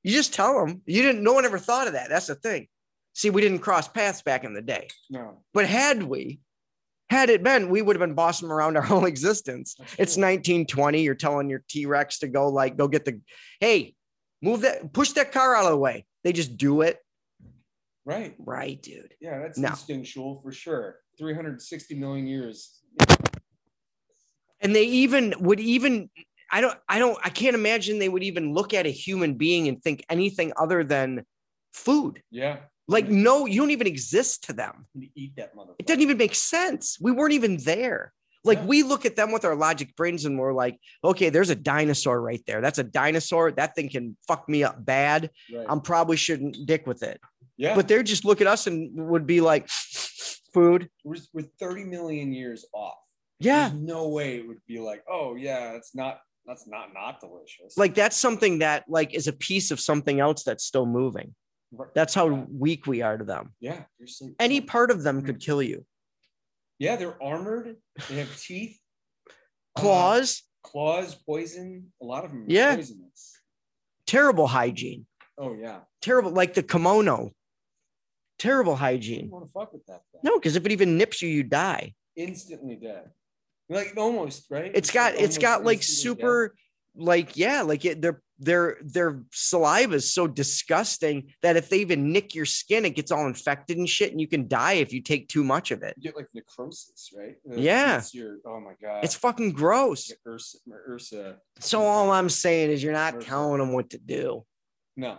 You 0.03 0.11
just 0.11 0.33
tell 0.33 0.63
them. 0.63 0.81
You 0.85 1.01
didn't. 1.01 1.23
No 1.23 1.33
one 1.33 1.45
ever 1.45 1.57
thought 1.57 1.87
of 1.87 1.93
that. 1.93 2.09
That's 2.09 2.27
the 2.27 2.35
thing. 2.35 2.67
See, 3.13 3.29
we 3.29 3.41
didn't 3.41 3.59
cross 3.59 3.87
paths 3.87 4.21
back 4.21 4.43
in 4.43 4.53
the 4.53 4.61
day. 4.61 4.87
No, 5.09 5.43
But 5.53 5.65
had 5.65 6.03
we, 6.03 6.39
had 7.09 7.29
it 7.29 7.43
been, 7.43 7.69
we 7.69 7.81
would 7.81 7.95
have 7.95 7.99
been 8.07 8.15
bossing 8.15 8.49
around 8.49 8.75
our 8.77 8.81
whole 8.91 9.05
existence. 9.05 9.75
It's 9.97 10.15
true. 10.15 10.23
1920. 10.23 11.01
You're 11.03 11.15
telling 11.15 11.49
your 11.49 11.63
T 11.69 11.85
Rex 11.85 12.19
to 12.19 12.27
go, 12.27 12.49
like, 12.49 12.77
go 12.77 12.87
get 12.87 13.05
the, 13.05 13.19
hey, 13.59 13.93
move 14.41 14.61
that, 14.61 14.91
push 14.93 15.11
that 15.11 15.31
car 15.31 15.55
out 15.55 15.65
of 15.65 15.71
the 15.71 15.77
way. 15.77 16.05
They 16.23 16.33
just 16.33 16.57
do 16.57 16.81
it. 16.81 16.99
right. 18.05 18.35
Right, 18.39 18.81
dude. 18.81 19.13
Yeah, 19.21 19.39
that's 19.39 19.57
No. 19.57 19.69
instinctual 19.69 20.41
for 20.41 20.51
sure. 20.51 20.99
360 21.17 21.95
million 21.95 22.25
years. 22.27 22.81
And 24.61 24.75
they 24.75 24.83
even 24.85 25.33
would 25.39 25.59
even, 25.59 26.09
I 26.51 26.61
don't, 26.61 26.77
I 26.87 26.97
don't, 26.99 27.17
I 27.23 27.29
can't 27.29 27.55
imagine 27.55 27.99
they 27.99 28.09
would 28.09 28.23
even 28.23 28.53
look 28.53 28.73
at 28.73 28.85
a 28.85 28.89
human 28.89 29.33
being 29.35 29.67
and 29.67 29.81
think 29.83 30.05
anything 30.09 30.53
other 30.57 30.83
than 30.83 31.25
food. 31.73 32.21
Yeah, 32.31 32.57
Like, 32.87 33.05
mm-hmm. 33.05 33.23
no, 33.23 33.45
you 33.45 33.61
don't 33.61 33.71
even 33.71 33.87
exist 33.87 34.45
to 34.45 34.53
them. 34.53 34.85
eat 35.15 35.35
that 35.37 35.55
motherfucker. 35.55 35.75
It 35.79 35.87
doesn't 35.87 36.01
even 36.01 36.17
make 36.17 36.35
sense. 36.35 36.97
We 36.99 37.11
weren't 37.11 37.33
even 37.33 37.57
there. 37.57 38.13
Like 38.43 38.57
Yeah. 38.57 38.65
we 38.65 38.83
look 38.83 39.05
at 39.05 39.15
them 39.15 39.31
with 39.31 39.45
our 39.45 39.55
logic 39.55 39.95
brains 39.95 40.25
and 40.25 40.37
we're 40.37 40.51
like, 40.53 40.77
okay, 41.03 41.29
there's 41.29 41.49
a 41.49 41.55
dinosaur 41.55 42.19
right 42.19 42.41
there. 42.45 42.59
That's 42.59 42.79
a 42.79 42.83
dinosaur. 42.83 43.51
That 43.51 43.73
thing 43.73 43.89
can 43.89 44.17
fuck 44.27 44.49
me 44.49 44.63
up 44.65 44.83
bad. 44.83 45.29
Right. 45.53 45.65
I'm 45.69 45.79
probably 45.79 46.17
shouldn't 46.17 46.57
dick 46.65 46.85
with 46.85 47.03
it. 47.03 47.21
yeah, 47.55 47.73
But 47.73 47.87
they're 47.87 48.03
just 48.03 48.25
look 48.25 48.41
at 48.41 48.47
us 48.47 48.67
and 48.67 48.91
would 49.09 49.25
be 49.25 49.39
like, 49.39 49.69
food. 50.53 50.89
we're, 51.05 51.15
we're 51.31 51.47
30 51.59 51.85
million 51.85 52.33
years 52.33 52.65
off. 52.73 52.95
Yeah. 53.39 53.69
There's 53.69 53.81
no 53.81 54.09
way 54.09 54.37
it 54.37 54.47
would 54.47 54.61
be 54.67 54.79
like, 54.79 55.03
oh 55.09 55.35
yeah, 55.35 55.71
it's 55.71 55.95
not. 55.95 56.19
That's 56.45 56.67
not 56.67 56.93
not 56.93 57.21
delicious. 57.21 57.77
Like 57.77 57.95
that's 57.95 58.17
something 58.17 58.59
that 58.59 58.83
like 58.89 59.13
is 59.13 59.27
a 59.29 59.33
piece 59.33 59.71
of 59.71 59.79
something 59.79 60.19
else 60.19 60.43
that's 60.43 60.65
still 60.65 60.85
moving. 60.85 61.33
That's 61.95 62.13
how 62.13 62.27
weak 62.51 62.87
we 62.87 63.01
are 63.01 63.17
to 63.17 63.23
them. 63.23 63.53
yeah, 63.59 63.83
Any 64.39 64.61
part 64.61 64.91
of 64.91 65.03
them 65.03 65.21
could 65.21 65.39
kill 65.39 65.61
you. 65.61 65.85
Yeah, 66.79 66.95
they're 66.95 67.21
armored. 67.21 67.77
They 68.09 68.15
have 68.15 68.39
teeth, 68.39 68.77
uh, 69.29 69.81
Claws, 69.81 70.43
claws, 70.63 71.15
poison. 71.15 71.91
A 72.01 72.05
lot 72.05 72.25
of 72.25 72.31
them. 72.31 72.45
Yeah. 72.47 72.75
poisonous. 72.75 73.37
terrible 74.07 74.47
hygiene. 74.47 75.05
Oh 75.37 75.55
yeah. 75.55 75.79
Terrible, 76.01 76.31
like 76.31 76.53
the 76.53 76.63
Komodo. 76.63 77.31
Terrible 78.39 78.75
hygiene. 78.75 79.29
want 79.29 79.45
to 79.45 79.51
fuck 79.51 79.71
with 79.71 79.85
that. 79.85 80.01
Thing. 80.11 80.21
No, 80.23 80.37
because 80.37 80.55
if 80.55 80.65
it 80.65 80.71
even 80.71 80.97
nips 80.97 81.21
you, 81.21 81.29
you 81.29 81.43
die. 81.43 81.93
Instantly 82.15 82.75
dead. 82.75 83.09
Like 83.69 83.93
almost 83.97 84.47
right. 84.49 84.71
It's 84.73 84.91
got 84.91 85.15
it's 85.15 85.37
got 85.37 85.63
like 85.63 85.81
super 85.83 86.53
like 86.95 87.37
yeah, 87.37 87.61
like 87.61 87.85
it, 87.85 88.01
they're 88.01 88.21
their 88.43 88.77
their 88.83 89.23
saliva 89.31 89.95
is 89.95 90.13
so 90.13 90.27
disgusting 90.27 91.33
that 91.41 91.55
if 91.57 91.69
they 91.69 91.77
even 91.79 92.11
nick 92.11 92.35
your 92.35 92.45
skin, 92.45 92.85
it 92.85 92.95
gets 92.95 93.11
all 93.11 93.25
infected 93.25 93.77
and 93.77 93.89
shit, 93.89 94.11
and 94.11 94.21
you 94.21 94.27
can 94.27 94.47
die 94.47 94.73
if 94.73 94.93
you 94.93 95.01
take 95.01 95.27
too 95.27 95.43
much 95.43 95.71
of 95.71 95.81
it. 95.83 95.95
You 95.97 96.03
get 96.11 96.15
like 96.15 96.27
necrosis, 96.33 97.09
right? 97.17 97.35
Uh, 97.51 97.55
Yeah. 97.55 98.01
Your, 98.13 98.37
oh 98.45 98.59
my 98.59 98.73
god. 98.81 99.03
It's 99.03 99.15
fucking 99.15 99.53
gross. 99.53 100.09
Like 100.09 100.19
Ursa, 100.27 100.57
Ursa. 100.89 101.37
So 101.59 101.81
all 101.83 102.11
I'm 102.11 102.29
saying 102.29 102.69
is 102.71 102.83
you're 102.83 102.93
not 102.93 103.13
Perfect. 103.13 103.29
telling 103.29 103.59
them 103.59 103.73
what 103.73 103.89
to 103.91 103.97
do. 103.97 104.45
No. 104.95 105.17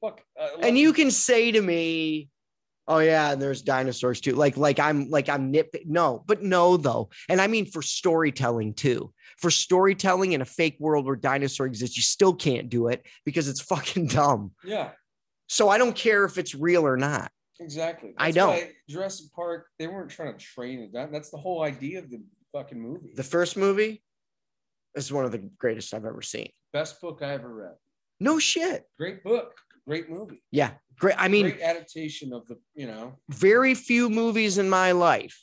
Fuck. 0.00 0.22
Uh, 0.40 0.48
And 0.60 0.76
you 0.78 0.92
can 0.92 1.10
say 1.10 1.52
to 1.52 1.60
me, 1.60 2.28
"Oh 2.86 2.98
yeah, 2.98 3.32
and 3.32 3.40
there's 3.40 3.62
dinosaurs 3.62 4.20
too." 4.20 4.32
Like 4.34 4.56
like 4.56 4.78
I'm 4.78 5.08
like 5.10 5.28
I'm 5.28 5.50
nip. 5.50 5.74
No, 5.86 6.22
but 6.26 6.42
no 6.42 6.76
though. 6.76 7.10
And 7.28 7.40
I 7.40 7.46
mean 7.46 7.66
for 7.66 7.80
storytelling 7.82 8.74
too. 8.74 9.12
For 9.38 9.50
storytelling 9.50 10.32
in 10.32 10.40
a 10.40 10.44
fake 10.44 10.76
world 10.78 11.06
where 11.06 11.16
dinosaur 11.16 11.66
exists, 11.66 11.96
you 11.96 12.02
still 12.02 12.34
can't 12.34 12.68
do 12.68 12.88
it 12.88 13.06
because 13.24 13.48
it's 13.48 13.60
fucking 13.72 14.08
dumb. 14.08 14.52
Yeah. 14.64 14.90
So 15.48 15.68
I 15.68 15.78
don't 15.78 15.94
care 15.96 16.24
if 16.24 16.38
it's 16.38 16.54
real 16.54 16.86
or 16.86 16.96
not. 16.96 17.30
Exactly. 17.60 18.14
I 18.18 18.26
That's 18.32 18.34
don't. 18.36 18.48
why 18.50 18.70
Jurassic 18.88 19.26
Park, 19.34 19.66
they 19.78 19.86
weren't 19.86 20.10
trying 20.10 20.36
to 20.36 20.38
train 20.44 20.80
it. 20.80 20.92
That, 20.92 21.12
that's 21.12 21.30
the 21.30 21.36
whole 21.36 21.62
idea 21.62 21.98
of 22.00 22.10
the 22.10 22.22
fucking 22.52 22.80
movie. 22.80 23.12
The 23.14 23.22
first 23.22 23.56
movie 23.56 24.02
is 24.96 25.12
one 25.12 25.24
of 25.24 25.32
the 25.32 25.38
greatest 25.58 25.92
I've 25.94 26.04
ever 26.04 26.22
seen. 26.22 26.48
best 26.72 27.00
book 27.00 27.20
I 27.22 27.32
ever 27.34 27.52
read. 27.52 27.74
No 28.20 28.38
shit. 28.38 28.84
Great 28.98 29.22
book. 29.22 29.54
Great 29.86 30.08
movie. 30.08 30.42
Yeah, 30.50 30.70
great. 30.98 31.16
I 31.18 31.28
mean, 31.28 31.42
Great 31.50 31.60
adaptation 31.60 32.32
of 32.32 32.46
the, 32.46 32.56
you 32.74 32.86
know, 32.86 33.18
very 33.28 33.74
few 33.74 34.08
movies 34.08 34.56
in 34.56 34.70
my 34.70 34.92
life 34.92 35.38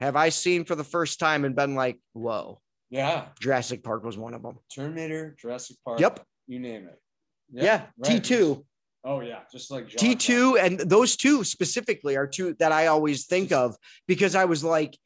have 0.00 0.16
I 0.16 0.30
seen 0.30 0.64
for 0.64 0.74
the 0.74 0.84
first 0.84 1.18
time 1.20 1.44
and 1.44 1.54
been 1.54 1.74
like, 1.74 1.98
"Whoa." 2.14 2.60
Yeah. 2.90 3.26
Jurassic 3.40 3.82
Park 3.82 4.04
was 4.04 4.16
one 4.16 4.34
of 4.34 4.42
them. 4.42 4.58
Terminator, 4.74 5.36
Jurassic 5.38 5.76
Park. 5.84 6.00
Yep. 6.00 6.24
You 6.46 6.58
name 6.58 6.88
it. 6.88 6.98
Yeah, 7.50 7.86
right. 7.98 8.22
T2. 8.22 8.62
Oh 9.04 9.20
yeah, 9.20 9.40
just 9.50 9.70
like 9.70 9.88
Jaws. 9.88 10.02
T2 10.02 10.60
and 10.62 10.80
those 10.80 11.16
two 11.16 11.44
specifically 11.44 12.16
are 12.16 12.26
two 12.26 12.54
that 12.58 12.72
I 12.72 12.88
always 12.88 13.26
think 13.26 13.52
of 13.52 13.76
because 14.06 14.34
I 14.34 14.44
was 14.44 14.62
like 14.64 14.98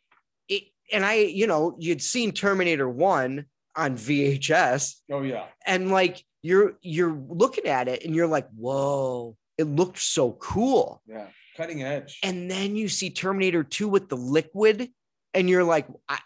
it, 0.48 0.64
and 0.92 1.04
I, 1.04 1.14
you 1.14 1.46
know, 1.46 1.76
you'd 1.78 2.02
seen 2.02 2.32
Terminator 2.32 2.88
1 2.88 3.44
on 3.76 3.96
VHS 3.96 4.96
Oh 5.10 5.22
yeah. 5.22 5.44
and 5.66 5.90
like 5.90 6.24
you're 6.42 6.74
you're 6.82 7.12
looking 7.28 7.66
at 7.66 7.86
it 7.88 8.04
and 8.04 8.14
you're 8.14 8.26
like, 8.26 8.48
"Whoa, 8.56 9.36
it 9.56 9.64
looked 9.64 9.98
so 9.98 10.32
cool." 10.32 11.00
Yeah. 11.06 11.28
Cutting 11.56 11.82
edge. 11.82 12.18
And 12.22 12.50
then 12.50 12.74
you 12.76 12.88
see 12.88 13.10
Terminator 13.10 13.62
2 13.62 13.86
with 13.86 14.08
the 14.08 14.16
liquid 14.16 14.90
and 15.34 15.48
you're 15.48 15.64
like, 15.64 15.86
I, 16.08 16.18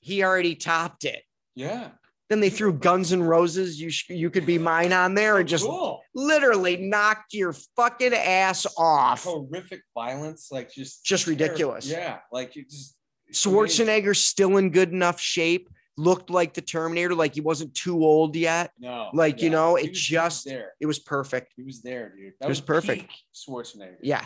he 0.00 0.22
already 0.24 0.54
topped 0.54 1.04
it. 1.04 1.22
yeah. 1.54 1.90
Then 2.28 2.38
they 2.38 2.48
threw 2.50 2.72
Guns 2.72 3.12
N' 3.12 3.24
Roses. 3.24 3.80
You 3.80 3.90
sh- 3.90 4.08
you 4.10 4.30
could 4.30 4.46
be 4.46 4.56
mine 4.56 4.92
on 4.92 5.14
there 5.14 5.38
and 5.38 5.48
just 5.48 5.64
cool. 5.66 6.00
literally 6.14 6.76
knocked 6.76 7.34
your 7.34 7.52
fucking 7.74 8.14
ass 8.14 8.68
off. 8.78 9.24
horrific 9.24 9.82
violence, 9.94 10.46
like 10.52 10.72
just 10.72 11.04
Just 11.04 11.24
terrible. 11.24 11.44
ridiculous. 11.44 11.86
Yeah, 11.88 12.18
like 12.30 12.56
it 12.56 12.70
just 12.70 12.94
Schwarzenegger 13.32 14.14
still 14.14 14.58
in 14.58 14.70
good 14.70 14.92
enough 14.92 15.20
shape, 15.20 15.68
looked 15.96 16.30
like 16.30 16.54
the 16.54 16.60
Terminator, 16.60 17.16
like 17.16 17.34
he 17.34 17.40
wasn't 17.40 17.74
too 17.74 17.96
old 18.04 18.36
yet. 18.36 18.70
No, 18.78 19.10
Like, 19.12 19.42
you 19.42 19.50
know, 19.50 19.74
it 19.74 19.92
just- 19.92 20.44
there. 20.44 20.74
It 20.78 20.86
was 20.86 21.00
perfect. 21.00 21.52
He 21.56 21.64
was 21.64 21.82
there, 21.82 22.14
dude. 22.16 22.34
It 22.40 22.46
was 22.46 22.60
perfect. 22.60 23.08
peak 23.08 23.10
Schwarzenegger. 23.34 23.96
Yeah, 24.02 24.24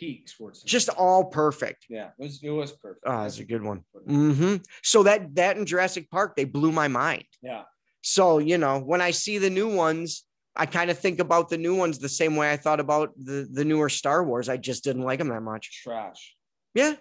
peak 0.00 0.26
Schwarzenegger. 0.28 0.64
just 0.64 0.88
all 0.88 1.24
perfect. 1.26 1.84
yeah, 1.88 2.08
it 2.18 2.22
was 2.22 2.42
it 2.42 2.50
was 2.50 2.72
perfect. 2.72 3.04
Oh, 3.06 3.22
that's 3.22 3.38
a 3.38 3.44
good 3.44 3.62
one. 3.62 3.84
Mm-hmm. 4.08 4.56
So 4.82 5.02
that 5.04 5.34
that 5.36 5.58
in 5.58 5.66
Jurassic 5.66 6.10
Park, 6.10 6.34
they 6.36 6.44
blew 6.46 6.72
my 6.72 6.88
mind. 6.88 7.24
Yeah, 7.42 7.64
So, 8.02 8.38
you 8.38 8.58
know, 8.58 8.80
when 8.80 9.00
I 9.00 9.10
see 9.12 9.38
the 9.38 9.50
new 9.50 9.68
ones, 9.84 10.24
I 10.56 10.66
kind 10.66 10.90
of 10.90 10.98
think 10.98 11.20
about 11.20 11.48
the 11.48 11.58
new 11.58 11.76
ones 11.76 11.98
the 11.98 12.08
same 12.08 12.34
way 12.36 12.50
I 12.50 12.56
thought 12.56 12.80
about 12.80 13.12
the, 13.16 13.46
the 13.52 13.64
newer 13.64 13.88
Star 13.88 14.24
Wars. 14.24 14.48
I 14.48 14.56
just 14.56 14.82
didn't 14.84 15.02
like 15.02 15.18
them 15.18 15.28
that 15.28 15.42
much. 15.42 15.82
trash. 15.84 16.34
Yeah. 16.74 16.94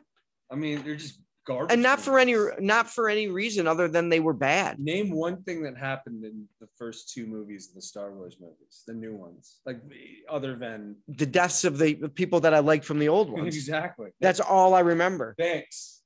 I 0.51 0.55
mean, 0.55 0.83
they're 0.83 0.95
just 0.95 1.19
garbage. 1.49 1.73
And 1.73 1.81
not 1.83 1.99
for 1.99 2.19
any 2.19 2.35
not 2.59 2.89
for 2.89 3.09
any 3.09 3.27
reason 3.27 3.67
other 3.67 3.87
than 3.87 4.09
they 4.09 4.19
were 4.19 4.33
bad. 4.33 4.79
Name 4.79 5.09
one 5.11 5.41
thing 5.43 5.61
that 5.63 5.75
happened 5.77 6.23
in 6.23 6.45
the 6.61 6.67
first 6.77 7.11
two 7.13 7.25
movies 7.25 7.69
of 7.69 7.75
the 7.75 7.81
Star 7.81 8.11
Wars 8.11 8.37
movies, 8.39 8.83
the 8.87 8.93
new 8.93 9.15
ones, 9.15 9.59
like 9.65 9.79
other 10.29 10.55
than 10.55 10.95
The 11.07 11.25
deaths 11.25 11.63
of 11.65 11.77
the 11.77 11.95
people 12.21 12.39
that 12.41 12.53
I 12.53 12.59
liked 12.59 12.85
from 12.85 12.99
the 12.99 13.09
old 13.09 13.29
ones. 13.39 13.55
exactly. 13.55 14.09
That's 14.21 14.39
all 14.39 14.73
I 14.73 14.81
remember. 14.81 15.35
thanks. 15.37 16.01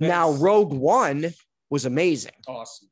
Now, 0.00 0.32
Rogue 0.32 0.72
One 0.72 1.32
was 1.70 1.86
amazing. 1.86 2.32
awesome. 2.48 2.88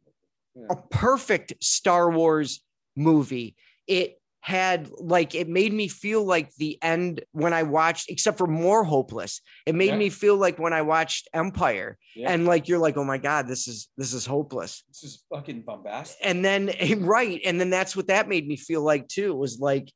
Yeah. 0.54 0.66
A 0.70 0.76
perfect 0.76 1.54
Star 1.62 2.10
Wars 2.10 2.62
movie. 2.96 3.56
It 3.86 4.20
had 4.44 4.90
like 4.98 5.36
it 5.36 5.48
made 5.48 5.72
me 5.72 5.86
feel 5.86 6.24
like 6.24 6.52
the 6.56 6.76
end 6.82 7.22
when 7.30 7.52
I 7.52 7.62
watched, 7.62 8.10
except 8.10 8.36
for 8.38 8.48
more 8.48 8.82
hopeless. 8.82 9.40
It 9.66 9.74
made 9.76 9.90
Yeah. 9.90 9.96
me 9.98 10.10
feel 10.10 10.36
like 10.36 10.58
when 10.58 10.72
I 10.72 10.82
watched 10.82 11.28
Empire, 11.32 11.96
Yeah. 12.16 12.32
and 12.32 12.44
like 12.44 12.66
you're 12.66 12.80
like, 12.80 12.96
oh 12.96 13.04
my 13.04 13.18
god, 13.18 13.46
this 13.46 13.68
is 13.68 13.88
this 13.96 14.12
is 14.12 14.26
hopeless. 14.26 14.82
This 14.88 15.04
is 15.04 15.24
fucking 15.32 15.62
bombastic. 15.62 16.18
And 16.26 16.44
then 16.44 16.70
right, 17.02 17.40
and 17.44 17.60
then 17.60 17.70
that's 17.70 17.94
what 17.94 18.08
that 18.08 18.28
made 18.28 18.46
me 18.48 18.56
feel 18.56 18.82
like 18.82 19.06
too. 19.06 19.32
Was 19.34 19.60
like 19.60 19.92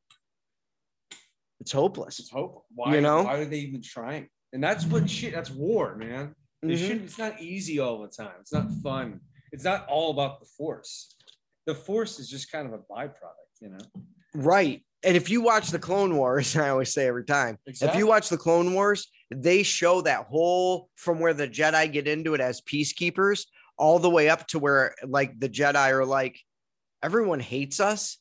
it's 1.60 1.73
hopeless. 1.73 2.20
It's 2.20 2.31
hope. 2.31 2.64
Why? 2.74 2.94
You 2.94 3.01
know? 3.01 3.23
Why 3.24 3.39
are 3.39 3.44
they 3.44 3.59
even 3.59 3.82
trying? 3.82 4.28
And 4.52 4.62
that's 4.62 4.85
what 4.86 5.10
shit. 5.10 5.35
That's 5.35 5.51
war, 5.51 5.97
man. 5.97 6.35
It 6.62 6.66
Mhm. 6.68 6.78
should, 6.86 7.02
it's 7.02 7.18
not 7.18 7.40
easy 7.43 7.81
all 7.81 8.01
the 8.01 8.09
time. 8.09 8.35
It's 8.40 8.52
not 8.52 8.70
fun. 8.82 9.20
It's 9.51 9.64
not 9.64 9.89
all 9.89 10.12
about 10.12 10.39
the 10.39 10.47
force. 10.47 11.16
The 11.66 11.74
force 11.74 12.20
is 12.20 12.28
just 12.31 12.52
kind 12.52 12.66
of 12.68 12.74
a 12.74 12.78
byproduct, 12.78 13.60
you 13.60 13.70
know. 13.70 13.78
Right. 14.36 14.82
And 15.02 15.16
if 15.16 15.30
you 15.30 15.40
watch 15.40 15.70
the 15.70 15.78
Clone 15.78 16.16
Wars, 16.16 16.56
I 16.56 16.68
always 16.68 16.92
say 16.92 17.06
every 17.06 17.24
time, 17.24 17.58
if 17.66 17.94
you 17.94 18.06
watch 18.06 18.28
the 18.28 18.36
Clone 18.36 18.74
Wars, 18.74 19.08
they 19.30 19.62
show 19.62 20.02
that 20.02 20.26
whole 20.26 20.88
from 20.96 21.20
where 21.20 21.34
the 21.34 21.48
Jedi 21.48 21.90
get 21.92 22.06
into 22.06 22.34
it 22.34 22.40
as 22.40 22.60
peacekeepers 22.60 23.46
all 23.78 23.98
the 23.98 24.10
way 24.10 24.28
up 24.28 24.46
to 24.48 24.58
where 24.58 24.94
like 25.04 25.38
the 25.38 25.48
Jedi 25.48 25.90
are 25.90 26.04
like, 26.04 26.38
everyone 27.02 27.40
hates 27.40 27.80
us 27.80 28.18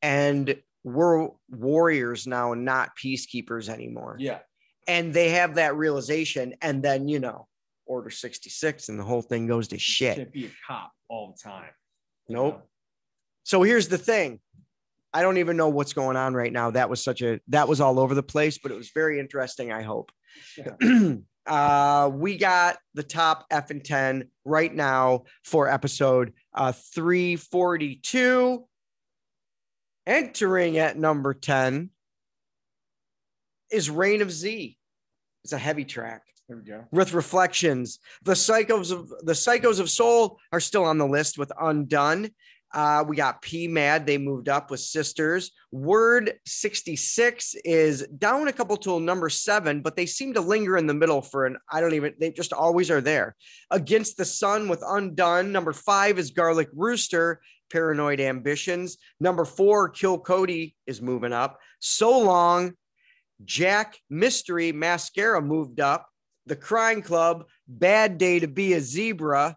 and 0.00 0.56
we're 0.84 1.28
warriors 1.48 2.26
now 2.26 2.52
and 2.52 2.64
not 2.64 2.90
peacekeepers 3.02 3.68
anymore. 3.68 4.16
Yeah. 4.18 4.40
And 4.88 5.14
they 5.14 5.30
have 5.30 5.54
that 5.56 5.76
realization. 5.76 6.54
And 6.60 6.82
then, 6.82 7.08
you 7.08 7.20
know, 7.20 7.46
Order 7.86 8.10
66 8.10 8.88
and 8.88 8.98
the 8.98 9.04
whole 9.04 9.22
thing 9.22 9.46
goes 9.46 9.68
to 9.68 9.76
You 9.76 9.80
shit. 9.80 10.16
can't 10.16 10.32
be 10.32 10.46
a 10.46 10.50
cop 10.66 10.92
all 11.08 11.34
the 11.36 11.50
time. 11.50 11.70
Nope. 12.28 12.54
know? 12.54 12.62
So 13.44 13.62
here's 13.62 13.88
the 13.88 13.98
thing. 13.98 14.40
I 15.14 15.22
don't 15.22 15.38
even 15.38 15.56
know 15.56 15.68
what's 15.68 15.92
going 15.92 16.16
on 16.16 16.34
right 16.34 16.52
now. 16.52 16.70
That 16.70 16.88
was 16.88 17.02
such 17.02 17.22
a 17.22 17.40
that 17.48 17.68
was 17.68 17.80
all 17.80 17.98
over 17.98 18.14
the 18.14 18.22
place, 18.22 18.58
but 18.58 18.72
it 18.72 18.76
was 18.76 18.90
very 18.94 19.20
interesting. 19.20 19.72
I 19.72 19.82
hope. 19.82 20.10
Yeah. 20.56 21.16
uh, 21.46 22.10
we 22.12 22.38
got 22.38 22.78
the 22.94 23.02
top 23.02 23.46
F 23.50 23.70
and 23.70 23.84
10 23.84 24.28
right 24.44 24.74
now 24.74 25.24
for 25.44 25.68
episode 25.68 26.32
uh, 26.54 26.72
342. 26.72 28.64
Entering 30.06 30.78
at 30.78 30.98
number 30.98 31.32
10 31.32 31.90
is 33.70 33.88
Reign 33.88 34.20
of 34.22 34.32
Z. 34.32 34.76
It's 35.44 35.52
a 35.52 35.58
heavy 35.58 35.84
track 35.84 36.22
There 36.48 36.56
we 36.56 36.64
go. 36.64 36.84
with 36.90 37.14
reflections. 37.14 37.98
The 38.24 38.32
psychos 38.32 38.90
of 38.90 39.08
the 39.22 39.32
psychos 39.32 39.78
of 39.78 39.88
soul 39.90 40.38
are 40.52 40.60
still 40.60 40.84
on 40.84 40.98
the 40.98 41.06
list 41.06 41.38
with 41.38 41.52
undone. 41.60 42.30
Uh, 42.74 43.04
we 43.06 43.16
got 43.16 43.42
P 43.42 43.68
Mad. 43.68 44.06
They 44.06 44.18
moved 44.18 44.48
up 44.48 44.70
with 44.70 44.80
sisters. 44.80 45.50
Word 45.70 46.34
66 46.46 47.54
is 47.64 48.06
down 48.18 48.48
a 48.48 48.52
couple 48.52 48.76
to 48.78 48.98
number 49.00 49.28
seven, 49.28 49.82
but 49.82 49.96
they 49.96 50.06
seem 50.06 50.34
to 50.34 50.40
linger 50.40 50.76
in 50.76 50.86
the 50.86 50.94
middle 50.94 51.20
for 51.20 51.46
an 51.46 51.58
I 51.70 51.80
don't 51.80 51.94
even, 51.94 52.14
they 52.18 52.30
just 52.30 52.52
always 52.52 52.90
are 52.90 53.00
there. 53.00 53.36
Against 53.70 54.16
the 54.16 54.24
Sun 54.24 54.68
with 54.68 54.82
Undone. 54.86 55.52
Number 55.52 55.72
five 55.72 56.18
is 56.18 56.30
Garlic 56.30 56.68
Rooster, 56.74 57.40
Paranoid 57.70 58.20
Ambitions. 58.20 58.96
Number 59.20 59.44
four, 59.44 59.88
Kill 59.88 60.18
Cody 60.18 60.74
is 60.86 61.02
moving 61.02 61.32
up. 61.32 61.58
So 61.80 62.18
Long, 62.18 62.72
Jack 63.44 63.98
Mystery 64.08 64.72
Mascara 64.72 65.42
moved 65.42 65.80
up. 65.80 66.08
The 66.46 66.56
Crying 66.56 67.02
Club, 67.02 67.44
Bad 67.68 68.18
Day 68.18 68.40
to 68.40 68.48
Be 68.48 68.72
a 68.72 68.80
Zebra. 68.80 69.56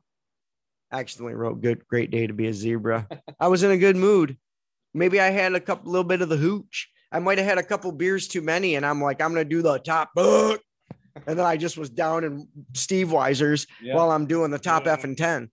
Accidentally 0.92 1.34
wrote 1.34 1.62
good, 1.62 1.86
great 1.88 2.12
day 2.12 2.28
to 2.28 2.34
be 2.34 2.48
a 2.48 2.54
zebra. 2.54 3.08
I 3.40 3.48
was 3.48 3.64
in 3.64 3.72
a 3.72 3.78
good 3.78 3.96
mood. 3.96 4.38
Maybe 4.94 5.20
I 5.20 5.30
had 5.30 5.54
a 5.54 5.60
couple, 5.60 5.92
little 5.92 6.08
bit 6.08 6.22
of 6.22 6.30
the 6.30 6.38
hooch. 6.38 6.90
I 7.12 7.20
might 7.20 7.38
have 7.38 7.48
had 7.48 7.58
a 7.58 7.64
couple 7.64 7.92
beers 7.92 8.28
too 8.28 8.42
many, 8.42 8.76
and 8.76 8.86
I'm 8.86 9.02
like, 9.02 9.22
I'm 9.22 9.32
gonna 9.32 9.46
do 9.46 9.62
the 9.62 9.80
top 9.80 10.12
book. 10.16 10.62
And 11.28 11.40
then 11.40 11.46
I 11.46 11.58
just 11.58 11.78
was 11.78 11.90
down 11.90 12.24
in 12.24 12.48
Steve 12.74 13.10
Weiser's 13.12 13.68
Yeah. 13.82 13.96
while 13.96 14.12
I'm 14.12 14.26
doing 14.26 14.52
the 14.52 14.60
top 14.60 14.86
Yeah. 14.86 14.94
F 14.94 15.04
and 15.06 15.18
10. 15.18 15.50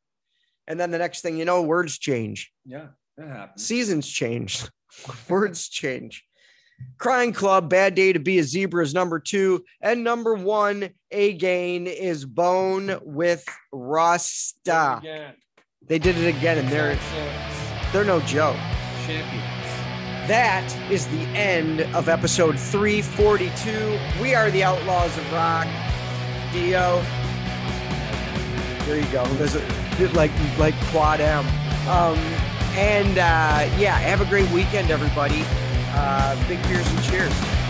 And 0.66 0.78
then 0.78 0.90
the 0.90 0.98
next 0.98 1.22
thing 1.22 1.36
you 1.38 1.44
know, 1.44 1.62
words 1.62 1.98
change, 1.98 2.52
yeah. 2.64 2.88
That 3.16 3.28
happens. 3.28 3.64
seasons 3.66 4.09
change, 4.09 4.64
words 5.28 5.68
change. 5.68 6.24
Crying 6.98 7.32
Club, 7.32 7.68
Bad 7.68 7.94
Day 7.94 8.12
to 8.12 8.18
Be 8.18 8.38
a 8.38 8.44
Zebra 8.44 8.84
is 8.84 8.94
number 8.94 9.18
two. 9.18 9.64
And 9.80 10.04
number 10.04 10.34
one, 10.34 10.90
A 11.10 11.32
Gain 11.34 11.86
is 11.86 12.24
Bone 12.24 12.98
with 13.02 13.44
Rasta. 13.72 14.98
Again. 15.00 15.34
They 15.88 15.98
did 15.98 16.16
it 16.16 16.28
again, 16.28 16.59
and 16.59 16.68
they're 16.68 16.96
they're 17.92 18.04
no 18.04 18.20
joke. 18.20 18.56
champions. 19.04 19.48
That 20.28 20.72
is 20.88 21.09
the 21.09 21.22
end 21.36 21.80
of 21.96 22.09
episode 22.09 22.56
342. 22.56 23.98
We 24.22 24.36
are 24.36 24.50
the 24.52 24.62
Outlaws 24.62 25.16
of 25.18 25.32
Rock. 25.32 25.66
Dio. 26.52 27.02
There 28.86 29.00
you 29.00 29.12
go. 29.12 29.24
There's 29.34 29.56
a, 29.56 30.09
like 30.14 30.30
like 30.59 30.74
quad 30.86 31.20
M. 31.20 31.44
Um, 31.88 32.18
and 32.74 33.18
uh, 33.18 33.68
yeah, 33.78 33.98
have 33.98 34.20
a 34.20 34.24
great 34.26 34.48
weekend, 34.50 34.90
everybody. 34.92 35.44
Uh, 35.94 36.48
big 36.48 36.62
beers 36.69 36.86
and 36.90 37.02
cheers. 37.02 37.61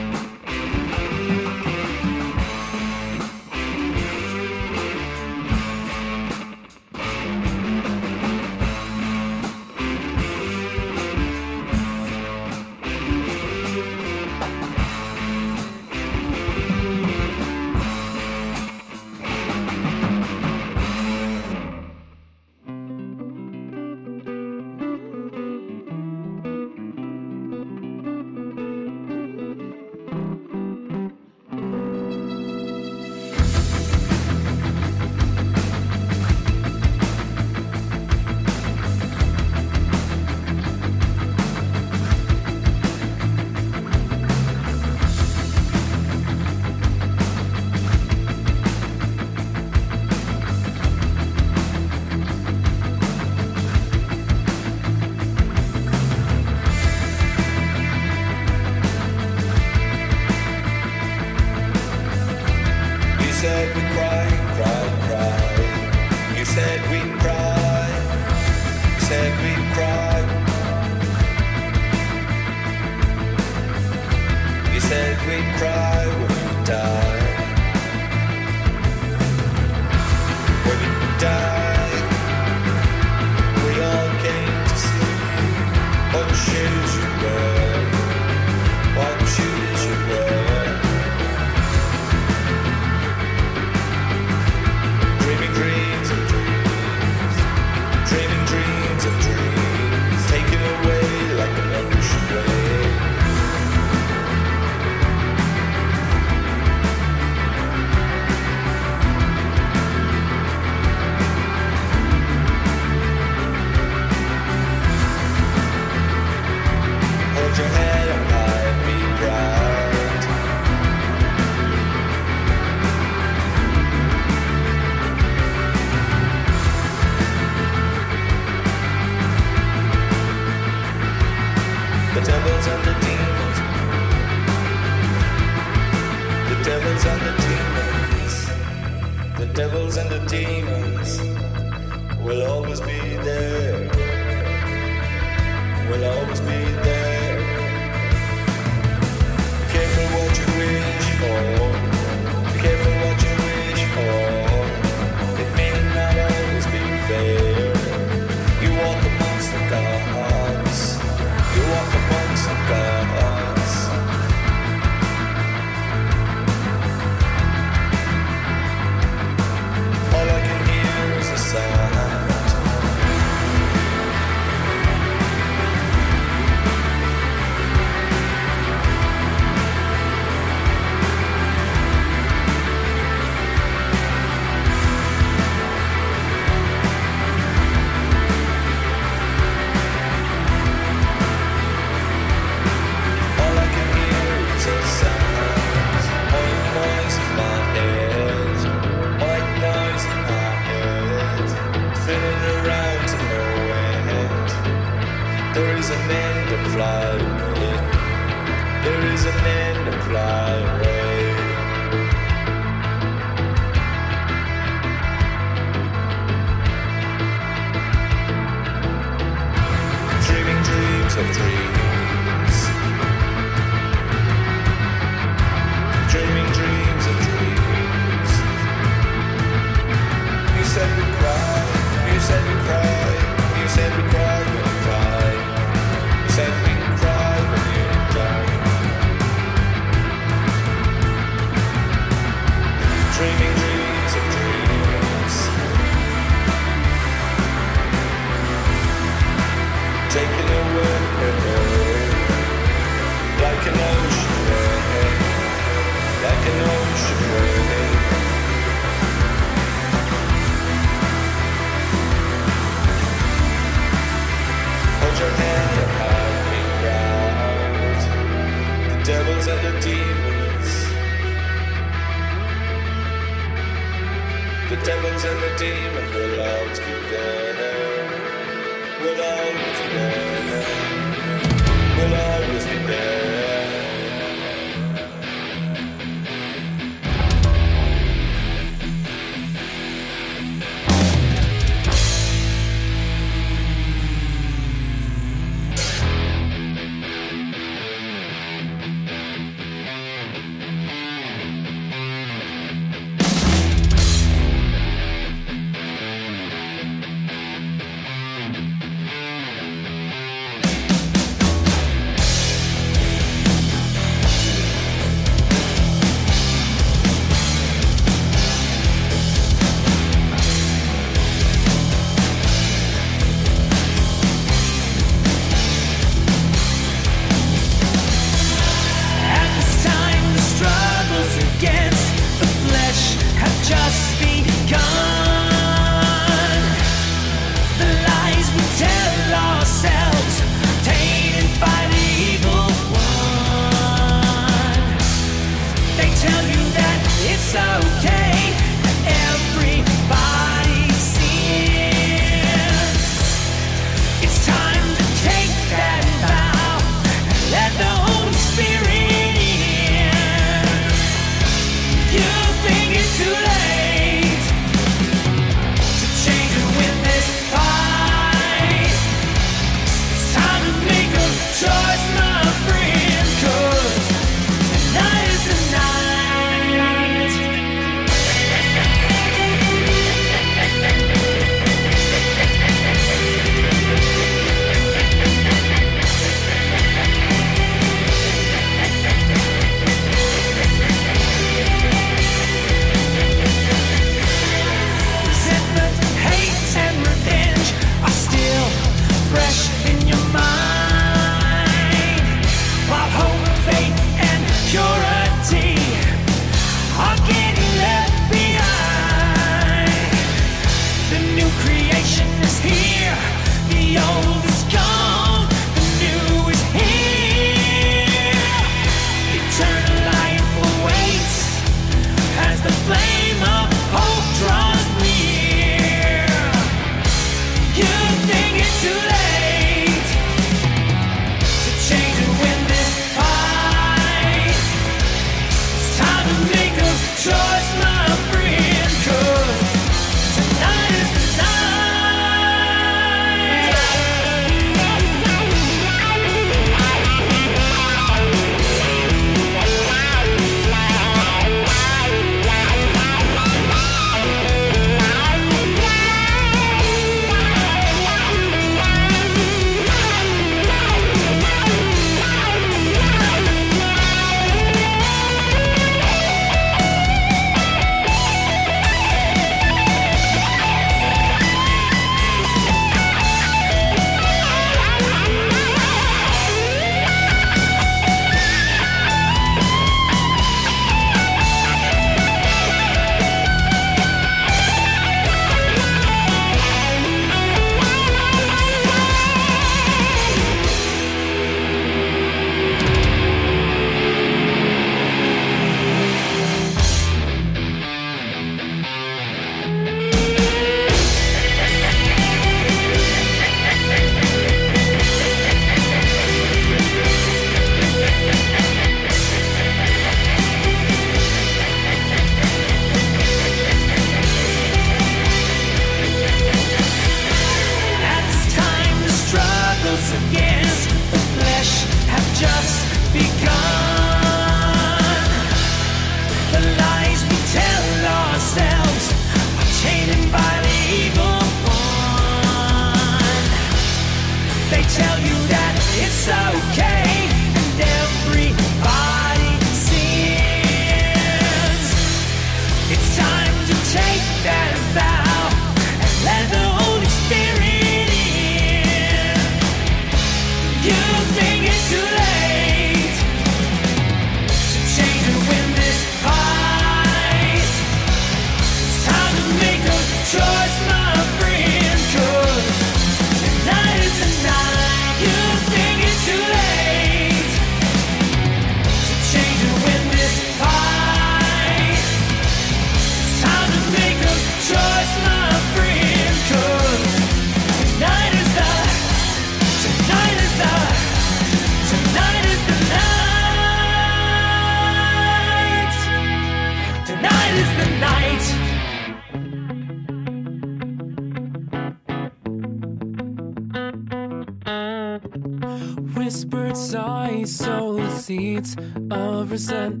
100%. 599.69 600.00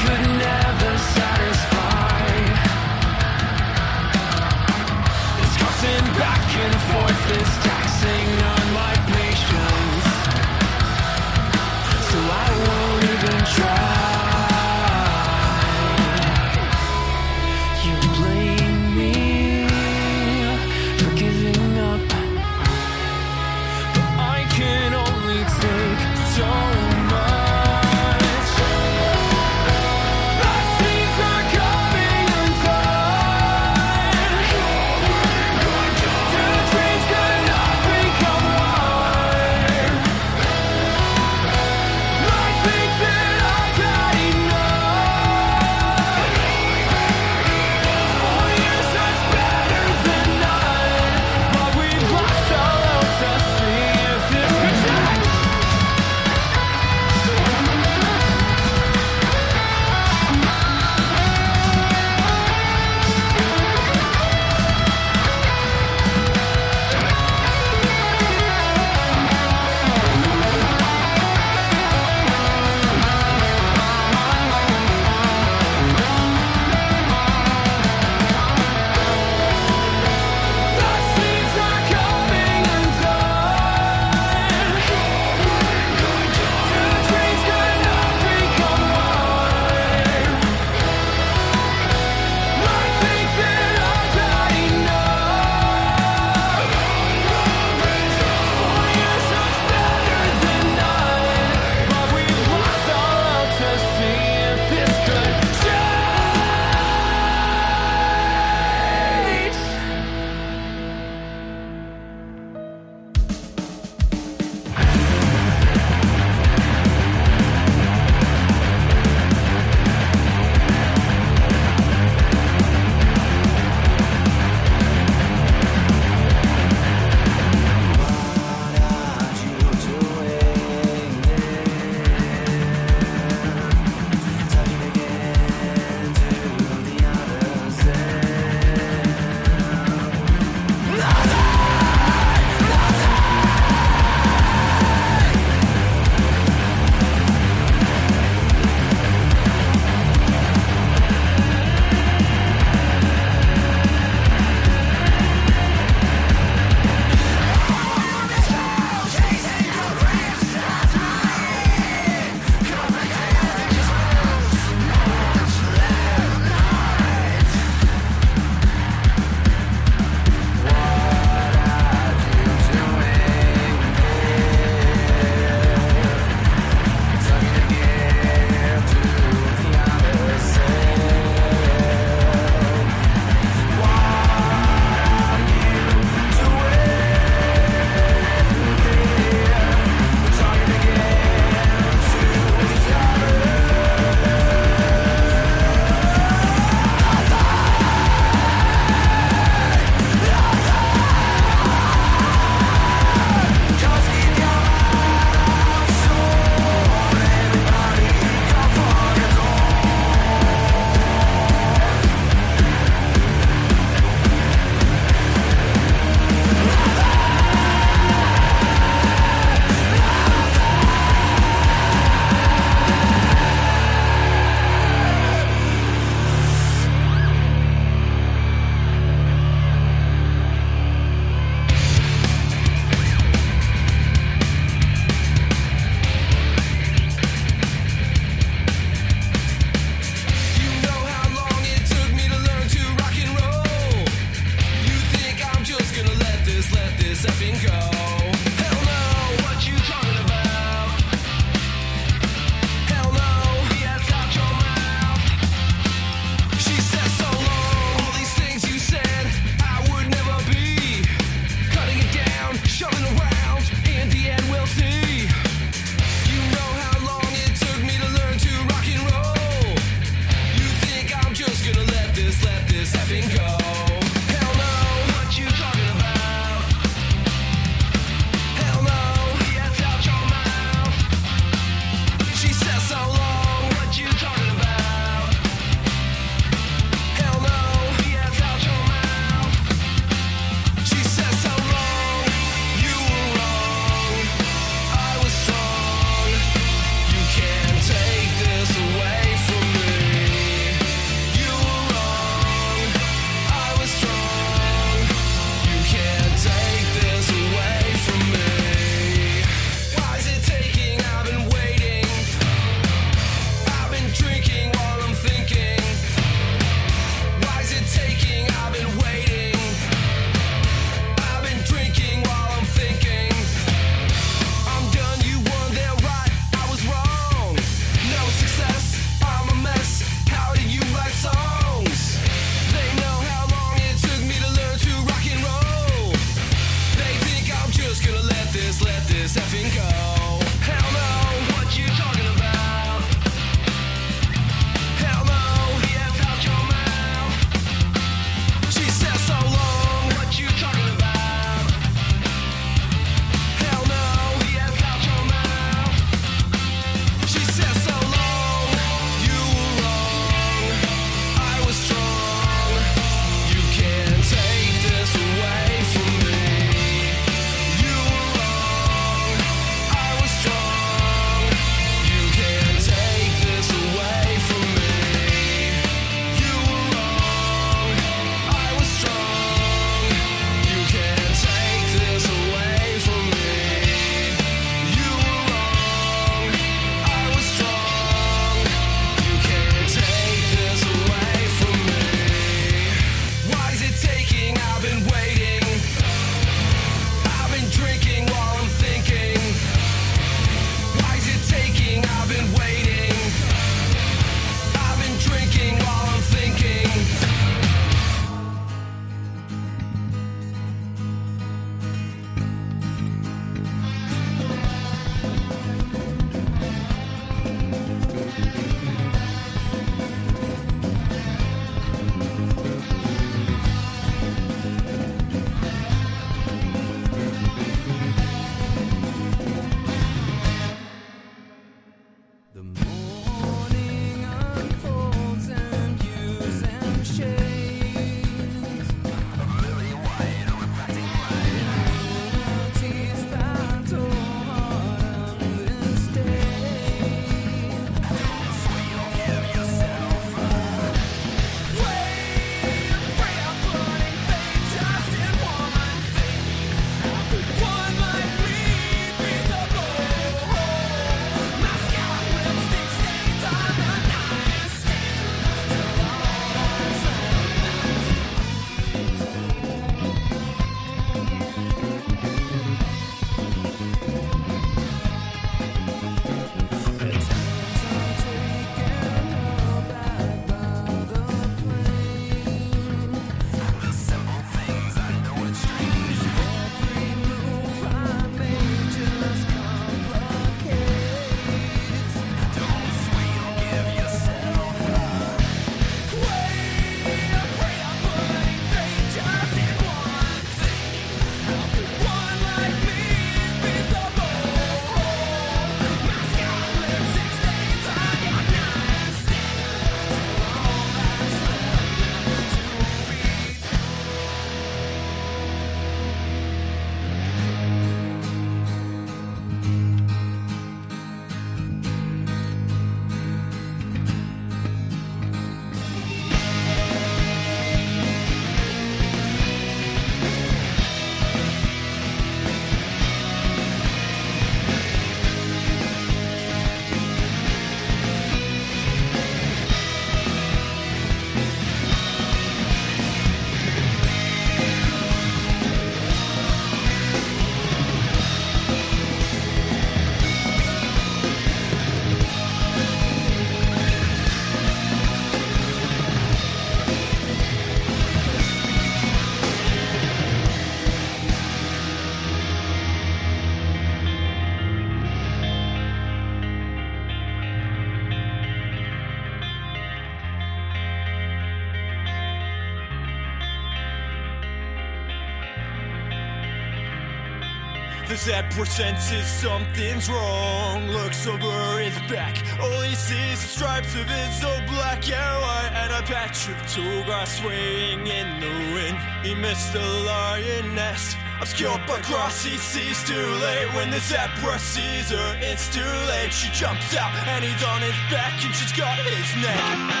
The 578.21 578.43
zebra 578.43 578.65
senses 578.67 579.25
something's 579.25 580.07
wrong. 580.07 580.87
Looks 580.89 581.25
over 581.25 581.79
his 581.79 581.97
back. 582.07 582.37
All 582.61 582.81
he 582.81 582.93
sees 582.93 583.43
is 583.43 583.49
stripes 583.49 583.95
of 583.95 584.05
his 584.05 584.43
old 584.43 584.63
black 584.67 585.03
white 585.07 585.71
and 585.73 585.91
a 585.91 586.05
patch 586.05 586.47
of 586.47 586.55
tall 586.71 587.03
grass 587.05 587.39
swaying 587.39 588.05
in 588.05 588.39
the 588.39 588.73
wind. 588.75 588.97
He 589.23 589.33
missed 589.33 589.73
the 589.73 589.79
lioness. 589.79 591.15
Obscured 591.39 591.81
by 591.87 591.99
grass, 592.01 592.43
he 592.43 592.57
sees 592.57 593.03
too 593.05 593.15
late. 593.41 593.73
When 593.73 593.89
the 593.89 593.99
zebra 593.99 594.59
sees 594.59 595.09
her, 595.09 595.37
it's 595.41 595.73
too 595.73 595.81
late. 595.81 596.31
She 596.31 596.51
jumps 596.51 596.95
out 596.95 597.15
and 597.27 597.43
he's 597.43 597.63
on 597.63 597.81
his 597.81 597.97
back 598.11 598.33
and 598.45 598.53
she's 598.53 598.71
got 598.73 598.99
his 598.99 599.41
neck. 599.41 600.00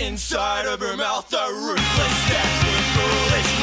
Inside 0.00 0.66
of 0.66 0.80
her 0.80 0.96
mouth 0.96 1.32
A 1.32 1.52
ruthless 1.52 2.28
death 2.28 2.58
foolishness 2.94 3.57